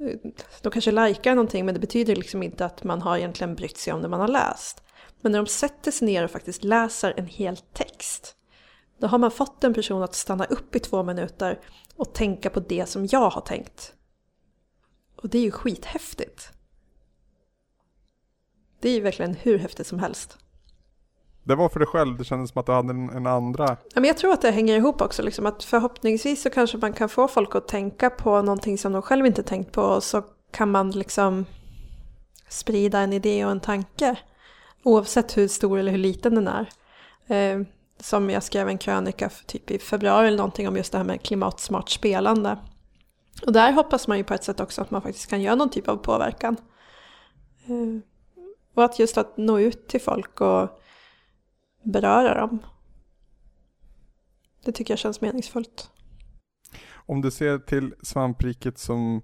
eh, 0.00 0.16
de 0.62 0.72
kanske 0.72 0.90
likar 0.90 1.34
någonting 1.34 1.64
men 1.64 1.74
det 1.74 1.80
betyder 1.80 2.16
liksom 2.16 2.42
inte 2.42 2.64
att 2.64 2.84
man 2.84 3.02
har 3.02 3.16
egentligen 3.16 3.54
brytt 3.54 3.76
sig 3.76 3.92
om 3.92 4.02
det 4.02 4.08
man 4.08 4.20
har 4.20 4.28
läst. 4.28 4.82
Men 5.20 5.32
när 5.32 5.38
de 5.38 5.46
sätter 5.46 5.90
sig 5.90 6.06
ner 6.06 6.24
och 6.24 6.30
faktiskt 6.30 6.64
läser 6.64 7.14
en 7.16 7.26
hel 7.26 7.56
text 7.56 8.36
då 8.98 9.06
har 9.06 9.18
man 9.18 9.30
fått 9.30 9.64
en 9.64 9.74
person 9.74 10.02
att 10.02 10.14
stanna 10.14 10.44
upp 10.44 10.76
i 10.76 10.80
två 10.80 11.02
minuter 11.02 11.60
och 11.96 12.14
tänka 12.14 12.50
på 12.50 12.60
det 12.60 12.86
som 12.86 13.06
jag 13.10 13.30
har 13.30 13.40
tänkt. 13.40 13.94
Och 15.16 15.28
det 15.28 15.38
är 15.38 15.42
ju 15.42 15.50
skithäftigt. 15.50 16.50
Det 18.80 18.88
är 18.88 18.94
ju 18.94 19.00
verkligen 19.00 19.34
hur 19.34 19.58
häftigt 19.58 19.86
som 19.86 19.98
helst. 19.98 20.38
Det 21.44 21.54
var 21.54 21.68
för 21.68 21.80
dig 21.80 21.88
själv, 21.88 22.18
det 22.18 22.24
kändes 22.24 22.50
som 22.50 22.60
att 22.60 22.66
du 22.66 22.72
hade 22.72 22.90
en, 22.90 23.10
en 23.10 23.26
andra. 23.26 23.66
Ja, 23.68 24.00
men 24.00 24.04
jag 24.04 24.16
tror 24.16 24.32
att 24.32 24.42
det 24.42 24.50
hänger 24.50 24.76
ihop 24.76 25.00
också, 25.00 25.22
liksom, 25.22 25.46
att 25.46 25.64
förhoppningsvis 25.64 26.42
så 26.42 26.50
kanske 26.50 26.78
man 26.78 26.92
kan 26.92 27.08
få 27.08 27.28
folk 27.28 27.54
att 27.54 27.68
tänka 27.68 28.10
på 28.10 28.42
någonting 28.42 28.78
som 28.78 28.92
de 28.92 29.02
själv 29.02 29.26
inte 29.26 29.42
tänkt 29.42 29.72
på 29.72 29.82
och 29.82 30.02
så 30.02 30.22
kan 30.50 30.70
man 30.70 30.90
liksom 30.90 31.44
sprida 32.48 32.98
en 32.98 33.12
idé 33.12 33.44
och 33.44 33.50
en 33.50 33.60
tanke 33.60 34.16
oavsett 34.82 35.36
hur 35.36 35.48
stor 35.48 35.78
eller 35.78 35.92
hur 35.92 35.98
liten 35.98 36.34
den 36.34 36.48
är. 36.48 36.68
Eh, 37.26 37.66
som 38.00 38.30
jag 38.30 38.42
skrev 38.42 38.68
en 38.68 38.78
krönika 38.78 39.28
för 39.28 39.44
typ 39.44 39.70
i 39.70 39.78
februari 39.78 40.26
eller 40.26 40.36
någonting 40.36 40.68
om 40.68 40.76
just 40.76 40.92
det 40.92 40.98
här 40.98 41.04
med 41.04 41.22
klimatsmart 41.22 41.90
spelande. 41.90 42.58
Och 43.46 43.52
där 43.52 43.72
hoppas 43.72 44.08
man 44.08 44.18
ju 44.18 44.24
på 44.24 44.34
ett 44.34 44.44
sätt 44.44 44.60
också 44.60 44.82
att 44.82 44.90
man 44.90 45.02
faktiskt 45.02 45.30
kan 45.30 45.42
göra 45.42 45.54
någon 45.54 45.70
typ 45.70 45.88
av 45.88 45.96
påverkan. 45.96 46.56
Eh, 47.66 48.00
och 48.74 48.84
att 48.84 48.98
just 48.98 49.18
att 49.18 49.36
nå 49.36 49.58
ut 49.58 49.88
till 49.88 50.00
folk 50.00 50.40
och 50.40 50.80
beröra 51.84 52.34
dem. 52.34 52.58
Det 54.64 54.72
tycker 54.72 54.92
jag 54.92 54.98
känns 54.98 55.20
meningsfullt. 55.20 55.90
Om 56.92 57.20
du 57.20 57.30
ser 57.30 57.58
till 57.58 57.94
svampriket 58.02 58.78
som 58.78 59.22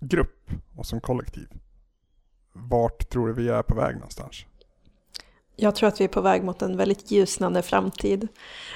grupp 0.00 0.50
och 0.76 0.86
som 0.86 1.00
kollektiv. 1.00 1.48
Vart 2.52 3.10
tror 3.10 3.28
du 3.28 3.34
vi 3.34 3.48
är 3.48 3.62
på 3.62 3.74
väg 3.74 3.94
någonstans? 3.94 4.44
Jag 5.56 5.74
tror 5.74 5.88
att 5.88 6.00
vi 6.00 6.04
är 6.04 6.08
på 6.08 6.20
väg 6.20 6.44
mot 6.44 6.62
en 6.62 6.76
väldigt 6.76 7.10
ljusnande 7.10 7.62
framtid. 7.62 8.28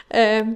Eh, 0.09 0.46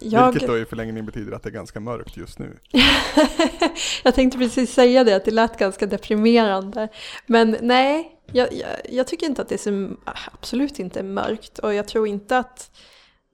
jag, 0.00 0.32
Vilket 0.32 0.48
då 0.48 0.58
i 0.58 0.64
förlängningen 0.64 1.06
betyder 1.06 1.32
att 1.32 1.42
det 1.42 1.48
är 1.48 1.52
ganska 1.52 1.80
mörkt 1.80 2.16
just 2.16 2.38
nu. 2.38 2.58
jag 4.04 4.14
tänkte 4.14 4.38
precis 4.38 4.74
säga 4.74 5.04
det, 5.04 5.16
att 5.16 5.24
det 5.24 5.30
lät 5.30 5.58
ganska 5.58 5.86
deprimerande. 5.86 6.88
Men 7.26 7.56
nej, 7.62 8.17
jag, 8.32 8.52
jag, 8.52 8.70
jag 8.88 9.06
tycker 9.06 9.26
inte 9.26 9.42
att 9.42 9.48
det 9.48 9.54
är 9.54 9.88
så, 9.88 9.96
absolut 10.04 10.78
inte 10.78 11.02
mörkt 11.02 11.58
och 11.58 11.74
jag 11.74 11.88
tror 11.88 12.06
inte 12.06 12.38
att 12.38 12.70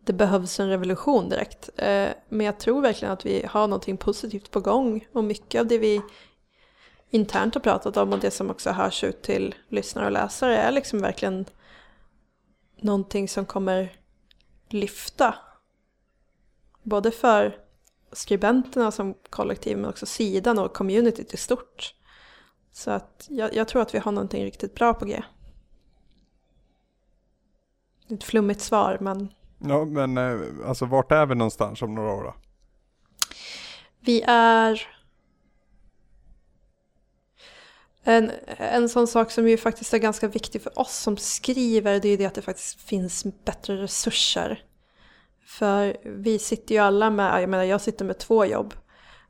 det 0.04 0.12
behövs 0.12 0.61
en 0.61 0.68
revolution 0.68 1.28
direkt. 1.28 1.70
Eh, 1.76 2.09
men 2.28 2.46
jag 2.46 2.59
tror 2.59 2.80
verkligen 2.80 3.12
att 3.12 3.26
vi 3.26 3.46
har 3.46 3.68
någonting 3.68 3.96
positivt 3.96 4.50
på 4.50 4.61
gång 4.61 5.07
och 5.12 5.24
mycket 5.24 5.61
av 5.61 5.66
det 5.66 5.78
vi 5.78 6.02
internt 7.11 7.54
har 7.54 7.61
pratat 7.61 7.96
om 7.96 8.12
och 8.12 8.18
det 8.18 8.30
som 8.30 8.50
också 8.50 8.70
hörs 8.70 9.04
ut 9.04 9.22
till 9.22 9.54
lyssnare 9.68 10.07
och 10.07 10.12
läsare 10.12 10.57
är 10.57 10.72
liksom 10.72 10.98
verkligen 10.98 11.44
någonting 12.80 13.28
som 13.28 13.46
kommer 13.46 13.92
lyfta. 14.68 15.35
Både 16.83 17.11
för 17.11 17.59
skribenterna 18.12 18.90
som 18.90 19.14
kollektiv 19.30 19.76
men 19.76 19.90
också 19.90 20.07
sidan 20.07 20.59
och 20.59 20.74
communityt 20.74 21.35
i 21.35 21.37
stort. 21.37 21.94
Så 22.74 22.90
att 22.90 23.26
jag, 23.30 23.54
jag 23.54 23.68
tror 23.68 23.82
att 23.82 23.94
vi 23.94 23.98
har 23.98 24.12
någonting 24.12 24.44
riktigt 24.44 24.74
bra 24.74 24.94
på 24.94 25.04
G. 25.04 25.22
Ett 28.10 28.24
flummigt 28.24 28.60
svar 28.60 28.98
men... 29.00 29.28
Ja 29.58 29.84
men 29.84 30.18
eh, 30.18 30.68
alltså 30.68 30.84
vart 30.87 31.12
är 31.12 31.26
vi 31.26 31.34
någonstans 31.34 31.82
om 31.82 31.94
några 31.94 32.12
år 32.12 32.22
då? 32.22 32.34
Vi 34.00 34.22
är... 34.26 34.88
En, 38.02 38.30
en 38.46 38.88
sån 38.88 39.06
sak 39.06 39.30
som 39.30 39.48
ju 39.48 39.56
faktiskt 39.56 39.94
är 39.94 39.98
ganska 39.98 40.28
viktig 40.28 40.62
för 40.62 40.78
oss 40.78 40.96
som 40.96 41.16
skriver 41.16 42.00
det 42.00 42.08
är 42.08 42.10
ju 42.10 42.16
det 42.16 42.26
att 42.26 42.34
det 42.34 42.42
faktiskt 42.42 42.80
finns 42.80 43.26
bättre 43.44 43.82
resurser. 43.82 44.64
För 45.46 45.96
vi 46.04 46.38
sitter 46.38 46.74
ju 46.74 46.80
alla 46.80 47.10
med, 47.10 47.42
jag 47.42 47.50
menar 47.50 47.64
jag 47.64 47.80
sitter 47.80 48.04
med 48.04 48.18
två 48.18 48.44
jobb. 48.44 48.74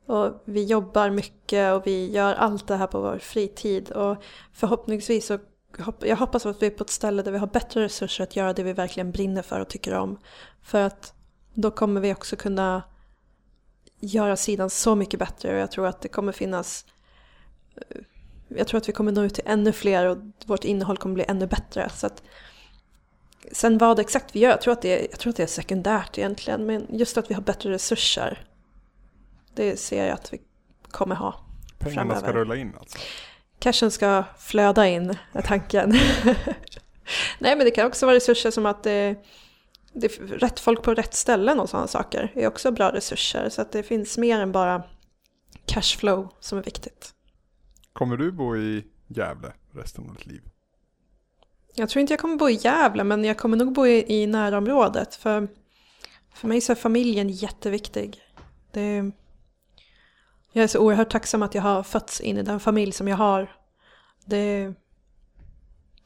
Och 0.05 0.41
vi 0.45 0.63
jobbar 0.63 1.09
mycket 1.09 1.73
och 1.73 1.87
vi 1.87 2.11
gör 2.11 2.33
allt 2.33 2.67
det 2.67 2.75
här 2.75 2.87
på 2.87 3.01
vår 3.01 3.17
fritid. 3.17 3.91
Och 3.91 4.17
förhoppningsvis 4.53 5.25
så 5.25 5.39
jag 5.99 6.17
hoppas 6.17 6.45
att 6.45 6.61
vi 6.61 6.65
är 6.65 6.71
på 6.71 6.83
ett 6.83 6.89
ställe 6.89 7.21
där 7.21 7.31
vi 7.31 7.37
har 7.37 7.47
bättre 7.47 7.83
resurser 7.83 8.23
att 8.23 8.35
göra 8.35 8.53
det 8.53 8.63
vi 8.63 8.73
verkligen 8.73 9.11
brinner 9.11 9.41
för 9.41 9.59
och 9.59 9.67
tycker 9.67 9.93
om. 9.93 10.19
För 10.61 10.81
att 10.81 11.13
då 11.53 11.71
kommer 11.71 12.01
vi 12.01 12.13
också 12.13 12.35
kunna 12.35 12.83
göra 13.99 14.35
sidan 14.35 14.69
så 14.69 14.95
mycket 14.95 15.19
bättre 15.19 15.53
och 15.53 15.59
jag 15.59 15.71
tror 15.71 15.87
att 15.87 16.01
det 16.01 16.07
kommer 16.07 16.31
finnas 16.31 16.85
eh, 17.75 18.01
jag 18.47 18.67
tror 18.67 18.77
att 18.77 18.89
vi 18.89 18.93
kommer 18.93 19.11
nå 19.11 19.23
ut 19.23 19.33
till 19.33 19.43
ännu 19.45 19.71
fler 19.71 20.05
och 20.05 20.17
vårt 20.45 20.63
innehåll 20.63 20.97
kommer 20.97 21.15
bli 21.15 21.25
ännu 21.27 21.47
bättre. 21.47 21.89
Så 21.89 22.07
att, 22.07 22.23
sen 23.51 23.77
vad 23.77 23.99
exakt 23.99 24.35
vi 24.35 24.39
gör, 24.39 24.49
jag 24.49 24.61
tror, 24.61 24.73
att 24.73 24.81
det 24.81 24.99
är, 24.99 25.07
jag 25.11 25.19
tror 25.19 25.29
att 25.29 25.37
det 25.37 25.43
är 25.43 25.47
sekundärt 25.47 26.17
egentligen. 26.17 26.65
Men 26.65 26.87
just 26.89 27.17
att 27.17 27.29
vi 27.29 27.33
har 27.33 27.41
bättre 27.41 27.71
resurser, 27.71 28.47
det 29.55 29.79
ser 29.79 30.05
jag 30.05 30.13
att 30.13 30.33
vi 30.33 30.41
kommer 30.91 31.15
ha 31.15 31.45
Pengarna 31.79 31.95
framöver. 31.95 32.21
ska 32.21 32.33
rulla 32.33 32.55
in 32.55 32.73
alltså? 32.79 32.97
Cashen 33.59 33.91
ska 33.91 34.23
flöda 34.39 34.87
in, 34.87 35.17
är 35.31 35.41
tanken. 35.41 35.89
Nej 37.39 37.55
men 37.55 37.59
det 37.59 37.71
kan 37.71 37.87
också 37.87 38.05
vara 38.05 38.15
resurser 38.15 38.51
som 38.51 38.65
att 38.65 38.83
det, 38.83 39.15
det 39.93 40.07
rätt 40.19 40.59
folk 40.59 40.83
på 40.83 40.93
rätt 40.93 41.13
ställen 41.13 41.59
och 41.59 41.69
sådana 41.69 41.87
saker. 41.87 42.31
Är 42.35 42.47
också 42.47 42.71
bra 42.71 42.93
resurser. 42.93 43.49
Så 43.49 43.61
att 43.61 43.71
det 43.71 43.83
finns 43.83 44.17
mer 44.17 44.39
än 44.39 44.51
bara 44.51 44.83
cashflow 45.65 46.29
som 46.39 46.57
är 46.57 46.63
viktigt. 46.63 47.13
Kommer 47.93 48.17
du 48.17 48.31
bo 48.31 48.57
i 48.57 48.85
Gävle 49.07 49.53
resten 49.73 50.09
av 50.09 50.15
ditt 50.15 50.25
liv? 50.25 50.41
Jag 51.75 51.89
tror 51.89 52.01
inte 52.01 52.13
jag 52.13 52.19
kommer 52.19 52.35
bo 52.35 52.49
i 52.49 52.59
Gävle 52.61 53.03
men 53.03 53.23
jag 53.23 53.37
kommer 53.37 53.57
nog 53.57 53.73
bo 53.73 53.87
i, 53.87 54.21
i 54.21 54.27
närområdet. 54.27 55.15
För, 55.15 55.47
för 56.33 56.47
mig 56.47 56.61
så 56.61 56.71
är 56.71 56.75
familjen 56.75 57.29
jätteviktig. 57.29 58.21
Det, 58.71 59.11
jag 60.55 60.63
är 60.63 60.67
så 60.67 60.79
oerhört 60.79 61.09
tacksam 61.09 61.43
att 61.43 61.55
jag 61.55 61.61
har 61.61 61.83
fötts 61.83 62.21
in 62.21 62.37
i 62.37 62.43
den 62.43 62.59
familj 62.59 62.91
som 62.91 63.07
jag 63.07 63.17
har. 63.17 63.55
Det, 64.25 64.73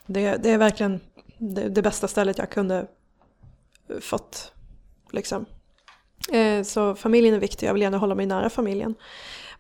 det, 0.06 0.38
det 0.38 0.50
är 0.50 0.58
verkligen 0.58 1.00
det, 1.38 1.70
det, 1.70 1.82
bästa 1.82 2.08
stället 2.08 2.38
jag 2.38 2.50
kunde 2.50 2.88
fått. 4.02 4.52
Liksom. 5.12 5.46
Eh, 6.32 6.64
så 6.64 6.96
familjen 6.96 7.36
är 7.36 7.40
viktig, 7.40 7.68
jag 7.68 7.74
vill 7.74 7.82
gärna 7.82 7.98
hålla 7.98 8.16
mig 8.16 8.26
nära 8.26 8.50
familjen. 8.50 8.96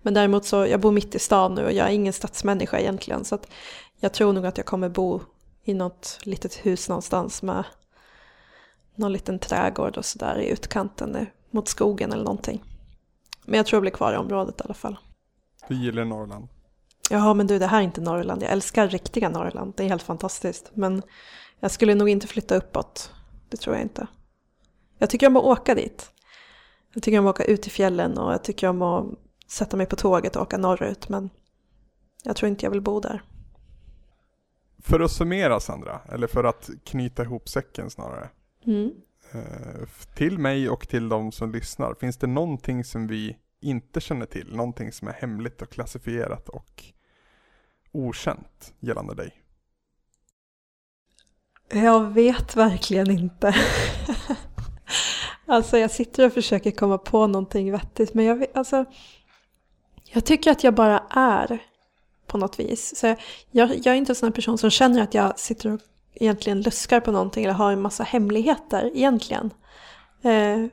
Men 0.01 0.13
däremot 0.13 0.45
så, 0.45 0.65
jag 0.65 0.79
bor 0.79 0.91
mitt 0.91 1.15
i 1.15 1.19
stan 1.19 1.55
nu 1.55 1.65
och 1.65 1.73
jag 1.73 1.87
är 1.87 1.91
ingen 1.91 2.13
stadsmänniska 2.13 2.79
egentligen. 2.79 3.25
Så 3.25 3.35
att 3.35 3.47
jag 3.99 4.13
tror 4.13 4.33
nog 4.33 4.45
att 4.45 4.57
jag 4.57 4.65
kommer 4.65 4.89
bo 4.89 5.21
i 5.63 5.73
något 5.73 6.19
litet 6.23 6.65
hus 6.65 6.89
någonstans 6.89 7.41
med 7.41 7.63
någon 8.95 9.13
liten 9.13 9.39
trädgård 9.39 9.97
och 9.97 10.05
sådär 10.05 10.39
i 10.39 10.49
utkanten 10.49 11.27
mot 11.51 11.67
skogen 11.67 12.11
eller 12.11 12.23
någonting. 12.23 12.63
Men 13.49 13.57
jag 13.57 13.65
tror 13.65 13.77
jag 13.77 13.81
blir 13.81 13.91
kvar 13.91 14.13
i 14.13 14.17
området 14.17 14.61
i 14.61 14.63
alla 14.63 14.73
fall. 14.73 14.97
Du 15.67 15.75
gillar 15.75 16.05
Norrland? 16.05 16.47
Ja, 17.09 17.33
men 17.33 17.47
du, 17.47 17.59
det 17.59 17.67
här 17.67 17.79
är 17.79 17.83
inte 17.83 18.01
Norrland. 18.01 18.43
Jag 18.43 18.51
älskar 18.51 18.87
riktiga 18.87 19.29
Norrland. 19.29 19.73
Det 19.77 19.83
är 19.83 19.87
helt 19.87 20.03
fantastiskt. 20.03 20.71
Men 20.73 21.01
jag 21.59 21.71
skulle 21.71 21.95
nog 21.95 22.09
inte 22.09 22.27
flytta 22.27 22.55
uppåt. 22.55 23.11
Det 23.49 23.57
tror 23.57 23.75
jag 23.75 23.83
inte. 23.83 24.07
Jag 24.97 25.09
tycker 25.09 25.27
om 25.27 25.37
att 25.37 25.43
åka 25.43 25.75
dit. 25.75 26.11
Jag 26.93 27.03
tycker 27.03 27.19
om 27.19 27.27
att 27.27 27.35
åka 27.35 27.43
ut 27.43 27.67
i 27.67 27.69
fjällen 27.69 28.17
och 28.17 28.33
jag 28.33 28.43
tycker 28.43 28.67
om 28.67 28.81
att 28.81 29.05
sätta 29.47 29.77
mig 29.77 29.85
på 29.85 29.95
tåget 29.95 30.35
och 30.35 30.41
åka 30.41 30.57
norrut. 30.57 31.09
Men 31.09 31.29
jag 32.23 32.35
tror 32.35 32.49
inte 32.49 32.65
jag 32.65 32.71
vill 32.71 32.81
bo 32.81 32.99
där. 32.99 33.23
För 34.81 34.99
att 34.99 35.11
summera 35.11 35.59
Sandra, 35.59 36.01
eller 36.11 36.27
för 36.27 36.43
att 36.43 36.69
knyta 36.83 37.23
ihop 37.23 37.49
säcken 37.49 37.89
snarare. 37.89 38.29
Mm. 38.65 38.91
Eh, 39.31 39.87
till 40.15 40.37
mig 40.39 40.69
och 40.69 40.87
till 40.87 41.09
de 41.09 41.31
som 41.31 41.51
lyssnar, 41.51 41.93
finns 41.93 42.17
det 42.17 42.27
någonting 42.27 42.83
som 42.83 43.07
vi 43.07 43.37
inte 43.61 44.01
känner 44.01 44.25
till? 44.25 44.55
Någonting 44.55 44.91
som 44.91 45.07
är 45.07 45.13
hemligt 45.13 45.61
och 45.61 45.69
klassifierat 45.69 46.49
och 46.49 46.83
okänt 47.91 48.73
gällande 48.79 49.15
dig? 49.15 49.43
Jag 51.71 52.13
vet 52.13 52.55
verkligen 52.55 53.11
inte. 53.11 53.55
alltså 55.45 55.77
jag 55.77 55.91
sitter 55.91 56.25
och 56.25 56.33
försöker 56.33 56.71
komma 56.71 56.97
på 56.97 57.27
någonting 57.27 57.71
vettigt 57.71 58.13
men 58.13 58.25
jag, 58.25 58.35
vet, 58.35 58.57
alltså, 58.57 58.85
jag 60.03 60.25
tycker 60.25 60.51
att 60.51 60.63
jag 60.63 60.73
bara 60.75 60.99
är 61.09 61.59
på 62.27 62.37
något 62.37 62.59
vis. 62.59 62.95
Så 62.95 63.15
jag, 63.51 63.69
jag 63.75 63.87
är 63.87 63.93
inte 63.93 64.11
en 64.11 64.15
sån 64.15 64.31
person 64.31 64.57
som 64.57 64.69
känner 64.69 65.03
att 65.03 65.13
jag 65.13 65.39
sitter 65.39 65.73
och 65.73 65.81
egentligen 66.19 66.61
luskar 66.61 66.99
på 66.99 67.11
någonting 67.11 67.43
eller 67.43 67.53
har 67.53 67.71
en 67.71 67.81
massa 67.81 68.03
hemligheter 68.03 68.91
egentligen. 68.93 69.53
Eh, 70.21 70.65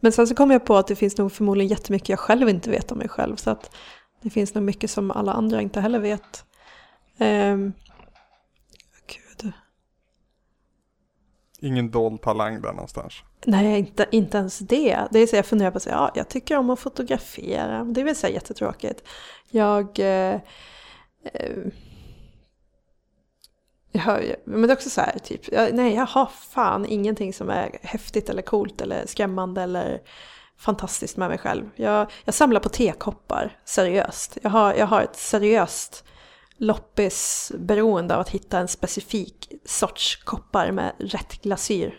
men 0.00 0.12
sen 0.12 0.26
så 0.26 0.34
kom 0.34 0.50
jag 0.50 0.64
på 0.64 0.76
att 0.76 0.86
det 0.86 0.96
finns 0.96 1.18
nog 1.18 1.32
förmodligen 1.32 1.70
jättemycket 1.70 2.08
jag 2.08 2.18
själv 2.18 2.48
inte 2.48 2.70
vet 2.70 2.92
om 2.92 2.98
mig 2.98 3.08
själv. 3.08 3.36
Så 3.36 3.50
att 3.50 3.76
det 4.22 4.30
finns 4.30 4.54
nog 4.54 4.64
mycket 4.64 4.90
som 4.90 5.10
alla 5.10 5.32
andra 5.32 5.62
inte 5.62 5.80
heller 5.80 5.98
vet. 5.98 6.44
Eh, 7.18 7.56
gud. 9.06 9.52
Ingen 11.60 11.90
dold 11.90 12.22
talang 12.22 12.62
där 12.62 12.72
någonstans? 12.72 13.14
Nej, 13.46 13.78
inte, 13.78 14.06
inte 14.10 14.38
ens 14.38 14.58
det. 14.58 14.98
Det 15.10 15.18
är 15.18 15.26
så 15.26 15.36
jag 15.36 15.46
funderar 15.46 15.70
på 15.70 15.76
att 15.76 15.82
säga, 15.82 15.96
ja, 15.96 16.10
jag 16.14 16.28
tycker 16.28 16.56
om 16.56 16.70
att 16.70 16.80
fotografera. 16.80 17.84
Det 17.84 18.00
är 18.00 18.04
väl 18.04 18.16
så 18.16 18.28
jättetråkigt. 18.28 19.08
Jag... 19.50 19.98
Eh, 19.98 20.40
jag, 23.92 24.34
men 24.44 24.62
det 24.62 24.68
är 24.68 24.76
också 24.76 24.90
så 24.90 25.00
här, 25.00 25.18
typ, 25.18 25.52
jag, 25.52 25.74
nej 25.74 25.94
jag 25.94 26.06
har 26.06 26.26
fan 26.26 26.86
ingenting 26.86 27.32
som 27.32 27.50
är 27.50 27.78
häftigt 27.82 28.28
eller 28.28 28.42
coolt 28.42 28.80
eller 28.80 29.06
skrämmande 29.06 29.62
eller 29.62 30.00
fantastiskt 30.58 31.16
med 31.16 31.28
mig 31.28 31.38
själv. 31.38 31.70
Jag, 31.76 32.10
jag 32.24 32.34
samlar 32.34 32.60
på 32.60 32.68
tekoppar, 32.68 33.58
seriöst. 33.64 34.38
Jag 34.42 34.50
har, 34.50 34.74
jag 34.74 34.86
har 34.86 35.02
ett 35.02 35.16
seriöst 35.16 36.04
loppisberoende 36.56 38.14
av 38.14 38.20
att 38.20 38.28
hitta 38.28 38.58
en 38.58 38.68
specifik 38.68 39.52
sorts 39.64 40.16
koppar 40.24 40.70
med 40.70 40.92
rätt 40.98 41.42
glasyr 41.42 41.98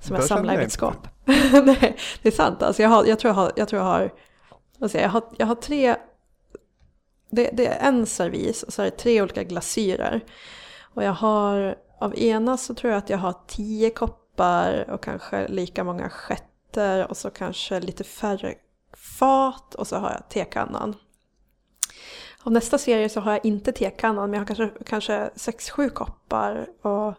som 0.00 0.16
jag 0.16 0.24
samlar 0.24 0.54
i 0.54 0.58
mitt 0.58 0.72
skåp. 0.72 1.08
nej, 1.64 1.96
det 2.22 2.28
är 2.28 2.32
sant. 2.32 2.62
Alltså 2.62 2.82
jag, 2.82 2.90
har, 2.90 3.04
jag 3.04 3.18
tror 3.18 3.28
jag 3.28 3.34
har, 3.34 3.52
jag, 3.56 3.68
tror 3.68 3.82
jag 3.82 3.86
har, 3.86 4.12
alltså 4.80 4.98
jag 4.98 5.08
har, 5.08 5.22
jag 5.38 5.46
har 5.46 5.54
tre, 5.54 5.96
det, 7.30 7.50
det 7.52 7.66
är 7.66 7.88
en 7.88 8.06
servis 8.06 8.62
och 8.62 8.72
så 8.72 8.82
är 8.82 8.86
det 8.86 8.96
tre 8.96 9.22
olika 9.22 9.44
glasyrer. 9.44 10.20
Och 10.94 11.02
jag 11.02 11.12
har, 11.12 11.74
av 12.00 12.18
ena 12.18 12.56
så 12.56 12.74
tror 12.74 12.92
jag 12.92 12.98
att 12.98 13.10
jag 13.10 13.18
har 13.18 13.34
tio 13.46 13.90
koppar 13.90 14.90
och 14.90 15.02
kanske 15.02 15.48
lika 15.48 15.84
många 15.84 16.08
skätter 16.08 17.10
och 17.10 17.16
så 17.16 17.30
kanske 17.30 17.80
lite 17.80 18.04
färre 18.04 18.54
fat 19.18 19.74
och 19.74 19.86
så 19.86 19.96
har 19.96 20.10
jag 20.10 20.28
tekannan. 20.28 20.96
Av 22.42 22.52
nästa 22.52 22.78
serie 22.78 23.08
så 23.08 23.20
har 23.20 23.32
jag 23.32 23.44
inte 23.44 23.72
tekannan 23.72 24.30
men 24.30 24.40
jag 24.40 24.40
har 24.40 24.54
kanske, 24.54 24.84
kanske 24.84 25.30
6-7 25.34 25.88
koppar 25.88 26.66
och 26.82 27.14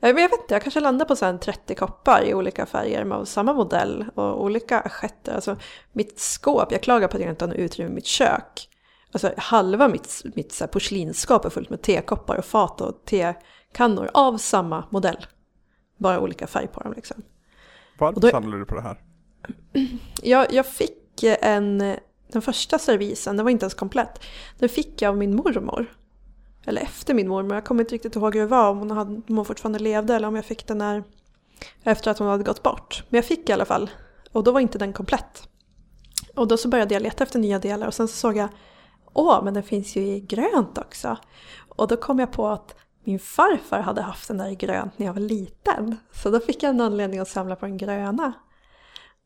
jag 0.00 0.14
vet 0.14 0.32
inte, 0.32 0.54
jag 0.54 0.62
kanske 0.62 0.80
landar 0.80 1.06
på 1.06 1.16
sen 1.16 1.38
30 1.38 1.74
koppar 1.74 2.24
i 2.24 2.34
olika 2.34 2.66
färger 2.66 3.04
med 3.04 3.28
samma 3.28 3.52
modell 3.52 4.04
och 4.14 4.42
olika 4.44 4.80
assietter. 4.80 5.34
Alltså 5.34 5.56
mitt 5.92 6.20
skåp, 6.20 6.72
jag 6.72 6.82
klagar 6.82 7.08
på 7.08 7.16
att 7.16 7.22
jag 7.22 7.30
inte 7.30 7.44
har 7.44 7.48
något 7.48 7.58
utrymme 7.58 7.90
i 7.90 7.94
mitt 7.94 8.06
kök. 8.06 8.68
Alltså 9.12 9.32
halva 9.36 9.88
mitt, 9.88 10.22
mitt 10.34 10.52
så 10.52 10.66
porslinsskåp 10.66 11.44
är 11.44 11.50
fullt 11.50 11.70
med 11.70 11.82
tekoppar 11.82 12.36
och 12.36 12.44
fat 12.44 12.80
och 12.80 13.04
tekannor 13.04 14.10
av 14.14 14.38
samma 14.38 14.84
modell. 14.90 15.26
Bara 15.98 16.20
olika 16.20 16.46
färg 16.46 16.66
på 16.66 16.80
dem 16.80 16.92
liksom. 16.96 17.22
Varför 17.98 18.20
då, 18.20 18.30
samlar 18.30 18.58
du 18.58 18.64
på 18.64 18.74
det 18.74 18.82
här? 18.82 19.00
Jag, 20.22 20.52
jag 20.52 20.66
fick 20.66 21.22
en, 21.22 21.78
den 22.32 22.42
första 22.42 22.78
servisen, 22.78 23.36
den 23.36 23.44
var 23.44 23.50
inte 23.50 23.64
ens 23.64 23.74
komplett. 23.74 24.20
Den 24.58 24.68
fick 24.68 25.02
jag 25.02 25.10
av 25.10 25.16
min 25.16 25.36
mormor. 25.36 25.86
eller 26.64 26.82
efter 26.82 27.14
min 27.14 27.28
mormor. 27.28 27.54
Jag 27.54 27.64
kommer 27.64 27.82
inte 27.82 27.94
riktigt 27.94 28.16
ihåg 28.16 28.34
hur 28.34 28.40
det 28.40 28.46
var, 28.46 28.70
om 28.70 28.78
hon, 28.78 28.90
hade, 28.90 29.10
om 29.28 29.36
hon 29.36 29.44
fortfarande 29.44 29.78
levde 29.78 30.14
eller 30.14 30.28
om 30.28 30.36
jag 30.36 30.44
fick 30.44 30.66
den 30.66 30.78
när, 30.78 31.04
efter 31.82 32.10
att 32.10 32.18
hon 32.18 32.28
hade 32.28 32.44
gått 32.44 32.62
bort. 32.62 33.04
Men 33.08 33.18
jag 33.18 33.24
fick 33.24 33.48
i 33.48 33.52
alla 33.52 33.64
fall. 33.64 33.90
Och 34.32 34.44
då 34.44 34.52
var 34.52 34.60
inte 34.60 34.78
den 34.78 34.92
komplett. 34.92 35.48
Och 36.34 36.48
då 36.48 36.56
så 36.56 36.68
började 36.68 36.94
jag 36.94 37.02
leta 37.02 37.24
efter 37.24 37.38
nya 37.38 37.58
delar 37.58 37.86
och 37.86 37.94
sen 37.94 38.08
så 38.08 38.16
såg 38.16 38.36
jag 38.36 38.48
Åh, 39.18 39.44
men 39.44 39.54
den 39.54 39.62
finns 39.62 39.96
ju 39.96 40.00
i 40.00 40.20
grönt 40.20 40.78
också. 40.78 41.16
Och 41.68 41.88
då 41.88 41.96
kom 41.96 42.18
jag 42.18 42.32
på 42.32 42.48
att 42.48 42.74
min 43.04 43.18
farfar 43.18 43.80
hade 43.80 44.02
haft 44.02 44.28
den 44.28 44.38
där 44.38 44.48
i 44.48 44.54
grönt 44.54 44.98
när 44.98 45.06
jag 45.06 45.12
var 45.12 45.20
liten. 45.20 45.96
Så 46.12 46.30
då 46.30 46.40
fick 46.40 46.62
jag 46.62 46.70
en 46.70 46.80
anledning 46.80 47.20
att 47.20 47.28
samla 47.28 47.56
på 47.56 47.66
den 47.66 47.76
gröna. 47.76 48.32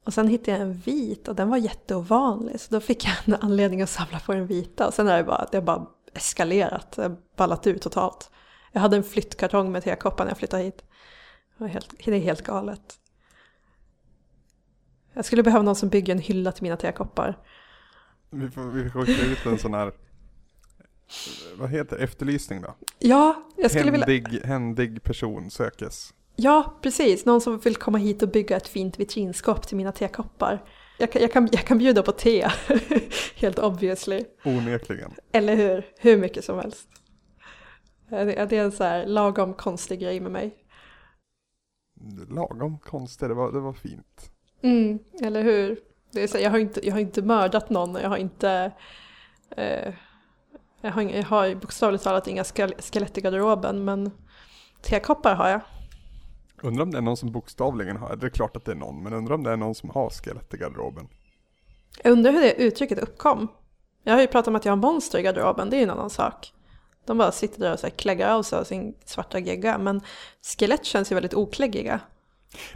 Och 0.04 0.14
sen 0.14 0.28
hittade 0.28 0.50
jag 0.50 0.60
en 0.60 0.74
vit 0.74 1.28
och 1.28 1.34
den 1.34 1.48
var 1.50 1.56
jätteovanlig. 1.56 2.60
Så 2.60 2.74
då 2.74 2.80
fick 2.80 3.04
jag 3.04 3.14
en 3.24 3.34
anledning 3.34 3.82
att 3.82 3.90
samla 3.90 4.18
på 4.18 4.32
den 4.32 4.46
vita. 4.46 4.86
Och 4.86 4.94
sen 4.94 5.06
har 5.06 5.16
det 5.16 5.24
bara, 5.24 5.46
det 5.50 5.56
har 5.56 5.62
bara 5.62 5.86
eskalerat, 6.14 6.98
ballat 7.36 7.66
ut 7.66 7.82
totalt. 7.82 8.30
Jag 8.72 8.80
hade 8.80 8.96
en 8.96 9.04
flyttkartong 9.04 9.72
med 9.72 9.84
tekoppar 9.84 10.24
när 10.24 10.30
jag 10.30 10.38
flyttade 10.38 10.62
hit. 10.62 10.84
Det, 11.58 11.68
helt, 11.68 11.94
det 12.04 12.14
är 12.14 12.20
helt 12.20 12.42
galet. 12.42 12.98
Jag 15.12 15.24
skulle 15.24 15.42
behöva 15.42 15.62
någon 15.62 15.76
som 15.76 15.88
bygger 15.88 16.12
en 16.12 16.20
hylla 16.20 16.52
till 16.52 16.62
mina 16.62 16.76
tekoppar. 16.76 17.38
Vi 18.34 18.50
får, 18.50 18.62
vi 18.62 18.90
får 18.90 19.10
ut 19.10 19.46
en 19.46 19.58
sån 19.58 19.74
här, 19.74 19.92
vad 21.56 21.70
heter 21.70 21.96
efterlysning 21.96 22.62
då? 22.62 22.74
Ja, 22.98 23.42
jag 23.56 23.70
skulle 23.70 23.90
händig, 23.90 24.28
vilja... 24.28 24.46
händig 24.46 25.02
person 25.02 25.50
sökes. 25.50 26.14
Ja, 26.36 26.78
precis. 26.82 27.24
Någon 27.24 27.40
som 27.40 27.58
vill 27.58 27.76
komma 27.76 27.98
hit 27.98 28.22
och 28.22 28.28
bygga 28.28 28.56
ett 28.56 28.68
fint 28.68 29.00
vitrinskåp 29.00 29.66
till 29.66 29.76
mina 29.76 29.92
tekoppar. 29.92 30.64
Jag 30.98 31.12
kan, 31.12 31.22
jag 31.22 31.32
kan, 31.32 31.48
jag 31.52 31.64
kan 31.64 31.78
bjuda 31.78 32.02
på 32.02 32.12
te, 32.12 32.48
helt 33.36 33.58
obviously. 33.58 34.24
Onekligen. 34.44 35.12
Eller 35.32 35.56
hur? 35.56 35.86
Hur 35.98 36.16
mycket 36.18 36.44
som 36.44 36.58
helst. 36.58 36.88
Det 38.10 38.36
är 38.38 38.52
en 38.52 38.72
så 38.72 38.84
här 38.84 39.06
lagom 39.06 39.54
konstig 39.54 40.00
grej 40.00 40.20
med 40.20 40.32
mig. 40.32 40.56
Lagom 42.28 42.78
konstig, 42.78 43.28
det 43.28 43.34
var, 43.34 43.52
det 43.52 43.60
var 43.60 43.72
fint. 43.72 44.32
Mm, 44.62 44.98
eller 45.22 45.42
hur? 45.42 45.78
Det 46.12 46.22
är 46.22 46.26
så, 46.26 46.38
jag, 46.38 46.50
har 46.50 46.58
inte, 46.58 46.86
jag 46.86 46.92
har 46.92 47.00
inte 47.00 47.22
mördat 47.22 47.70
någon 47.70 47.96
och 47.96 48.02
jag 48.02 48.08
har 48.08 48.16
inte... 48.16 48.72
Eh, 49.56 49.94
jag, 50.80 50.90
har, 50.90 51.02
jag 51.02 51.22
har 51.22 51.54
bokstavligt 51.54 52.04
talat 52.04 52.26
inga 52.26 52.44
skelett 52.44 53.18
i 53.18 53.20
garderoben 53.20 53.84
men 53.84 54.10
tekoppar 54.82 55.34
har 55.34 55.48
jag. 55.48 55.60
Undrar 56.62 56.82
om 56.82 56.90
det 56.90 56.98
är 56.98 57.02
någon 57.02 57.16
som 57.16 57.32
bokstavligen 57.32 57.96
har, 57.96 58.16
det 58.16 58.26
är 58.26 58.30
klart 58.30 58.56
att 58.56 58.64
det 58.64 58.72
är 58.72 58.76
någon, 58.76 59.02
men 59.02 59.12
undrar 59.12 59.34
om 59.34 59.42
det 59.42 59.50
är 59.50 59.56
någon 59.56 59.74
som 59.74 59.90
har 59.90 60.10
skelett 60.10 60.54
i 60.54 60.56
garderoben. 60.56 61.08
Jag 62.02 62.12
undrar 62.12 62.32
hur 62.32 62.40
det 62.40 62.54
uttrycket 62.54 62.98
uppkom. 62.98 63.48
Jag 64.02 64.14
har 64.14 64.20
ju 64.20 64.26
pratat 64.26 64.48
om 64.48 64.56
att 64.56 64.64
jag 64.64 64.72
har 64.72 64.76
monster 64.76 65.18
i 65.18 65.22
garderoben, 65.22 65.70
det 65.70 65.76
är 65.76 65.78
ju 65.78 65.84
en 65.84 65.90
annan 65.90 66.10
sak. 66.10 66.52
De 67.06 67.18
bara 67.18 67.32
sitter 67.32 67.60
där 67.60 67.72
och 67.72 67.78
så 67.78 67.86
här 67.86 67.94
kläggar 67.94 68.34
av 68.34 68.42
sig 68.42 68.64
sin 68.64 68.94
svarta 69.04 69.38
gegga, 69.38 69.78
men 69.78 70.00
skelett 70.58 70.84
känns 70.84 71.12
ju 71.12 71.14
väldigt 71.14 71.34
okläggiga. 71.34 72.00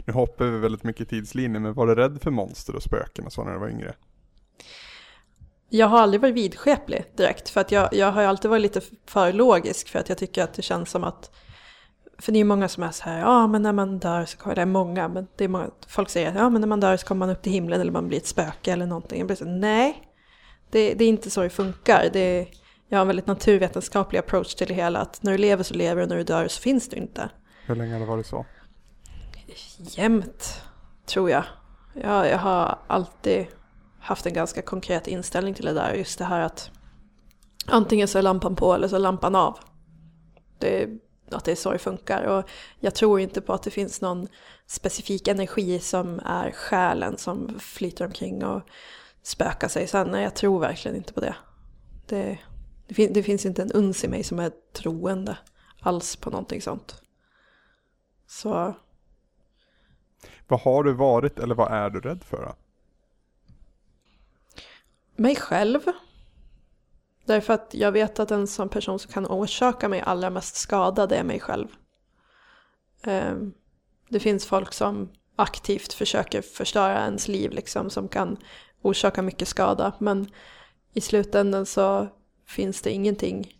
Nu 0.05 0.13
hoppar 0.13 0.45
vi 0.45 0.59
väldigt 0.59 0.83
mycket 0.83 1.09
tidslinjer, 1.09 1.59
men 1.59 1.73
var 1.73 1.87
du 1.87 1.95
rädd 1.95 2.21
för 2.21 2.31
monster 2.31 2.75
och 2.75 2.83
spöken 2.83 3.25
och 3.25 3.33
så 3.33 3.43
när 3.43 3.53
du 3.53 3.59
var 3.59 3.69
yngre? 3.69 3.95
Jag 5.69 5.87
har 5.87 5.99
aldrig 5.99 6.21
varit 6.21 6.35
vidskeplig 6.35 7.05
direkt, 7.17 7.49
för 7.49 7.61
att 7.61 7.71
jag, 7.71 7.93
jag 7.93 8.11
har 8.11 8.23
alltid 8.23 8.51
varit 8.51 8.61
lite 8.61 8.81
för 9.05 9.33
logisk, 9.33 9.89
för 9.89 9.99
att 9.99 10.09
jag 10.09 10.17
tycker 10.17 10.43
att 10.43 10.53
det 10.53 10.61
känns 10.61 10.89
som 10.89 11.03
att 11.03 11.31
för 12.19 12.31
det 12.31 12.37
är 12.37 12.39
ju 12.39 12.45
många 12.45 12.67
som 12.67 12.83
är 12.83 12.91
så 12.91 13.03
här, 13.03 13.19
ja 13.19 13.47
men 13.47 13.61
när 13.61 13.73
man 13.73 13.99
dör 13.99 14.25
så 14.25 14.37
kommer 14.37 14.55
det, 14.55 14.61
är 14.61 14.65
många, 14.65 15.07
men 15.07 15.27
det 15.35 15.43
är 15.43 15.47
många, 15.47 15.69
folk 15.87 16.09
säger 16.09 16.29
att 16.29 16.35
ja 16.35 16.49
men 16.49 16.61
när 16.61 16.67
man 16.67 16.79
dör 16.79 16.97
så 16.97 17.07
kommer 17.07 17.19
man 17.19 17.29
upp 17.29 17.41
till 17.41 17.51
himlen 17.51 17.81
eller 17.81 17.91
man 17.91 18.07
blir 18.07 18.17
ett 18.17 18.27
spöke 18.27 18.71
eller 18.71 18.85
någonting. 18.85 19.17
Jag 19.17 19.27
blir 19.27 19.37
så 19.37 19.45
nej, 19.45 20.03
det, 20.71 20.93
det 20.93 21.03
är 21.03 21.09
inte 21.09 21.29
så 21.29 21.41
det 21.41 21.49
funkar. 21.49 22.09
Det, 22.13 22.47
jag 22.89 22.97
har 22.97 23.01
en 23.01 23.07
väldigt 23.07 23.27
naturvetenskaplig 23.27 24.19
approach 24.19 24.55
till 24.55 24.67
det 24.67 24.73
hela, 24.73 24.99
att 24.99 25.23
när 25.23 25.31
du 25.31 25.37
lever 25.37 25.63
så 25.63 25.73
lever 25.73 26.01
och 26.01 26.09
när 26.09 26.17
du 26.17 26.23
dör 26.23 26.47
så 26.47 26.61
finns 26.61 26.89
du 26.89 26.97
inte. 26.97 27.29
Hur 27.65 27.75
länge 27.75 27.93
har 27.93 27.99
det 27.99 28.05
varit 28.05 28.27
så? 28.27 28.45
Jämt, 29.77 30.61
tror 31.05 31.29
jag. 31.29 31.43
jag. 31.93 32.27
Jag 32.29 32.37
har 32.37 32.79
alltid 32.87 33.47
haft 33.99 34.25
en 34.25 34.33
ganska 34.33 34.61
konkret 34.61 35.07
inställning 35.07 35.53
till 35.53 35.65
det 35.65 35.73
där, 35.73 35.93
just 35.93 36.17
det 36.19 36.25
här 36.25 36.39
att 36.39 36.71
antingen 37.65 38.07
så 38.07 38.17
är 38.17 38.21
lampan 38.21 38.55
på 38.55 38.73
eller 38.73 38.87
så 38.87 38.95
är 38.95 38.99
lampan 38.99 39.35
av. 39.35 39.59
Det 40.59 40.89
att 41.31 41.45
det 41.45 41.51
är 41.51 41.55
så 41.55 41.71
det 41.71 41.79
funkar. 41.79 42.23
Och 42.23 42.49
jag 42.79 42.95
tror 42.95 43.19
inte 43.19 43.41
på 43.41 43.53
att 43.53 43.63
det 43.63 43.71
finns 43.71 44.01
någon 44.01 44.27
specifik 44.65 45.27
energi 45.27 45.79
som 45.79 46.19
är 46.25 46.51
själen 46.51 47.17
som 47.17 47.59
flyter 47.59 48.05
omkring 48.05 48.45
och 48.45 48.61
spökar 49.23 49.67
sig 49.67 49.87
sen. 49.87 50.07
Nej, 50.11 50.23
jag 50.23 50.35
tror 50.35 50.59
verkligen 50.59 50.97
inte 50.97 51.13
på 51.13 51.19
det. 51.19 51.35
Det, 52.07 52.37
det, 52.87 52.93
fin 52.93 53.13
det 53.13 53.23
finns 53.23 53.45
inte 53.45 53.61
en 53.61 53.71
uns 53.71 54.03
i 54.03 54.07
mig 54.07 54.23
som 54.23 54.39
är 54.39 54.51
troende 54.73 55.37
alls 55.79 56.15
på 56.15 56.29
någonting 56.29 56.61
sånt. 56.61 57.01
Så... 58.27 58.75
Vad 60.47 60.59
har 60.59 60.83
du 60.83 60.93
varit 60.93 61.39
eller 61.39 61.55
vad 61.55 61.71
är 61.71 61.89
du 61.89 61.99
rädd 61.99 62.23
för 62.23 62.37
då? 62.37 62.55
Mig 65.15 65.35
själv. 65.35 65.79
Därför 67.25 67.53
att 67.53 67.73
jag 67.73 67.91
vet 67.91 68.19
att 68.19 68.31
en 68.31 68.47
sån 68.47 68.69
person 68.69 68.99
som 68.99 69.11
kan 69.11 69.25
orsaka 69.25 69.89
mig 69.89 70.01
allra 70.01 70.29
mest 70.29 70.55
skada, 70.55 71.07
det 71.07 71.15
är 71.15 71.23
mig 71.23 71.39
själv. 71.39 71.67
Ehm, 73.03 73.53
det 74.09 74.19
finns 74.19 74.45
folk 74.45 74.73
som 74.73 75.09
aktivt 75.35 75.93
försöker 75.93 76.41
förstöra 76.41 77.03
ens 77.05 77.27
liv, 77.27 77.51
liksom, 77.51 77.89
som 77.89 78.07
kan 78.07 78.37
orsaka 78.81 79.21
mycket 79.21 79.47
skada. 79.47 79.93
Men 79.99 80.31
i 80.93 81.01
slutändan 81.01 81.65
så 81.65 82.07
finns 82.45 82.81
det 82.81 82.91
ingenting 82.91 83.53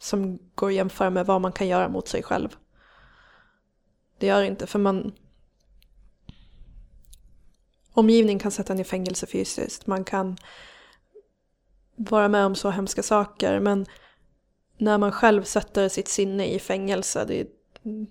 som 0.00 0.38
går 0.54 0.68
att 0.68 0.74
jämföra 0.74 1.10
med 1.10 1.26
vad 1.26 1.40
man 1.40 1.52
kan 1.52 1.68
göra 1.68 1.88
mot 1.88 2.08
sig 2.08 2.22
själv. 2.22 2.48
Det 4.18 4.26
gör 4.26 4.42
inte, 4.42 4.66
för 4.66 4.78
man... 4.78 5.12
Omgivningen 8.00 8.38
kan 8.38 8.50
sätta 8.50 8.72
en 8.72 8.80
i 8.80 8.84
fängelse 8.84 9.26
fysiskt. 9.26 9.86
Man 9.86 10.04
kan 10.04 10.36
vara 11.96 12.28
med 12.28 12.46
om 12.46 12.54
så 12.54 12.70
hemska 12.70 13.02
saker 13.02 13.60
men 13.60 13.86
när 14.78 14.98
man 14.98 15.12
själv 15.12 15.44
sätter 15.44 15.88
sitt 15.88 16.08
sinne 16.08 16.46
i 16.46 16.58
fängelse 16.58 17.24
det, 17.24 17.48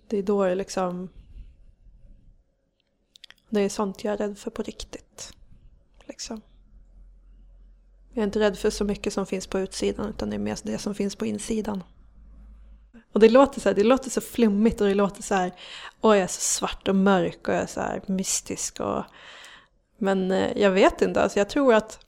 det 0.07 0.17
är 0.17 0.23
då 0.23 0.43
det 0.43 0.55
liksom 0.55 1.09
det 3.49 3.61
är 3.61 3.69
sånt 3.69 4.03
jag 4.03 4.13
är 4.13 4.17
rädd 4.17 4.37
för 4.37 4.51
på 4.51 4.63
riktigt. 4.63 5.33
Liksom. 6.07 6.41
Jag 8.13 8.21
är 8.21 8.25
inte 8.25 8.39
rädd 8.39 8.57
för 8.57 8.69
så 8.69 8.83
mycket 8.83 9.13
som 9.13 9.25
finns 9.25 9.47
på 9.47 9.59
utsidan 9.59 10.09
utan 10.09 10.29
det 10.29 10.35
är 10.35 10.39
mer 10.39 10.57
det 10.63 10.77
som 10.77 10.95
finns 10.95 11.15
på 11.15 11.25
insidan. 11.25 11.83
Och 13.11 13.19
det 13.19 13.29
låter 13.29 13.61
så 13.61 13.69
här, 13.69 13.75
det 13.75 13.83
låter 13.83 14.09
så 14.09 14.21
flummigt 14.21 14.81
och 14.81 14.87
det 14.87 14.93
låter 14.93 15.23
så 15.23 15.35
här, 15.35 15.51
åh 16.01 16.15
jag 16.15 16.23
är 16.23 16.27
så 16.27 16.41
svart 16.41 16.87
och 16.87 16.95
mörk 16.95 17.47
och 17.47 17.53
jag 17.53 17.61
är 17.61 17.67
så 17.67 17.81
här 17.81 18.01
mystisk 18.05 18.79
och 18.79 19.03
men 19.99 20.31
eh, 20.31 20.57
jag 20.57 20.71
vet 20.71 21.01
inte, 21.01 21.21
alltså 21.21 21.39
jag 21.39 21.49
tror 21.49 21.73
att 21.73 21.99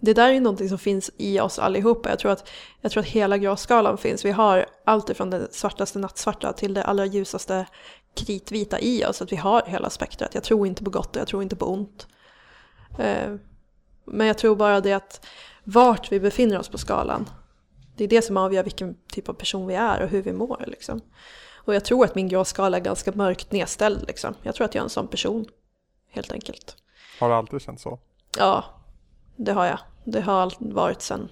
det 0.00 0.14
där 0.14 0.28
är 0.28 0.32
ju 0.32 0.40
någonting 0.40 0.68
som 0.68 0.78
finns 0.78 1.10
i 1.16 1.40
oss 1.40 1.58
allihopa. 1.58 2.08
Jag 2.08 2.18
tror 2.18 2.32
att, 2.32 2.48
jag 2.80 2.92
tror 2.92 3.00
att 3.02 3.08
hela 3.08 3.38
gråskalan 3.38 3.98
finns. 3.98 4.24
Vi 4.24 4.30
har 4.30 4.66
allt 4.84 5.10
ifrån 5.10 5.30
det 5.30 5.54
svartaste 5.54 5.98
nattsvarta 5.98 6.52
till 6.52 6.74
det 6.74 6.84
allra 6.84 7.06
ljusaste 7.06 7.66
kritvita 8.14 8.80
i 8.80 9.04
oss. 9.04 9.22
Att 9.22 9.32
vi 9.32 9.36
har 9.36 9.62
hela 9.66 9.90
spektrat. 9.90 10.34
Jag 10.34 10.42
tror 10.42 10.66
inte 10.66 10.84
på 10.84 10.90
gott 10.90 11.16
och 11.16 11.20
jag 11.20 11.28
tror 11.28 11.42
inte 11.42 11.56
på 11.56 11.66
ont. 11.66 12.06
Eh, 12.98 13.34
men 14.04 14.26
jag 14.26 14.38
tror 14.38 14.56
bara 14.56 14.80
det 14.80 14.92
att 14.92 15.26
vart 15.64 16.12
vi 16.12 16.20
befinner 16.20 16.58
oss 16.58 16.68
på 16.68 16.78
skalan. 16.78 17.30
Det 17.96 18.04
är 18.04 18.08
det 18.08 18.22
som 18.22 18.36
avgör 18.36 18.62
vilken 18.62 18.96
typ 19.12 19.28
av 19.28 19.34
person 19.34 19.66
vi 19.66 19.74
är 19.74 20.02
och 20.02 20.08
hur 20.08 20.22
vi 20.22 20.32
mår. 20.32 20.64
Liksom. 20.66 21.00
Och 21.54 21.74
jag 21.74 21.84
tror 21.84 22.04
att 22.04 22.14
min 22.14 22.28
gråskala 22.28 22.76
är 22.76 22.80
ganska 22.80 23.12
mörkt 23.12 23.52
nedställd. 23.52 24.04
Liksom. 24.06 24.34
Jag 24.42 24.54
tror 24.54 24.64
att 24.64 24.74
jag 24.74 24.80
är 24.80 24.84
en 24.84 24.90
sån 24.90 25.08
person. 25.08 25.46
Helt 26.14 26.32
enkelt. 26.32 26.76
Har 27.20 27.28
du 27.28 27.34
alltid 27.34 27.62
känt 27.62 27.80
så? 27.80 27.98
Ja, 28.38 28.64
det 29.36 29.52
har 29.52 29.66
jag. 29.66 29.78
Det 30.04 30.20
har 30.20 30.52
varit 30.58 31.02
sedan 31.02 31.28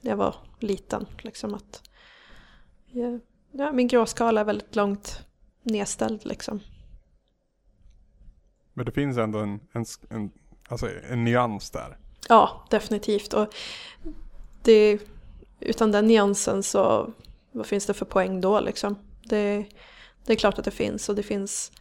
jag 0.00 0.16
var 0.16 0.34
liten. 0.60 1.06
Liksom 1.18 1.54
att, 1.54 1.82
ja, 3.52 3.72
min 3.72 3.88
gråskala 3.88 4.40
är 4.40 4.44
väldigt 4.44 4.76
långt 4.76 5.26
nedställd 5.62 6.26
liksom. 6.26 6.60
Men 8.72 8.86
det 8.86 8.92
finns 8.92 9.16
ändå 9.18 9.38
en, 9.38 9.60
en, 9.72 9.84
en, 10.10 10.30
alltså 10.68 10.88
en 11.10 11.24
nyans 11.24 11.70
där? 11.70 11.98
Ja, 12.28 12.66
definitivt. 12.70 13.32
Och 13.32 13.54
det, 14.62 14.98
utan 15.60 15.92
den 15.92 16.06
nyansen 16.06 16.62
så 16.62 17.12
vad 17.52 17.66
finns 17.66 17.86
det 17.86 17.94
för 17.94 18.04
poäng 18.04 18.40
då 18.40 18.60
liksom? 18.60 18.98
Det, 19.24 19.66
det 20.26 20.32
är 20.32 20.36
klart 20.36 20.58
att 20.58 20.64
det 20.64 20.70
finns 20.70 21.08
och 21.08 21.14
det 21.14 21.22
finns 21.22 21.72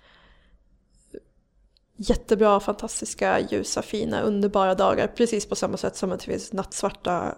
jättebra, 1.95 2.59
fantastiska, 2.59 3.39
ljusa, 3.39 3.81
fina, 3.81 4.21
underbara 4.21 4.75
dagar. 4.75 5.07
Precis 5.07 5.45
på 5.45 5.55
samma 5.55 5.77
sätt 5.77 5.95
som 5.95 6.11
att 6.11 6.19
det 6.19 6.25
finns 6.25 6.53
nattsvarta, 6.53 7.35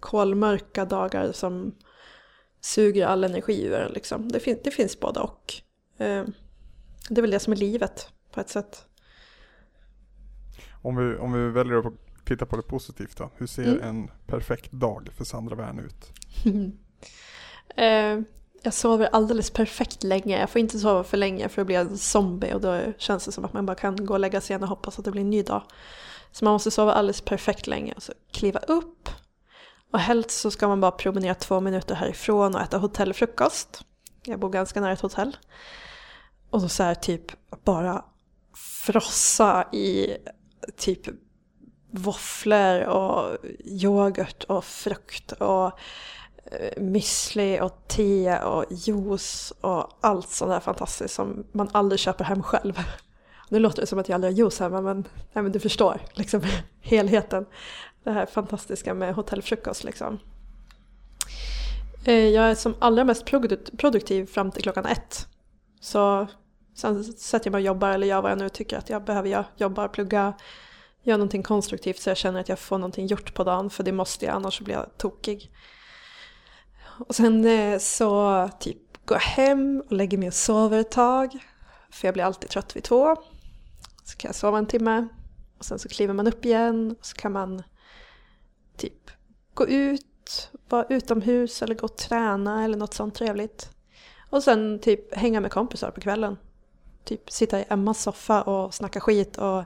kolmörka 0.00 0.84
dagar 0.84 1.32
som 1.32 1.74
suger 2.60 3.06
all 3.06 3.24
energi 3.24 3.64
ur 3.64 3.72
en. 3.72 3.92
Liksom. 3.92 4.28
Det, 4.28 4.40
fin 4.40 4.58
det 4.64 4.70
finns 4.70 5.00
både 5.00 5.20
och. 5.20 5.54
Eh, 5.98 6.24
det 7.08 7.20
är 7.20 7.22
väl 7.22 7.30
det 7.30 7.40
som 7.40 7.52
är 7.52 7.56
livet 7.56 8.08
på 8.32 8.40
ett 8.40 8.48
sätt. 8.48 8.84
Om 10.82 10.96
vi, 10.96 11.16
om 11.16 11.32
vi 11.32 11.50
väljer 11.50 11.78
att 11.78 11.92
titta 12.24 12.46
på 12.46 12.56
det 12.56 12.62
positivt 12.62 13.16
då. 13.16 13.30
Hur 13.36 13.46
ser 13.46 13.62
Mm. 13.62 13.82
en 13.82 14.10
perfekt 14.26 14.72
dag 14.72 15.08
för 15.16 15.24
Sandra 15.24 15.56
Wern 15.56 15.78
ut? 15.78 16.12
Eh, 17.76 18.20
jag 18.62 18.74
sover 18.74 19.08
alldeles 19.12 19.50
perfekt 19.50 20.02
länge. 20.02 20.40
Jag 20.40 20.50
får 20.50 20.60
inte 20.60 20.78
sova 20.78 21.04
för 21.04 21.16
länge 21.16 21.48
för 21.48 21.62
att 21.62 21.66
bli 21.66 21.76
en 21.76 21.98
zombie 21.98 22.54
och 22.54 22.60
då 22.60 22.80
känns 22.98 23.24
det 23.24 23.32
som 23.32 23.44
att 23.44 23.52
man 23.52 23.66
bara 23.66 23.74
kan 23.74 24.06
gå 24.06 24.14
och 24.14 24.20
lägga 24.20 24.40
sig 24.40 24.54
igen 24.54 24.62
och 24.62 24.68
hoppas 24.68 24.98
att 24.98 25.04
det 25.04 25.10
blir 25.10 25.22
en 25.22 25.30
ny 25.30 25.42
dag. 25.42 25.62
Så 26.32 26.44
man 26.44 26.52
måste 26.52 26.70
sova 26.70 26.92
alldeles 26.92 27.20
perfekt 27.20 27.66
länge 27.66 27.92
och 27.96 28.02
så 28.02 28.12
kliva 28.32 28.60
upp. 28.60 29.08
Och 29.92 29.98
helst 29.98 30.30
så 30.30 30.50
ska 30.50 30.68
man 30.68 30.80
bara 30.80 30.90
promenera 30.90 31.34
två 31.34 31.60
minuter 31.60 31.94
härifrån 31.94 32.54
och 32.54 32.60
äta 32.60 32.78
hotellfrukost. 32.78 33.84
Jag 34.24 34.40
bor 34.40 34.50
ganska 34.50 34.80
nära 34.80 34.92
ett 34.92 35.00
hotell. 35.00 35.36
Och 36.50 36.60
så, 36.60 36.68
så 36.68 36.82
här 36.82 36.94
typ 36.94 37.24
bara 37.64 38.04
frossa 38.84 39.68
i 39.72 40.16
typ 40.76 41.00
våfflor 41.90 42.82
och 42.82 43.36
yoghurt 43.64 44.44
och 44.44 44.64
frukt 44.64 45.32
och 45.32 45.78
Eh, 46.50 46.82
müsli 46.82 47.60
och 47.60 47.84
te 47.86 48.38
och 48.38 48.64
juice 48.70 49.52
och 49.60 49.98
allt 50.00 50.28
sånt 50.28 50.50
där 50.50 50.60
fantastiskt 50.60 51.14
som 51.14 51.44
man 51.52 51.68
aldrig 51.72 52.00
köper 52.00 52.24
hem 52.24 52.42
själv. 52.42 52.80
Nu 53.50 53.58
låter 53.58 53.80
det 53.80 53.86
som 53.86 53.98
att 53.98 54.08
jag 54.08 54.14
aldrig 54.14 54.32
har 54.32 54.38
juice 54.38 54.60
hemma 54.60 54.80
men, 54.80 55.08
nej, 55.32 55.42
men 55.42 55.52
du 55.52 55.60
förstår 55.60 56.00
liksom 56.12 56.42
helheten. 56.80 57.46
Det 58.04 58.10
här 58.10 58.26
fantastiska 58.26 58.94
med 58.94 59.14
hotellfrukost 59.14 59.84
liksom. 59.84 60.18
Eh, 62.04 62.28
jag 62.28 62.50
är 62.50 62.54
som 62.54 62.74
allra 62.78 63.04
mest 63.04 63.24
produktiv 63.78 64.26
fram 64.26 64.50
till 64.50 64.62
klockan 64.62 64.86
ett. 64.86 65.26
Så 65.80 66.26
sen 66.76 67.04
sätter 67.04 67.46
jag 67.46 67.52
mig 67.52 67.58
och 67.58 67.66
jobbar 67.66 67.90
eller 67.90 68.06
gör 68.06 68.22
vad 68.22 68.30
jag 68.30 68.38
nu 68.38 68.48
tycker 68.48 68.78
att 68.78 68.90
jag 68.90 69.04
behöver 69.04 69.28
göra. 69.28 69.44
Jobbar, 69.56 69.88
plugga, 69.88 70.32
gör 71.02 71.16
någonting 71.16 71.42
konstruktivt 71.42 71.98
så 71.98 72.10
jag 72.10 72.16
känner 72.16 72.40
att 72.40 72.48
jag 72.48 72.58
får 72.58 72.78
någonting 72.78 73.06
gjort 73.06 73.34
på 73.34 73.44
dagen 73.44 73.70
för 73.70 73.84
det 73.84 73.92
måste 73.92 74.24
jag 74.24 74.34
annars 74.34 74.60
blir 74.60 74.74
jag 74.74 74.86
tokig. 74.96 75.50
Och 76.98 77.14
sen 77.14 77.44
eh, 77.44 77.78
så 77.78 78.48
typ 78.60 79.06
går 79.06 79.16
jag 79.16 79.22
hem 79.22 79.82
och 79.86 79.92
lägger 79.92 80.18
mig 80.18 80.28
och 80.28 80.34
sover 80.34 80.78
ett 80.78 80.90
tag. 80.90 81.38
För 81.90 82.08
jag 82.08 82.14
blir 82.14 82.24
alltid 82.24 82.50
trött 82.50 82.76
vid 82.76 82.82
två. 82.82 83.16
Så 84.04 84.16
kan 84.16 84.28
jag 84.28 84.34
sova 84.34 84.58
en 84.58 84.66
timme. 84.66 85.08
Och 85.58 85.64
sen 85.64 85.78
så 85.78 85.88
kliver 85.88 86.14
man 86.14 86.26
upp 86.26 86.44
igen 86.44 86.96
och 87.00 87.06
så 87.06 87.16
kan 87.16 87.32
man 87.32 87.62
typ 88.76 89.10
gå 89.54 89.66
ut, 89.68 90.50
vara 90.68 90.86
utomhus 90.88 91.62
eller 91.62 91.74
gå 91.74 91.84
och 91.84 91.96
träna 91.96 92.64
eller 92.64 92.76
något 92.76 92.94
sånt 92.94 93.14
trevligt. 93.14 93.70
Och 94.30 94.42
sen 94.42 94.78
typ 94.78 95.14
hänga 95.14 95.40
med 95.40 95.50
kompisar 95.50 95.90
på 95.90 96.00
kvällen. 96.00 96.36
Typ 97.04 97.30
sitta 97.30 97.60
i 97.60 97.64
Emmas 97.68 98.02
soffa 98.02 98.42
och 98.42 98.74
snacka 98.74 99.00
skit 99.00 99.38
och 99.38 99.64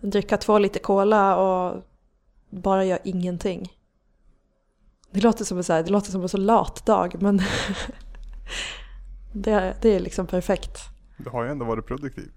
dricka 0.00 0.36
två 0.36 0.58
liter 0.58 0.80
cola 0.80 1.36
och 1.36 1.82
bara 2.50 2.84
göra 2.84 3.00
ingenting. 3.04 3.75
Det 5.16 5.22
låter 5.22 5.44
som 5.44 5.58
en, 5.58 5.64
så 5.64 5.72
här, 5.72 5.82
det 5.82 5.90
låter 5.90 6.10
som 6.10 6.22
en 6.22 6.28
så 6.28 6.36
lat 6.36 6.86
dag 6.86 7.22
men 7.22 7.42
det, 9.32 9.76
det 9.82 9.88
är 9.88 10.00
liksom 10.00 10.26
perfekt. 10.26 10.78
Du 11.16 11.30
har 11.30 11.44
ju 11.44 11.50
ändå 11.50 11.64
varit 11.64 11.86
produktiv. 11.86 12.30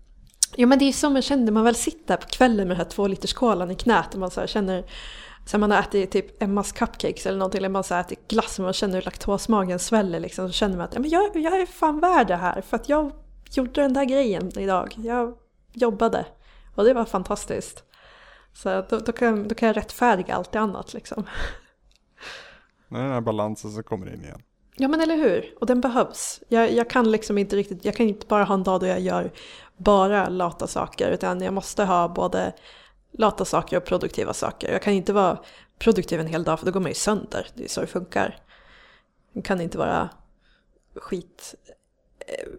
Jo 0.57 0.67
men 0.67 0.79
det 0.79 0.85
är 0.85 0.87
ju 0.87 0.93
som 0.93 1.13
man 1.13 1.21
känner 1.21 1.51
man 1.51 1.63
väl 1.63 1.75
sitter 1.75 2.17
på 2.17 2.27
kvällen 2.27 2.67
med 2.67 2.77
den 2.77 2.85
här 2.85 2.91
två 2.91 3.07
liters 3.07 3.33
kolan 3.33 3.71
i 3.71 3.75
knät 3.75 4.13
och 4.13 4.19
man 4.19 4.31
så 4.31 4.47
känner 4.47 4.85
så 5.45 5.57
man 5.57 5.71
har 5.71 5.79
ätit 5.79 6.11
typ 6.11 6.43
Emmas 6.43 6.71
cupcakes 6.71 7.25
eller 7.25 7.37
någonting 7.37 7.57
eller 7.57 7.69
man 7.69 7.83
så 7.83 7.93
här 7.93 8.01
ätit 8.01 8.27
glass 8.27 8.59
och 8.59 8.63
man 8.63 8.73
känner 8.73 8.95
hur 8.95 9.01
laktosmagen 9.01 9.79
sväller 9.79 10.19
liksom 10.19 10.47
så 10.47 10.53
känner 10.53 10.77
man 10.77 10.85
att 10.85 10.93
ja, 10.93 10.99
men 10.99 11.09
jag, 11.09 11.35
jag 11.35 11.61
är 11.61 11.65
fan 11.65 11.99
värd 11.99 12.27
det 12.27 12.35
här 12.35 12.61
för 12.61 12.75
att 12.75 12.89
jag 12.89 13.11
gjorde 13.51 13.81
den 13.81 13.93
där 13.93 14.05
grejen 14.05 14.59
idag. 14.59 14.93
Jag 14.97 15.35
jobbade 15.73 16.25
och 16.75 16.83
det 16.83 16.93
var 16.93 17.05
fantastiskt. 17.05 17.83
Så 18.53 18.85
då, 18.89 18.99
då, 18.99 19.11
kan, 19.11 19.47
då 19.47 19.55
kan 19.55 19.67
jag 19.67 19.77
rättfärdiga 19.77 20.35
allt 20.35 20.51
det 20.51 20.59
annat 20.59 20.93
liksom. 20.93 21.25
När 22.89 23.03
den 23.03 23.11
här 23.11 23.21
balansen 23.21 23.71
så 23.71 23.83
kommer 23.83 24.13
in 24.13 24.23
igen. 24.23 24.41
Ja 24.77 24.87
men 24.87 25.01
eller 25.01 25.15
hur, 25.15 25.55
och 25.59 25.67
den 25.67 25.81
behövs. 25.81 26.43
Jag, 26.47 26.71
jag 26.71 26.89
kan 26.89 27.11
liksom 27.11 27.37
inte 27.37 27.55
riktigt, 27.55 27.85
jag 27.85 27.95
kan 27.95 28.09
inte 28.09 28.27
bara 28.27 28.43
ha 28.43 28.53
en 28.53 28.63
dag 28.63 28.79
då 28.79 28.85
jag 28.85 28.99
gör 28.99 29.31
bara 29.77 30.29
lata 30.29 30.67
saker 30.67 31.11
utan 31.11 31.41
jag 31.41 31.53
måste 31.53 31.83
ha 31.85 32.07
både 32.07 32.53
lata 33.11 33.45
saker 33.45 33.77
och 33.77 33.85
produktiva 33.85 34.33
saker. 34.33 34.71
Jag 34.71 34.81
kan 34.81 34.93
inte 34.93 35.13
vara 35.13 35.39
produktiv 35.79 36.19
en 36.19 36.27
hel 36.27 36.43
dag 36.43 36.59
för 36.59 36.65
då 36.65 36.71
går 36.71 36.79
man 36.79 36.91
ju 36.91 36.95
sönder, 36.95 37.47
det 37.53 37.63
är 37.63 37.67
så 37.67 37.81
det 37.81 37.87
funkar. 37.87 38.43
Jag 39.33 39.45
kan 39.45 39.61
inte 39.61 39.77
vara 39.77 40.09
skit... 40.95 41.55
Eh, 42.19 42.49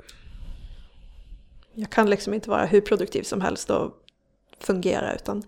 jag 1.75 1.91
kan 1.91 2.11
liksom 2.11 2.35
inte 2.35 2.51
vara 2.51 2.67
hur 2.67 2.81
produktiv 2.81 3.23
som 3.23 3.41
helst 3.41 3.71
och 3.71 3.93
fungera 4.61 5.15
utan 5.15 5.43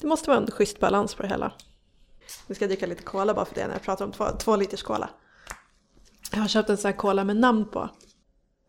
det 0.00 0.06
måste 0.06 0.30
vara 0.30 0.40
en 0.40 0.50
schysst 0.50 0.80
balans 0.80 1.14
på 1.14 1.22
det 1.22 1.28
hela. 1.28 1.52
Nu 2.46 2.54
ska 2.54 2.64
jag 2.64 2.70
dricka 2.70 2.86
lite 2.86 3.02
cola 3.02 3.34
bara 3.34 3.44
för 3.44 3.54
det 3.54 3.66
när 3.66 3.74
jag 3.74 3.82
pratar 3.82 4.04
om 4.04 4.12
två, 4.12 4.24
två 4.38 4.56
liters 4.56 4.82
cola. 4.82 5.10
Jag 6.32 6.38
har 6.38 6.48
köpt 6.48 6.70
en 6.70 6.76
sån 6.76 6.88
här 6.88 6.96
cola 6.96 7.24
med 7.24 7.36
namn 7.36 7.64
på. 7.64 7.88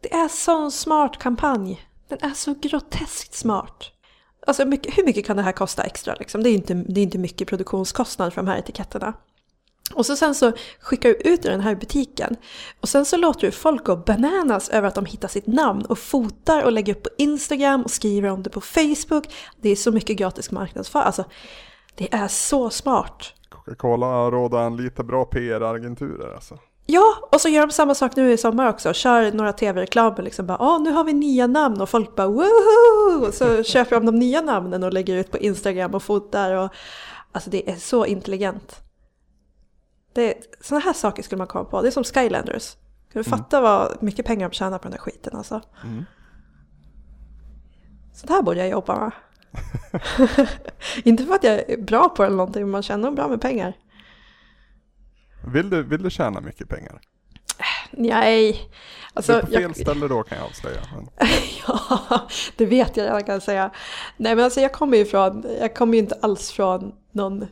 Det 0.01 0.13
är 0.13 0.27
sån 0.27 0.71
smart 0.71 1.17
kampanj. 1.19 1.87
Den 2.07 2.17
är 2.21 2.33
så 2.33 2.53
groteskt 2.53 3.33
smart. 3.33 3.91
Alltså 4.47 4.65
mycket, 4.65 4.97
hur 4.97 5.03
mycket 5.03 5.25
kan 5.25 5.37
det 5.37 5.43
här 5.43 5.51
kosta 5.51 5.83
extra 5.83 6.15
liksom? 6.15 6.43
Det 6.43 6.49
är 6.49 6.53
inte, 6.53 6.73
det 6.73 6.99
är 6.99 7.03
inte 7.03 7.17
mycket 7.17 7.47
produktionskostnad 7.47 8.33
för 8.33 8.41
de 8.41 8.47
här 8.47 8.57
etiketterna. 8.57 9.13
Och 9.93 10.05
så 10.05 10.15
sen 10.15 10.35
så 10.35 10.51
skickar 10.79 11.09
du 11.09 11.15
ut 11.15 11.41
den 11.41 11.61
här 11.61 11.75
butiken. 11.75 12.35
Och 12.81 12.89
sen 12.89 13.05
så 13.05 13.17
låter 13.17 13.41
du 13.41 13.51
folk 13.51 13.85
gå 13.85 13.95
bananas 13.95 14.69
över 14.69 14.87
att 14.87 14.95
de 14.95 15.05
hittar 15.05 15.27
sitt 15.27 15.47
namn 15.47 15.85
och 15.85 15.99
fotar 15.99 16.63
och 16.63 16.71
lägger 16.71 16.95
upp 16.95 17.03
på 17.03 17.09
Instagram 17.17 17.81
och 17.81 17.91
skriver 17.91 18.29
om 18.29 18.43
det 18.43 18.49
på 18.49 18.61
Facebook. 18.61 19.33
Det 19.61 19.69
är 19.69 19.75
så 19.75 19.91
mycket 19.91 20.17
gratis 20.17 20.51
marknadsföring. 20.51 21.05
Alltså, 21.05 21.25
det 21.95 22.13
är 22.13 22.27
så 22.27 22.69
smart. 22.69 23.33
Coca-Cola 23.65 24.05
har 24.05 24.31
råd 24.31 24.53
att 24.53 24.59
anlita 24.59 25.03
bra 25.03 25.25
PR-agenturer 25.25 26.33
alltså. 26.33 26.59
Ja, 26.85 27.15
och 27.31 27.41
så 27.41 27.49
gör 27.49 27.67
de 27.67 27.73
samma 27.73 27.95
sak 27.95 28.15
nu 28.15 28.31
i 28.31 28.37
sommar 28.37 28.69
också. 28.69 28.93
Kör 28.93 29.31
några 29.31 29.53
tv-reklamer 29.53 30.21
liksom 30.21 30.47
bara 30.47 30.57
Åh, 30.61 30.81
nu 30.81 30.91
har 30.91 31.03
vi 31.03 31.13
nya 31.13 31.47
namn 31.47 31.81
och 31.81 31.89
folk 31.89 32.15
bara 32.15 32.27
woho! 32.27 33.27
Och 33.27 33.33
så 33.33 33.63
köper 33.63 33.95
de 33.95 34.05
de 34.05 34.15
nya 34.15 34.41
namnen 34.41 34.83
och 34.83 34.93
lägger 34.93 35.15
ut 35.15 35.31
på 35.31 35.37
Instagram 35.37 35.93
och 35.95 36.03
fotar 36.03 36.51
och 36.51 36.71
Alltså 37.31 37.49
det 37.49 37.69
är 37.69 37.75
så 37.75 38.05
intelligent. 38.05 38.81
Det, 40.13 40.33
sådana 40.61 40.85
här 40.85 40.93
saker 40.93 41.23
skulle 41.23 41.37
man 41.37 41.47
komma 41.47 41.65
på. 41.65 41.81
Det 41.81 41.87
är 41.87 41.91
som 41.91 42.03
Skylanders. 42.03 42.75
Kan 43.11 43.23
du 43.23 43.29
fatta 43.29 43.61
vad 43.61 44.03
mycket 44.03 44.25
pengar 44.25 44.49
de 44.49 44.55
tjänar 44.55 44.77
på 44.77 44.83
den 44.83 44.91
där 44.91 44.99
skiten 44.99 45.37
alltså? 45.37 45.61
Mm. 45.83 46.05
Sånt 48.13 48.29
här 48.29 48.41
borde 48.41 48.59
jag 48.59 48.69
jobba 48.69 48.99
med. 48.99 49.11
Inte 51.03 51.25
för 51.25 51.33
att 51.35 51.43
jag 51.43 51.69
är 51.69 51.77
bra 51.77 52.09
på 52.09 52.21
det 52.21 52.27
eller 52.27 52.37
någonting, 52.37 52.61
men 52.61 52.71
man 52.71 52.83
tjänar 52.83 53.11
bra 53.11 53.27
med 53.27 53.41
pengar. 53.41 53.73
Vill 55.53 55.69
du, 55.69 55.83
vill 55.83 56.03
du 56.03 56.09
tjäna 56.09 56.41
mycket 56.41 56.69
pengar? 56.69 56.99
Nej. 57.91 58.69
Alltså, 59.13 59.31
du 59.31 59.37
är 59.37 59.41
på 59.41 59.47
fel 59.47 59.61
jag- 59.61 59.77
ställe 59.77 60.07
då 60.07 60.23
kan 60.23 60.37
jag 60.37 60.47
avslöja. 60.47 60.81
Ja, 61.67 62.27
det 62.57 62.65
vet 62.65 62.97
jag 62.97 63.05
redan 63.05 63.23
kan 63.23 63.33
jag 63.33 63.43
säga. 63.43 63.71
Nej 64.17 64.35
men 64.35 64.45
alltså 64.45 64.61
jag 64.61 64.71
kommer 64.73 64.97
ju 64.97 65.05
från, 65.05 65.45
jag 65.59 65.75
kommer 65.75 65.93
ju 65.93 65.99
inte 65.99 66.17
alls 66.21 66.51
från 66.51 66.91
någon 67.11 67.45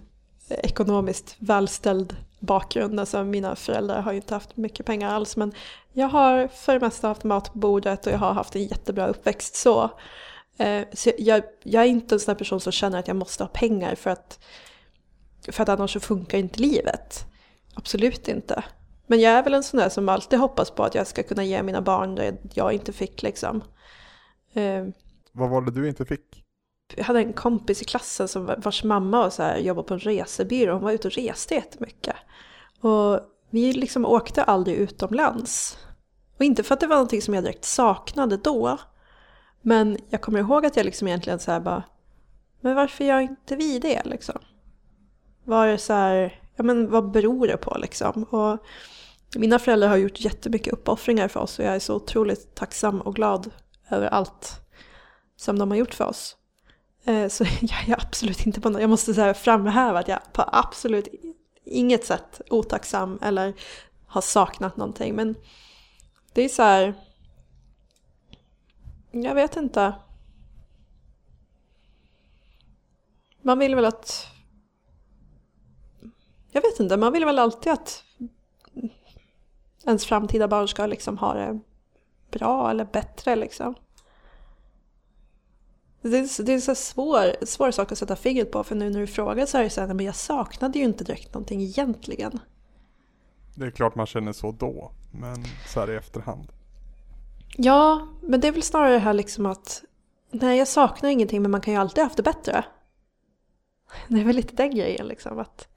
ekonomiskt 0.49 1.35
välställd 1.39 2.15
bakgrund. 2.39 2.99
Alltså 2.99 3.23
mina 3.23 3.55
föräldrar 3.55 4.01
har 4.01 4.11
ju 4.11 4.15
inte 4.15 4.33
haft 4.33 4.57
mycket 4.57 4.85
pengar 4.85 5.09
alls 5.13 5.37
men 5.37 5.51
jag 5.93 6.07
har 6.07 6.47
för 6.47 6.73
det 6.73 6.79
mesta 6.79 7.07
haft 7.07 7.23
mat 7.23 7.53
på 7.53 7.59
bordet 7.59 8.07
och 8.07 8.13
jag 8.13 8.17
har 8.17 8.33
haft 8.33 8.55
en 8.55 8.63
jättebra 8.63 9.07
uppväxt 9.07 9.55
så. 9.55 9.89
Eh, 10.57 10.85
så 10.93 11.11
jag, 11.17 11.43
jag 11.63 11.83
är 11.83 11.87
inte 11.87 12.15
en 12.15 12.19
sån 12.19 12.35
person 12.35 12.59
som 12.59 12.71
känner 12.71 12.99
att 12.99 13.07
jag 13.07 13.17
måste 13.17 13.43
ha 13.43 13.47
pengar 13.47 13.95
för 13.95 14.09
att, 14.09 14.39
för 15.51 15.63
att 15.63 15.69
annars 15.69 15.93
så 15.93 15.99
funkar 15.99 16.37
inte 16.37 16.61
livet. 16.61 17.25
Absolut 17.73 18.27
inte. 18.27 18.63
Men 19.07 19.19
jag 19.19 19.33
är 19.33 19.43
väl 19.43 19.53
en 19.53 19.63
sån 19.63 19.79
där 19.79 19.89
som 19.89 20.09
alltid 20.09 20.39
hoppas 20.39 20.71
på 20.71 20.83
att 20.83 20.95
jag 20.95 21.07
ska 21.07 21.23
kunna 21.23 21.43
ge 21.43 21.63
mina 21.63 21.81
barn 21.81 22.15
det 22.15 22.37
jag 22.53 22.73
inte 22.73 22.93
fick 22.93 23.23
liksom. 23.23 23.63
Eh, 24.53 24.85
vad 25.31 25.49
var 25.49 25.61
det 25.61 25.71
du 25.71 25.87
inte 25.87 26.05
fick? 26.05 26.43
jag 26.95 27.03
hade 27.03 27.19
en 27.19 27.33
kompis 27.33 27.81
i 27.81 27.85
klassen 27.85 28.27
som, 28.27 28.55
vars 28.57 28.83
mamma 28.83 29.17
var 29.17 29.29
så 29.29 29.43
här, 29.43 29.57
jobbade 29.57 29.87
på 29.87 29.93
en 29.93 29.99
resebyrå. 29.99 30.73
Hon 30.73 30.83
var 30.83 30.91
ute 30.91 31.07
och 31.07 31.13
reste 31.13 31.55
jättemycket. 31.55 32.15
Och 32.81 33.19
vi 33.49 33.73
liksom 33.73 34.05
åkte 34.05 34.43
aldrig 34.43 34.77
utomlands. 34.77 35.77
Och 36.37 36.43
inte 36.43 36.63
för 36.63 36.73
att 36.73 36.79
det 36.79 36.87
var 36.87 36.95
någonting 36.95 37.21
som 37.21 37.33
jag 37.33 37.43
direkt 37.43 37.65
saknade 37.65 38.37
då. 38.37 38.77
Men 39.66 39.97
jag 40.09 40.22
kommer 40.22 40.39
ihåg 40.39 40.66
att 40.66 40.78
jag 40.78 40.86
liksom 40.86 41.07
egentligen 41.07 41.39
så 41.39 41.51
här 41.51 41.59
bara, 41.59 41.84
men 42.61 42.76
varför 42.76 43.03
gör 43.03 43.20
inte 43.20 43.55
vi 43.55 43.80
det 43.80 44.01
liksom? 44.05 44.39
Var 45.43 45.68
det 45.68 45.78
så 45.78 45.93
här, 45.93 46.41
ja 46.55 46.64
men 46.64 46.89
vad 46.89 47.11
beror 47.11 47.47
det 47.47 47.57
på 47.57 47.78
liksom? 47.78 48.24
Och 48.24 48.59
mina 49.36 49.59
föräldrar 49.59 49.88
har 49.88 49.97
gjort 49.97 50.20
jättemycket 50.20 50.74
uppoffringar 50.74 51.28
för 51.28 51.39
oss 51.39 51.59
och 51.59 51.66
jag 51.66 51.76
är 51.76 51.80
så 51.80 51.95
otroligt 51.95 52.55
tacksam 52.55 53.01
och 53.01 53.16
glad 53.16 53.51
över 53.89 54.07
allt 54.07 54.61
som 55.36 55.59
de 55.59 55.72
har 55.72 55.78
gjort 55.78 55.93
för 55.93 56.05
oss. 56.05 56.38
Eh, 57.05 57.28
så 57.28 57.43
jag 57.61 57.89
är 57.89 57.93
absolut 57.93 58.45
inte 58.45 58.61
på 58.61 58.70
något, 58.70 58.82
jag 58.82 58.89
måste 58.89 59.14
så 59.14 59.22
här 59.22 59.34
framhäva 59.34 59.99
att 59.99 60.07
jag 60.07 60.20
på 60.34 60.43
absolut 60.47 61.07
inget 61.66 62.05
sätt 62.05 62.41
otacksam 62.49 63.20
eller 63.22 63.53
har 64.07 64.22
saknat 64.22 64.78
någonting. 64.78 65.16
Men 65.16 65.36
det 66.34 66.41
är 66.41 66.49
så 66.49 66.64
här, 66.64 66.93
jag 69.22 69.36
vet 69.36 69.55
inte. 69.55 69.95
Man 73.41 73.59
vill 73.59 73.76
väl 73.76 73.86
att 73.86 74.28
jag 76.51 76.61
vet 76.61 76.80
inte, 76.80 76.97
man 76.97 77.14
vill 77.14 77.26
väl 77.26 77.39
alltid 77.39 77.72
att 77.72 78.03
ens 79.86 80.05
framtida 80.05 80.47
barn 80.47 80.68
ska 80.68 80.86
liksom 80.86 81.18
ha 81.18 81.34
det 81.34 81.59
bra 82.32 82.70
eller 82.70 82.86
bättre 82.86 83.36
liksom. 83.36 83.76
Det 86.01 86.18
är, 86.18 86.43
det 86.43 86.51
är 86.51 86.55
en 86.55 86.61
så 86.61 86.76
svår, 86.76 87.45
svår 87.45 87.72
sak 87.72 87.91
att 87.91 87.97
sätta 87.97 88.16
fingret 88.16 88.51
på 88.51 88.64
för 88.64 88.76
nu 88.76 88.89
när 88.89 88.99
du 88.99 89.07
frågar 89.07 89.45
så 89.45 89.57
är 89.57 89.64
det 89.64 89.70
så 89.70 89.82
här, 89.82 89.93
men 89.93 90.05
jag 90.05 90.16
saknade 90.16 90.80
ju 90.80 90.86
inte 90.86 91.03
direkt 91.03 91.34
någonting 91.34 91.61
egentligen. 91.61 92.39
Det 93.55 93.66
är 93.66 93.72
klart 93.72 93.95
man 93.95 94.05
känner 94.05 94.34
så 94.34 94.51
då, 94.51 94.91
men 95.11 95.43
så 95.68 95.80
här 95.80 95.91
i 95.91 95.95
efterhand. 95.95 96.51
Ja, 97.57 98.07
men 98.21 98.39
det 98.39 98.47
är 98.47 98.51
väl 98.51 98.63
snarare 98.63 98.93
det 98.93 98.99
här 98.99 99.13
liksom 99.13 99.45
att 99.45 99.83
nej, 100.31 100.57
jag 100.57 100.67
saknar 100.67 101.09
ingenting 101.09 101.41
men 101.41 101.51
man 101.51 101.61
kan 101.61 101.73
ju 101.73 101.79
alltid 101.79 101.97
ha 101.97 102.03
haft 102.03 102.17
det 102.17 102.23
bättre. 102.23 102.65
Det 104.07 104.19
är 104.19 104.25
väl 104.25 104.35
lite 104.35 104.55
den 104.55 104.75
grejen 104.75 105.07
liksom. 105.07 105.39
Att, 105.39 105.67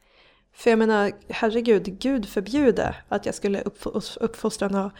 för 0.53 0.71
jag 0.71 0.79
menar, 0.79 1.13
herregud, 1.29 1.99
gud 1.99 2.29
förbjude 2.29 2.95
att 3.09 3.27
jag 3.27 3.35
skulle 3.35 3.63
uppfostra 4.21 4.69
några 4.69 4.91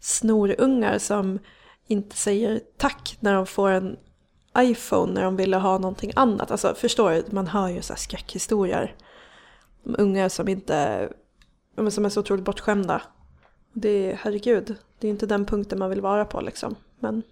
snorungar 0.00 0.98
som 0.98 1.38
inte 1.86 2.16
säger 2.16 2.60
tack 2.76 3.16
när 3.20 3.34
de 3.34 3.46
får 3.46 3.70
en 3.70 3.96
iPhone 4.58 5.12
när 5.12 5.22
de 5.22 5.36
ville 5.36 5.56
ha 5.56 5.78
någonting 5.78 6.12
annat. 6.16 6.50
Alltså 6.50 6.74
förstår 6.74 7.10
du, 7.10 7.24
man 7.30 7.46
hör 7.46 7.68
ju 7.68 7.82
så 7.82 7.92
här 7.92 7.98
skräckhistorier. 7.98 8.96
Om 9.84 9.96
ungar 9.98 10.28
som 10.28 10.48
inte, 10.48 11.08
som 11.90 12.04
är 12.04 12.08
så 12.08 12.20
otroligt 12.20 12.44
bortskämda. 12.44 13.02
Det 13.72 13.88
är, 13.88 14.14
herregud, 14.22 14.76
det 14.98 15.06
är 15.06 15.10
inte 15.10 15.26
den 15.26 15.46
punkten 15.46 15.78
man 15.78 15.90
vill 15.90 16.00
vara 16.00 16.24
på 16.24 16.40
liksom. 16.40 16.74
Men 16.98 17.22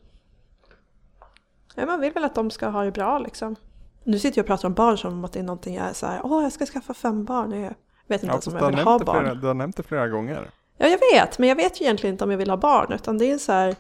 ja, 1.75 1.87
man 1.87 2.01
vill 2.01 2.13
väl 2.13 2.25
att 2.25 2.35
de 2.35 2.51
ska 2.51 2.69
ha 2.69 2.85
det 2.85 2.91
bra 2.91 3.19
liksom. 3.19 3.57
Nu 4.05 4.19
sitter 4.19 4.39
jag 4.39 4.43
och 4.45 4.47
pratar 4.47 4.69
om 4.69 4.75
barn 4.75 4.99
som 4.99 5.13
om 5.13 5.25
att 5.25 5.33
det 5.33 5.39
är 5.39 5.45
någonting 5.45 5.75
jag 5.75 5.87
är 5.87 5.93
så 5.93 6.07
här, 6.07 6.21
åh 6.25 6.43
jag 6.43 6.53
ska 6.53 6.67
skaffa 6.67 6.95
fem 6.95 7.25
barn. 7.25 7.53
Jag 7.53 7.75
vet 8.07 8.23
inte 8.23 8.27
ja, 8.27 8.33
ens 8.33 8.47
om 8.47 8.57
jag 8.57 8.67
vill 8.67 8.79
ha 8.79 8.99
barn. 8.99 9.21
Flera, 9.21 9.35
du 9.35 9.47
har 9.47 9.55
nämnt 9.55 9.77
det 9.77 9.83
flera 9.83 10.09
gånger. 10.09 10.51
Ja 10.77 10.87
jag 10.87 10.99
vet, 11.13 11.39
men 11.39 11.49
jag 11.49 11.57
vet 11.57 11.81
ju 11.81 11.85
egentligen 11.85 12.15
inte 12.15 12.25
om 12.25 12.31
jag 12.31 12.39
vill 12.39 12.51
ha 12.51 12.57
barn. 12.57 12.93
Utan 12.93 13.19
det 13.19 13.31
är 13.31 13.39
så 13.39 13.53
här, 13.53 13.77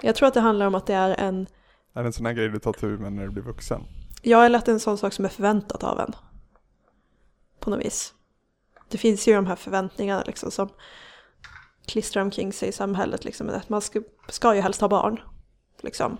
jag 0.00 0.14
tror 0.14 0.28
att 0.28 0.34
det 0.34 0.40
handlar 0.40 0.66
om 0.66 0.74
att 0.74 0.86
det 0.86 0.94
är 0.94 1.10
en... 1.10 1.46
Är 1.94 2.02
det 2.02 2.08
en 2.08 2.12
sån 2.12 2.26
här 2.26 2.32
grej 2.32 2.48
du 2.48 2.58
tar 2.58 2.72
tur 2.72 2.98
med 2.98 3.12
när 3.12 3.22
du 3.22 3.30
blir 3.30 3.42
vuxen? 3.42 3.82
Ja, 4.22 4.44
eller 4.44 4.58
att 4.58 4.64
det 4.64 4.70
är 4.70 4.74
en 4.74 4.80
sån 4.80 4.98
sak 4.98 5.12
som 5.12 5.24
är 5.24 5.28
förväntat 5.28 5.84
av 5.84 6.00
en. 6.00 6.12
På 7.60 7.70
något 7.70 7.80
vis. 7.80 8.14
Det 8.88 8.98
finns 8.98 9.28
ju 9.28 9.34
de 9.34 9.46
här 9.46 9.56
förväntningarna 9.56 10.22
liksom 10.26 10.50
som 10.50 10.68
klistrar 11.86 12.22
omkring 12.22 12.52
sig 12.52 12.68
i 12.68 12.72
samhället. 12.72 13.24
Liksom, 13.24 13.48
att 13.48 13.68
man 13.68 13.80
ska, 13.80 14.00
ska 14.28 14.54
ju 14.54 14.60
helst 14.60 14.80
ha 14.80 14.88
barn. 14.88 15.20
Liksom. 15.80 16.18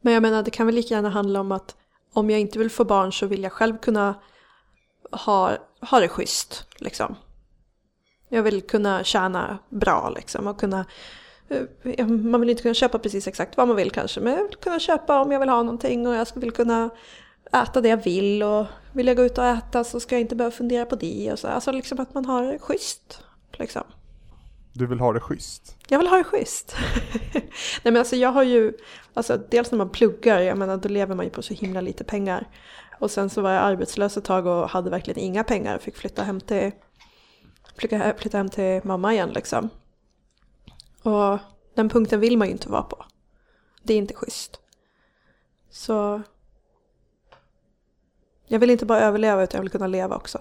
Men 0.00 0.12
jag 0.12 0.22
menar, 0.22 0.42
det 0.42 0.50
kan 0.50 0.66
väl 0.66 0.74
lika 0.74 0.94
gärna 0.94 1.10
handla 1.10 1.40
om 1.40 1.52
att 1.52 1.76
om 2.12 2.30
jag 2.30 2.40
inte 2.40 2.58
vill 2.58 2.70
få 2.70 2.84
barn 2.84 3.12
så 3.12 3.26
vill 3.26 3.42
jag 3.42 3.52
själv 3.52 3.78
kunna 3.78 4.14
ha, 5.10 5.56
ha 5.90 6.00
det 6.00 6.08
schysst. 6.08 6.66
Liksom. 6.76 7.16
Jag 8.28 8.42
vill 8.42 8.62
kunna 8.62 9.04
tjäna 9.04 9.58
bra 9.68 10.12
liksom 10.16 10.46
och 10.46 10.60
kunna 10.60 10.84
eh, 11.48 12.06
man 12.06 12.40
vill 12.40 12.50
inte 12.50 12.62
kunna 12.62 12.74
köpa 12.74 12.98
precis 12.98 13.28
exakt 13.28 13.56
vad 13.56 13.68
man 13.68 13.76
vill 13.76 13.90
kanske, 13.90 14.20
men 14.20 14.32
jag 14.32 14.42
vill 14.42 14.56
kunna 14.56 14.78
köpa 14.78 15.20
om 15.20 15.32
jag 15.32 15.40
vill 15.40 15.48
ha 15.48 15.62
någonting 15.62 16.06
och 16.06 16.14
jag 16.14 16.26
vill 16.34 16.52
kunna 16.52 16.90
äta 17.52 17.80
det 17.80 17.88
jag 17.88 18.04
vill 18.04 18.42
och 18.42 18.66
vill 18.92 19.06
jag 19.06 19.16
gå 19.16 19.22
ut 19.22 19.38
och 19.38 19.44
äta 19.44 19.84
så 19.84 20.00
ska 20.00 20.14
jag 20.14 20.20
inte 20.20 20.36
behöva 20.36 20.56
fundera 20.56 20.86
på 20.86 20.96
det 20.96 21.32
och 21.32 21.38
så. 21.38 21.48
Alltså 21.48 21.72
liksom 21.72 22.00
att 22.00 22.14
man 22.14 22.24
har 22.24 22.42
det 22.42 22.58
schysst. 22.58 23.22
Liksom. 23.58 23.82
Du 24.72 24.86
vill 24.86 25.00
ha 25.00 25.12
det 25.12 25.20
schysst? 25.20 25.76
Jag 25.88 25.98
vill 25.98 26.06
ha 26.08 26.16
det 26.16 26.24
schysst. 26.24 26.76
Nej 27.32 27.42
men 27.82 27.96
alltså 27.96 28.16
jag 28.16 28.32
har 28.32 28.42
ju, 28.42 28.72
alltså 29.14 29.36
dels 29.50 29.70
när 29.70 29.78
man 29.78 29.90
pluggar, 29.90 30.40
jag 30.40 30.58
menar 30.58 30.76
då 30.76 30.88
lever 30.88 31.14
man 31.14 31.26
ju 31.26 31.30
på 31.30 31.42
så 31.42 31.54
himla 31.54 31.80
lite 31.80 32.04
pengar. 32.04 32.48
Och 32.98 33.10
sen 33.10 33.30
så 33.30 33.42
var 33.42 33.50
jag 33.50 33.62
arbetslös 33.62 34.16
ett 34.16 34.24
tag 34.24 34.46
och 34.46 34.68
hade 34.68 34.90
verkligen 34.90 35.20
inga 35.20 35.44
pengar 35.44 35.76
och 35.76 35.82
fick 35.82 35.96
flytta 35.96 36.22
hem 36.22 36.40
till, 36.40 36.72
flytta, 37.76 38.14
flytta 38.14 38.38
hem 38.38 38.48
till 38.48 38.80
mamma 38.84 39.12
igen 39.12 39.30
liksom. 39.30 39.68
Och 41.02 41.38
den 41.74 41.88
punkten 41.88 42.20
vill 42.20 42.38
man 42.38 42.48
ju 42.48 42.52
inte 42.52 42.68
vara 42.68 42.82
på. 42.82 43.04
Det 43.82 43.94
är 43.94 43.98
inte 43.98 44.14
schysst. 44.14 44.60
Så 45.70 46.22
jag 48.46 48.58
vill 48.58 48.70
inte 48.70 48.86
bara 48.86 49.00
överleva 49.00 49.42
utan 49.42 49.58
jag 49.58 49.62
vill 49.62 49.70
kunna 49.70 49.86
leva 49.86 50.16
också. 50.16 50.40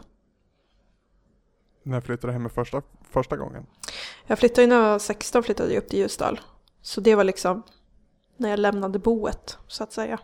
När 1.83 2.01
flyttade 2.01 2.33
du 2.33 2.39
hem 2.39 2.49
första, 2.49 2.81
första 3.09 3.37
gången? 3.37 3.65
Jag 4.27 4.39
flyttade 4.39 4.61
ju 4.61 4.67
när 4.67 4.75
jag 4.75 4.83
var 4.83 4.99
16 4.99 5.43
flyttade 5.43 5.73
jag 5.73 5.83
upp 5.83 5.89
till 5.89 5.99
Ljusdal. 5.99 6.39
Så 6.81 7.01
det 7.01 7.15
var 7.15 7.23
liksom 7.23 7.63
när 8.37 8.49
jag 8.49 8.59
lämnade 8.59 8.99
boet 8.99 9.57
så 9.67 9.83
att 9.83 9.91
säga. 9.91 10.19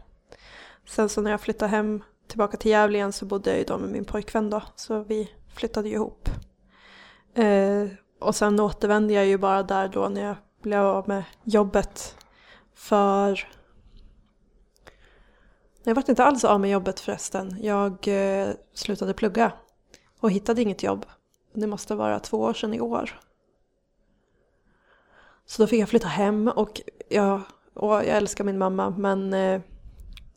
Sen 0.89 1.09
så 1.09 1.21
när 1.21 1.31
jag 1.31 1.41
flyttade 1.41 1.71
hem 1.71 2.03
tillbaka 2.27 2.57
till 2.57 2.71
Gävle 2.71 2.97
igen 2.97 3.13
så 3.13 3.25
bodde 3.25 3.49
jag 3.49 3.59
ju 3.59 3.65
då 3.65 3.77
med 3.77 3.89
min 3.89 4.05
pojkvän 4.05 4.49
då. 4.49 4.61
Så 4.75 5.03
vi 5.03 5.31
flyttade 5.55 5.89
ju 5.89 5.95
ihop. 5.95 6.29
Eh, 7.35 7.87
och 8.19 8.35
sen 8.35 8.59
återvände 8.59 9.13
jag 9.13 9.25
ju 9.25 9.37
bara 9.37 9.63
där 9.63 9.87
då 9.87 10.09
när 10.09 10.23
jag 10.23 10.35
blev 10.61 10.81
av 10.81 11.07
med 11.07 11.23
jobbet. 11.43 12.17
För 12.75 13.47
jag 15.83 15.95
var 15.95 16.09
inte 16.09 16.23
alls 16.23 16.43
av 16.43 16.59
med 16.59 16.71
jobbet 16.71 16.99
förresten. 16.99 17.57
Jag 17.61 18.07
eh, 18.07 18.49
slutade 18.73 19.13
plugga 19.13 19.51
och 20.19 20.31
hittade 20.31 20.61
inget 20.61 20.83
jobb. 20.83 21.05
Det 21.53 21.67
måste 21.67 21.95
vara 21.95 22.19
två 22.19 22.37
år 22.37 22.53
sedan 22.53 22.73
i 22.73 22.81
år. 22.81 23.19
Så 25.45 25.61
då 25.61 25.67
fick 25.67 25.81
jag 25.81 25.89
flytta 25.89 26.07
hem 26.07 26.47
och 26.47 26.81
jag, 27.09 27.41
och 27.73 27.93
jag 27.93 28.05
älskar 28.07 28.43
min 28.43 28.57
mamma 28.57 28.89
men 28.89 29.33
eh, 29.33 29.61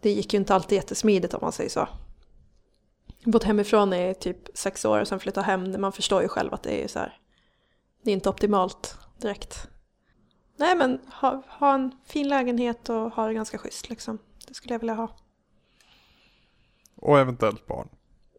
det 0.01 0.11
gick 0.11 0.33
ju 0.33 0.39
inte 0.39 0.55
alltid 0.55 0.77
jättesmidigt 0.77 1.35
om 1.35 1.41
man 1.43 1.53
säger 1.53 1.71
så. 1.71 1.89
Jag 3.19 3.27
har 3.27 3.33
bott 3.33 3.45
hemifrån 3.45 3.93
i 3.93 4.15
typ 4.15 4.49
sex 4.55 4.85
år 4.85 5.01
och 5.01 5.09
sen 5.09 5.21
flytta 5.21 5.43
hem. 5.43 5.81
Man 5.81 5.93
förstår 5.93 6.23
ju 6.23 6.29
själv 6.29 6.55
att 6.55 6.63
det 6.63 6.85
är 6.85 6.89
så 6.89 6.99
här. 6.99 7.19
Det 8.03 8.11
är 8.11 8.15
inte 8.15 8.29
optimalt 8.29 8.99
direkt. 9.19 9.69
Nej 10.57 10.77
men 10.77 11.01
ha, 11.21 11.43
ha 11.49 11.75
en 11.75 11.93
fin 12.05 12.29
lägenhet 12.29 12.89
och 12.89 13.11
ha 13.13 13.27
det 13.27 13.35
ganska 13.35 13.59
schysst 13.59 13.89
liksom. 13.89 14.19
Det 14.49 14.55
skulle 14.55 14.75
jag 14.75 14.79
vilja 14.79 14.95
ha. 14.95 15.09
Och 16.97 17.19
eventuellt 17.19 17.67
barn. 17.67 17.89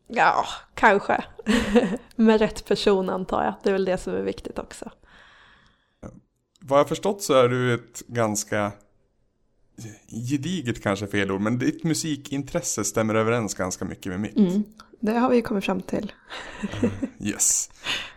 Ja, 0.08 0.46
kanske. 0.74 1.24
Med 2.16 2.40
rätt 2.40 2.66
person 2.66 3.10
antar 3.10 3.44
jag. 3.44 3.54
Det 3.64 3.70
är 3.70 3.74
väl 3.74 3.86
det 3.86 3.98
som 3.98 4.14
är 4.14 4.22
viktigt 4.22 4.60
också. 4.60 4.92
Vad 6.60 6.80
jag 6.80 6.90
förstått 6.90 7.22
så 7.22 7.34
är 7.34 7.50
du 7.50 7.74
ett 7.74 8.08
ganska 8.08 8.72
gediget 10.30 10.84
kanske 10.84 11.08
fel 11.08 11.32
ord, 11.32 11.42
men 11.42 11.60
ditt 11.60 11.84
musikintresse 11.84 12.84
stämmer 12.84 13.16
överens 13.16 13.54
ganska 13.54 13.86
mycket 13.86 14.12
med 14.12 14.20
mitt. 14.20 14.38
Mm, 14.38 14.64
det 15.00 15.12
har 15.12 15.30
vi 15.30 15.42
kommit 15.42 15.66
fram 15.66 15.82
till. 15.82 16.12
yes. 17.20 17.70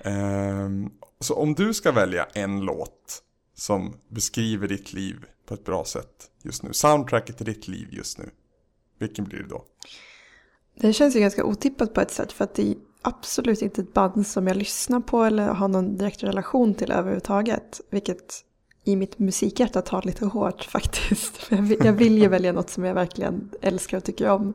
Um, 0.05 0.93
så 1.20 1.34
om 1.34 1.55
du 1.55 1.74
ska 1.74 1.93
välja 1.93 2.24
en 2.24 2.61
låt 2.61 3.22
som 3.55 3.97
beskriver 4.09 4.68
ditt 4.68 4.93
liv 4.93 5.24
på 5.47 5.55
ett 5.55 5.64
bra 5.64 5.84
sätt 5.84 6.30
just 6.43 6.62
nu, 6.62 6.72
soundtracket 6.72 7.36
till 7.36 7.47
ditt 7.47 7.68
liv 7.68 7.88
just 7.91 8.18
nu, 8.18 8.30
vilken 8.99 9.24
blir 9.24 9.38
det 9.38 9.49
då? 9.49 9.64
Det 10.81 10.93
känns 10.93 11.16
ju 11.16 11.20
ganska 11.20 11.45
otippat 11.45 11.95
på 11.95 12.01
ett 12.01 12.11
sätt 12.11 12.33
för 12.33 12.45
att 12.45 12.55
det 12.55 12.70
är 12.70 12.74
absolut 13.03 13.62
inte 13.62 13.81
ett 13.81 13.95
band 13.95 14.26
som 14.26 14.47
jag 14.47 14.57
lyssnar 14.57 15.01
på 15.01 15.24
eller 15.24 15.49
har 15.49 15.68
någon 15.68 15.97
direkt 15.97 16.22
relation 16.22 16.74
till 16.74 16.93
överhuvudtaget. 16.93 17.81
Vilket 17.91 18.45
i 18.85 18.97
mitt 18.97 19.18
musikhjärta 19.18 19.83
tar 19.83 20.03
lite 20.03 20.26
hårt 20.26 20.64
faktiskt. 20.70 21.51
Jag 21.81 21.93
vill 21.93 22.18
ju 22.18 22.28
välja 22.28 22.53
något 22.53 22.70
som 22.70 22.85
jag 22.85 22.95
verkligen 22.95 23.51
älskar 23.61 23.97
och 23.97 24.05
tycker 24.05 24.28
om. 24.28 24.55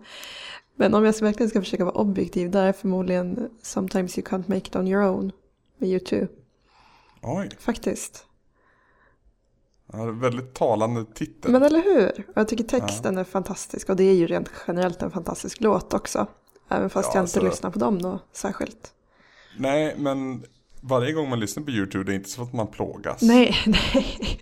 Men 0.76 0.94
om 0.94 1.06
jag 1.06 1.22
verkligen 1.22 1.50
ska 1.50 1.62
försöka 1.62 1.86
vara 1.86 1.96
objektiv, 1.96 2.52
där 2.52 2.68
är 2.68 2.74
förmodligen 2.74 3.50
Sometimes 3.62 4.18
You 4.18 4.28
Can't 4.28 4.44
Make 4.48 4.68
It 4.68 4.76
On 4.76 4.88
Your 4.88 5.04
Own 5.04 5.32
med 5.78 5.90
U2. 5.90 6.28
Oj. 7.22 7.50
Faktiskt. 7.60 8.26
Ja, 9.94 10.06
väldigt 10.06 10.54
talande 10.54 11.06
titel. 11.14 11.52
Men 11.52 11.64
eller 11.64 11.82
hur? 11.82 12.26
Jag 12.34 12.48
tycker 12.48 12.64
texten 12.64 13.14
ja. 13.14 13.20
är 13.20 13.24
fantastisk 13.24 13.90
och 13.90 13.96
det 13.96 14.04
är 14.04 14.14
ju 14.14 14.28
rent 14.28 14.50
generellt 14.68 15.02
en 15.02 15.12
fantastisk 15.12 15.62
låt 15.62 15.94
också. 15.94 16.28
Även 16.70 16.90
fast 16.90 17.10
ja, 17.14 17.20
jag 17.20 17.24
inte 17.24 17.40
alltså, 17.40 17.42
lyssnar 17.42 17.72
på 17.72 17.80
dem 17.80 18.02
då 18.02 18.20
särskilt. 18.32 18.94
Nej, 19.58 19.96
men 19.98 20.44
varje 20.82 21.14
gång 21.14 21.30
man 21.30 21.40
lyssnar 21.40 21.64
på 21.64 21.72
YouTube 21.72 22.04
det 22.04 22.14
är 22.14 22.16
inte 22.16 22.30
så 22.30 22.42
att 22.42 22.54
man 22.54 22.68
plågas. 22.68 23.22
Nej, 23.22 23.56
nej. 23.66 24.42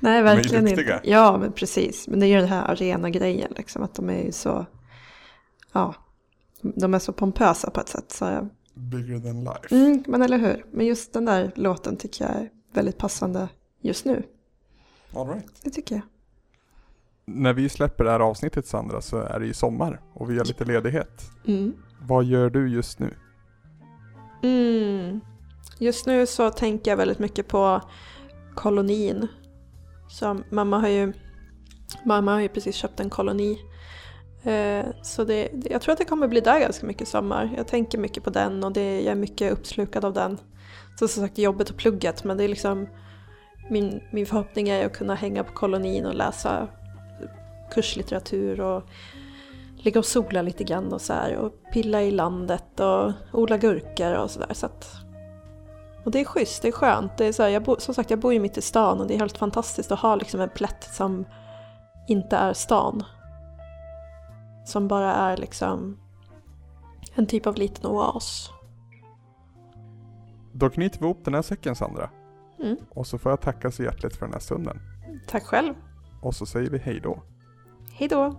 nej, 0.00 0.22
verkligen 0.22 0.68
inte. 0.68 1.00
Ja, 1.04 1.38
men 1.38 1.52
precis. 1.52 2.08
Men 2.08 2.20
det 2.20 2.26
är 2.26 2.28
ju 2.28 2.36
den 2.36 2.48
här 2.48 2.70
arena-grejen 2.70 3.52
liksom. 3.56 3.82
Att 3.82 3.94
de 3.94 4.10
är 4.10 4.22
ju 4.22 4.32
så, 4.32 4.66
ja, 5.72 5.94
de 6.60 6.94
är 6.94 6.98
så 6.98 7.12
pompösa 7.12 7.70
på 7.70 7.80
ett 7.80 7.88
sätt. 7.88 8.12
Så 8.12 8.48
Bigger 8.74 9.20
than 9.20 9.44
life. 9.44 9.76
Mm, 9.76 10.04
men 10.06 10.22
eller 10.22 10.38
hur. 10.38 10.64
Men 10.72 10.86
just 10.86 11.12
den 11.12 11.24
där 11.24 11.52
låten 11.54 11.96
tycker 11.96 12.24
jag 12.24 12.34
är 12.34 12.50
väldigt 12.72 12.98
passande 12.98 13.48
just 13.80 14.04
nu. 14.04 14.22
All 15.14 15.28
right. 15.28 15.60
Det 15.62 15.70
tycker 15.70 15.94
jag. 15.94 16.04
När 17.24 17.52
vi 17.52 17.68
släpper 17.68 18.04
det 18.04 18.10
här 18.10 18.20
avsnittet 18.20 18.66
Sandra 18.66 19.00
så 19.00 19.18
är 19.18 19.40
det 19.40 19.46
ju 19.46 19.54
sommar 19.54 20.00
och 20.14 20.30
vi 20.30 20.38
har 20.38 20.44
lite 20.44 20.64
ledighet. 20.64 21.30
Mm. 21.46 21.74
Vad 22.00 22.24
gör 22.24 22.50
du 22.50 22.68
just 22.68 22.98
nu? 22.98 23.14
Mm. 24.42 25.20
Just 25.78 26.06
nu 26.06 26.26
så 26.26 26.50
tänker 26.50 26.90
jag 26.90 26.96
väldigt 26.96 27.18
mycket 27.18 27.48
på 27.48 27.80
kolonin. 28.54 29.28
Så 30.08 30.40
mamma 30.50 30.78
har 30.78 30.88
ju, 30.88 31.12
mamma 32.04 32.32
har 32.32 32.40
ju 32.40 32.48
precis 32.48 32.76
köpt 32.76 33.00
en 33.00 33.10
koloni 33.10 33.58
Eh, 34.42 34.86
så 35.02 35.24
det, 35.24 35.48
jag 35.70 35.82
tror 35.82 35.92
att 35.92 35.98
det 35.98 36.04
kommer 36.04 36.28
bli 36.28 36.40
där 36.40 36.60
ganska 36.60 36.86
mycket 36.86 37.08
sommar. 37.08 37.54
Jag 37.56 37.68
tänker 37.68 37.98
mycket 37.98 38.24
på 38.24 38.30
den 38.30 38.64
och 38.64 38.72
det, 38.72 39.00
jag 39.00 39.12
är 39.12 39.14
mycket 39.14 39.52
uppslukad 39.52 40.04
av 40.04 40.12
den. 40.12 40.38
Så 40.98 41.08
som 41.08 41.22
sagt 41.22 41.38
jobbet 41.38 41.70
och 41.70 41.76
plugget 41.76 42.24
men 42.24 42.36
det 42.36 42.44
är 42.44 42.48
liksom 42.48 42.88
min, 43.72 44.00
min 44.10 44.26
förhoppning 44.26 44.68
är 44.68 44.86
att 44.86 44.92
kunna 44.92 45.14
hänga 45.14 45.44
på 45.44 45.52
kolonin 45.52 46.06
och 46.06 46.14
läsa 46.14 46.68
kurslitteratur 47.70 48.60
och 48.60 48.82
ligga 49.76 49.98
och 49.98 50.06
sola 50.06 50.42
lite 50.42 50.64
grann 50.64 50.92
och 50.92 51.00
så 51.00 51.12
här 51.12 51.36
och 51.36 51.52
pilla 51.72 52.02
i 52.02 52.10
landet 52.10 52.80
och 52.80 53.12
odla 53.32 53.56
gurkor 53.56 54.14
och 54.14 54.30
sådär. 54.30 54.54
Så 54.54 54.66
att, 54.66 54.90
och 56.04 56.10
det 56.10 56.20
är 56.20 56.24
schysst, 56.24 56.62
det 56.62 56.68
är 56.68 56.72
skönt. 56.72 57.18
Det 57.18 57.26
är 57.26 57.32
så 57.32 57.42
här, 57.42 57.50
jag 57.50 57.62
bo, 57.62 57.76
som 57.78 57.94
sagt, 57.94 58.10
jag 58.10 58.18
bor 58.18 58.32
ju 58.32 58.40
mitt 58.40 58.58
i 58.58 58.62
stan 58.62 59.00
och 59.00 59.06
det 59.06 59.14
är 59.14 59.18
helt 59.18 59.38
fantastiskt 59.38 59.92
att 59.92 60.00
ha 60.00 60.16
liksom 60.16 60.40
en 60.40 60.48
plätt 60.48 60.84
som 60.94 61.24
inte 62.08 62.36
är 62.36 62.52
stan. 62.52 63.04
Som 64.64 64.88
bara 64.88 65.14
är 65.14 65.36
liksom 65.36 65.98
en 67.14 67.26
typ 67.26 67.46
av 67.46 67.56
liten 67.56 67.86
oas. 67.86 68.50
Då 70.52 70.70
knyter 70.70 70.98
vi 70.98 71.04
ihop 71.04 71.24
den 71.24 71.34
här 71.34 71.42
säcken 71.42 71.76
Sandra. 71.76 72.10
Mm. 72.62 72.76
Och 72.90 73.06
så 73.06 73.18
får 73.18 73.32
jag 73.32 73.40
tacka 73.40 73.70
så 73.70 73.82
hjärtligt 73.82 74.16
för 74.16 74.26
den 74.26 74.32
här 74.32 74.40
stunden. 74.40 74.80
Tack 75.26 75.42
själv. 75.42 75.74
Och 76.20 76.34
så 76.34 76.46
säger 76.46 76.70
vi 76.70 76.78
hej 76.78 77.00
då. 77.00 77.22
Hej 77.92 78.08
då. 78.08 78.38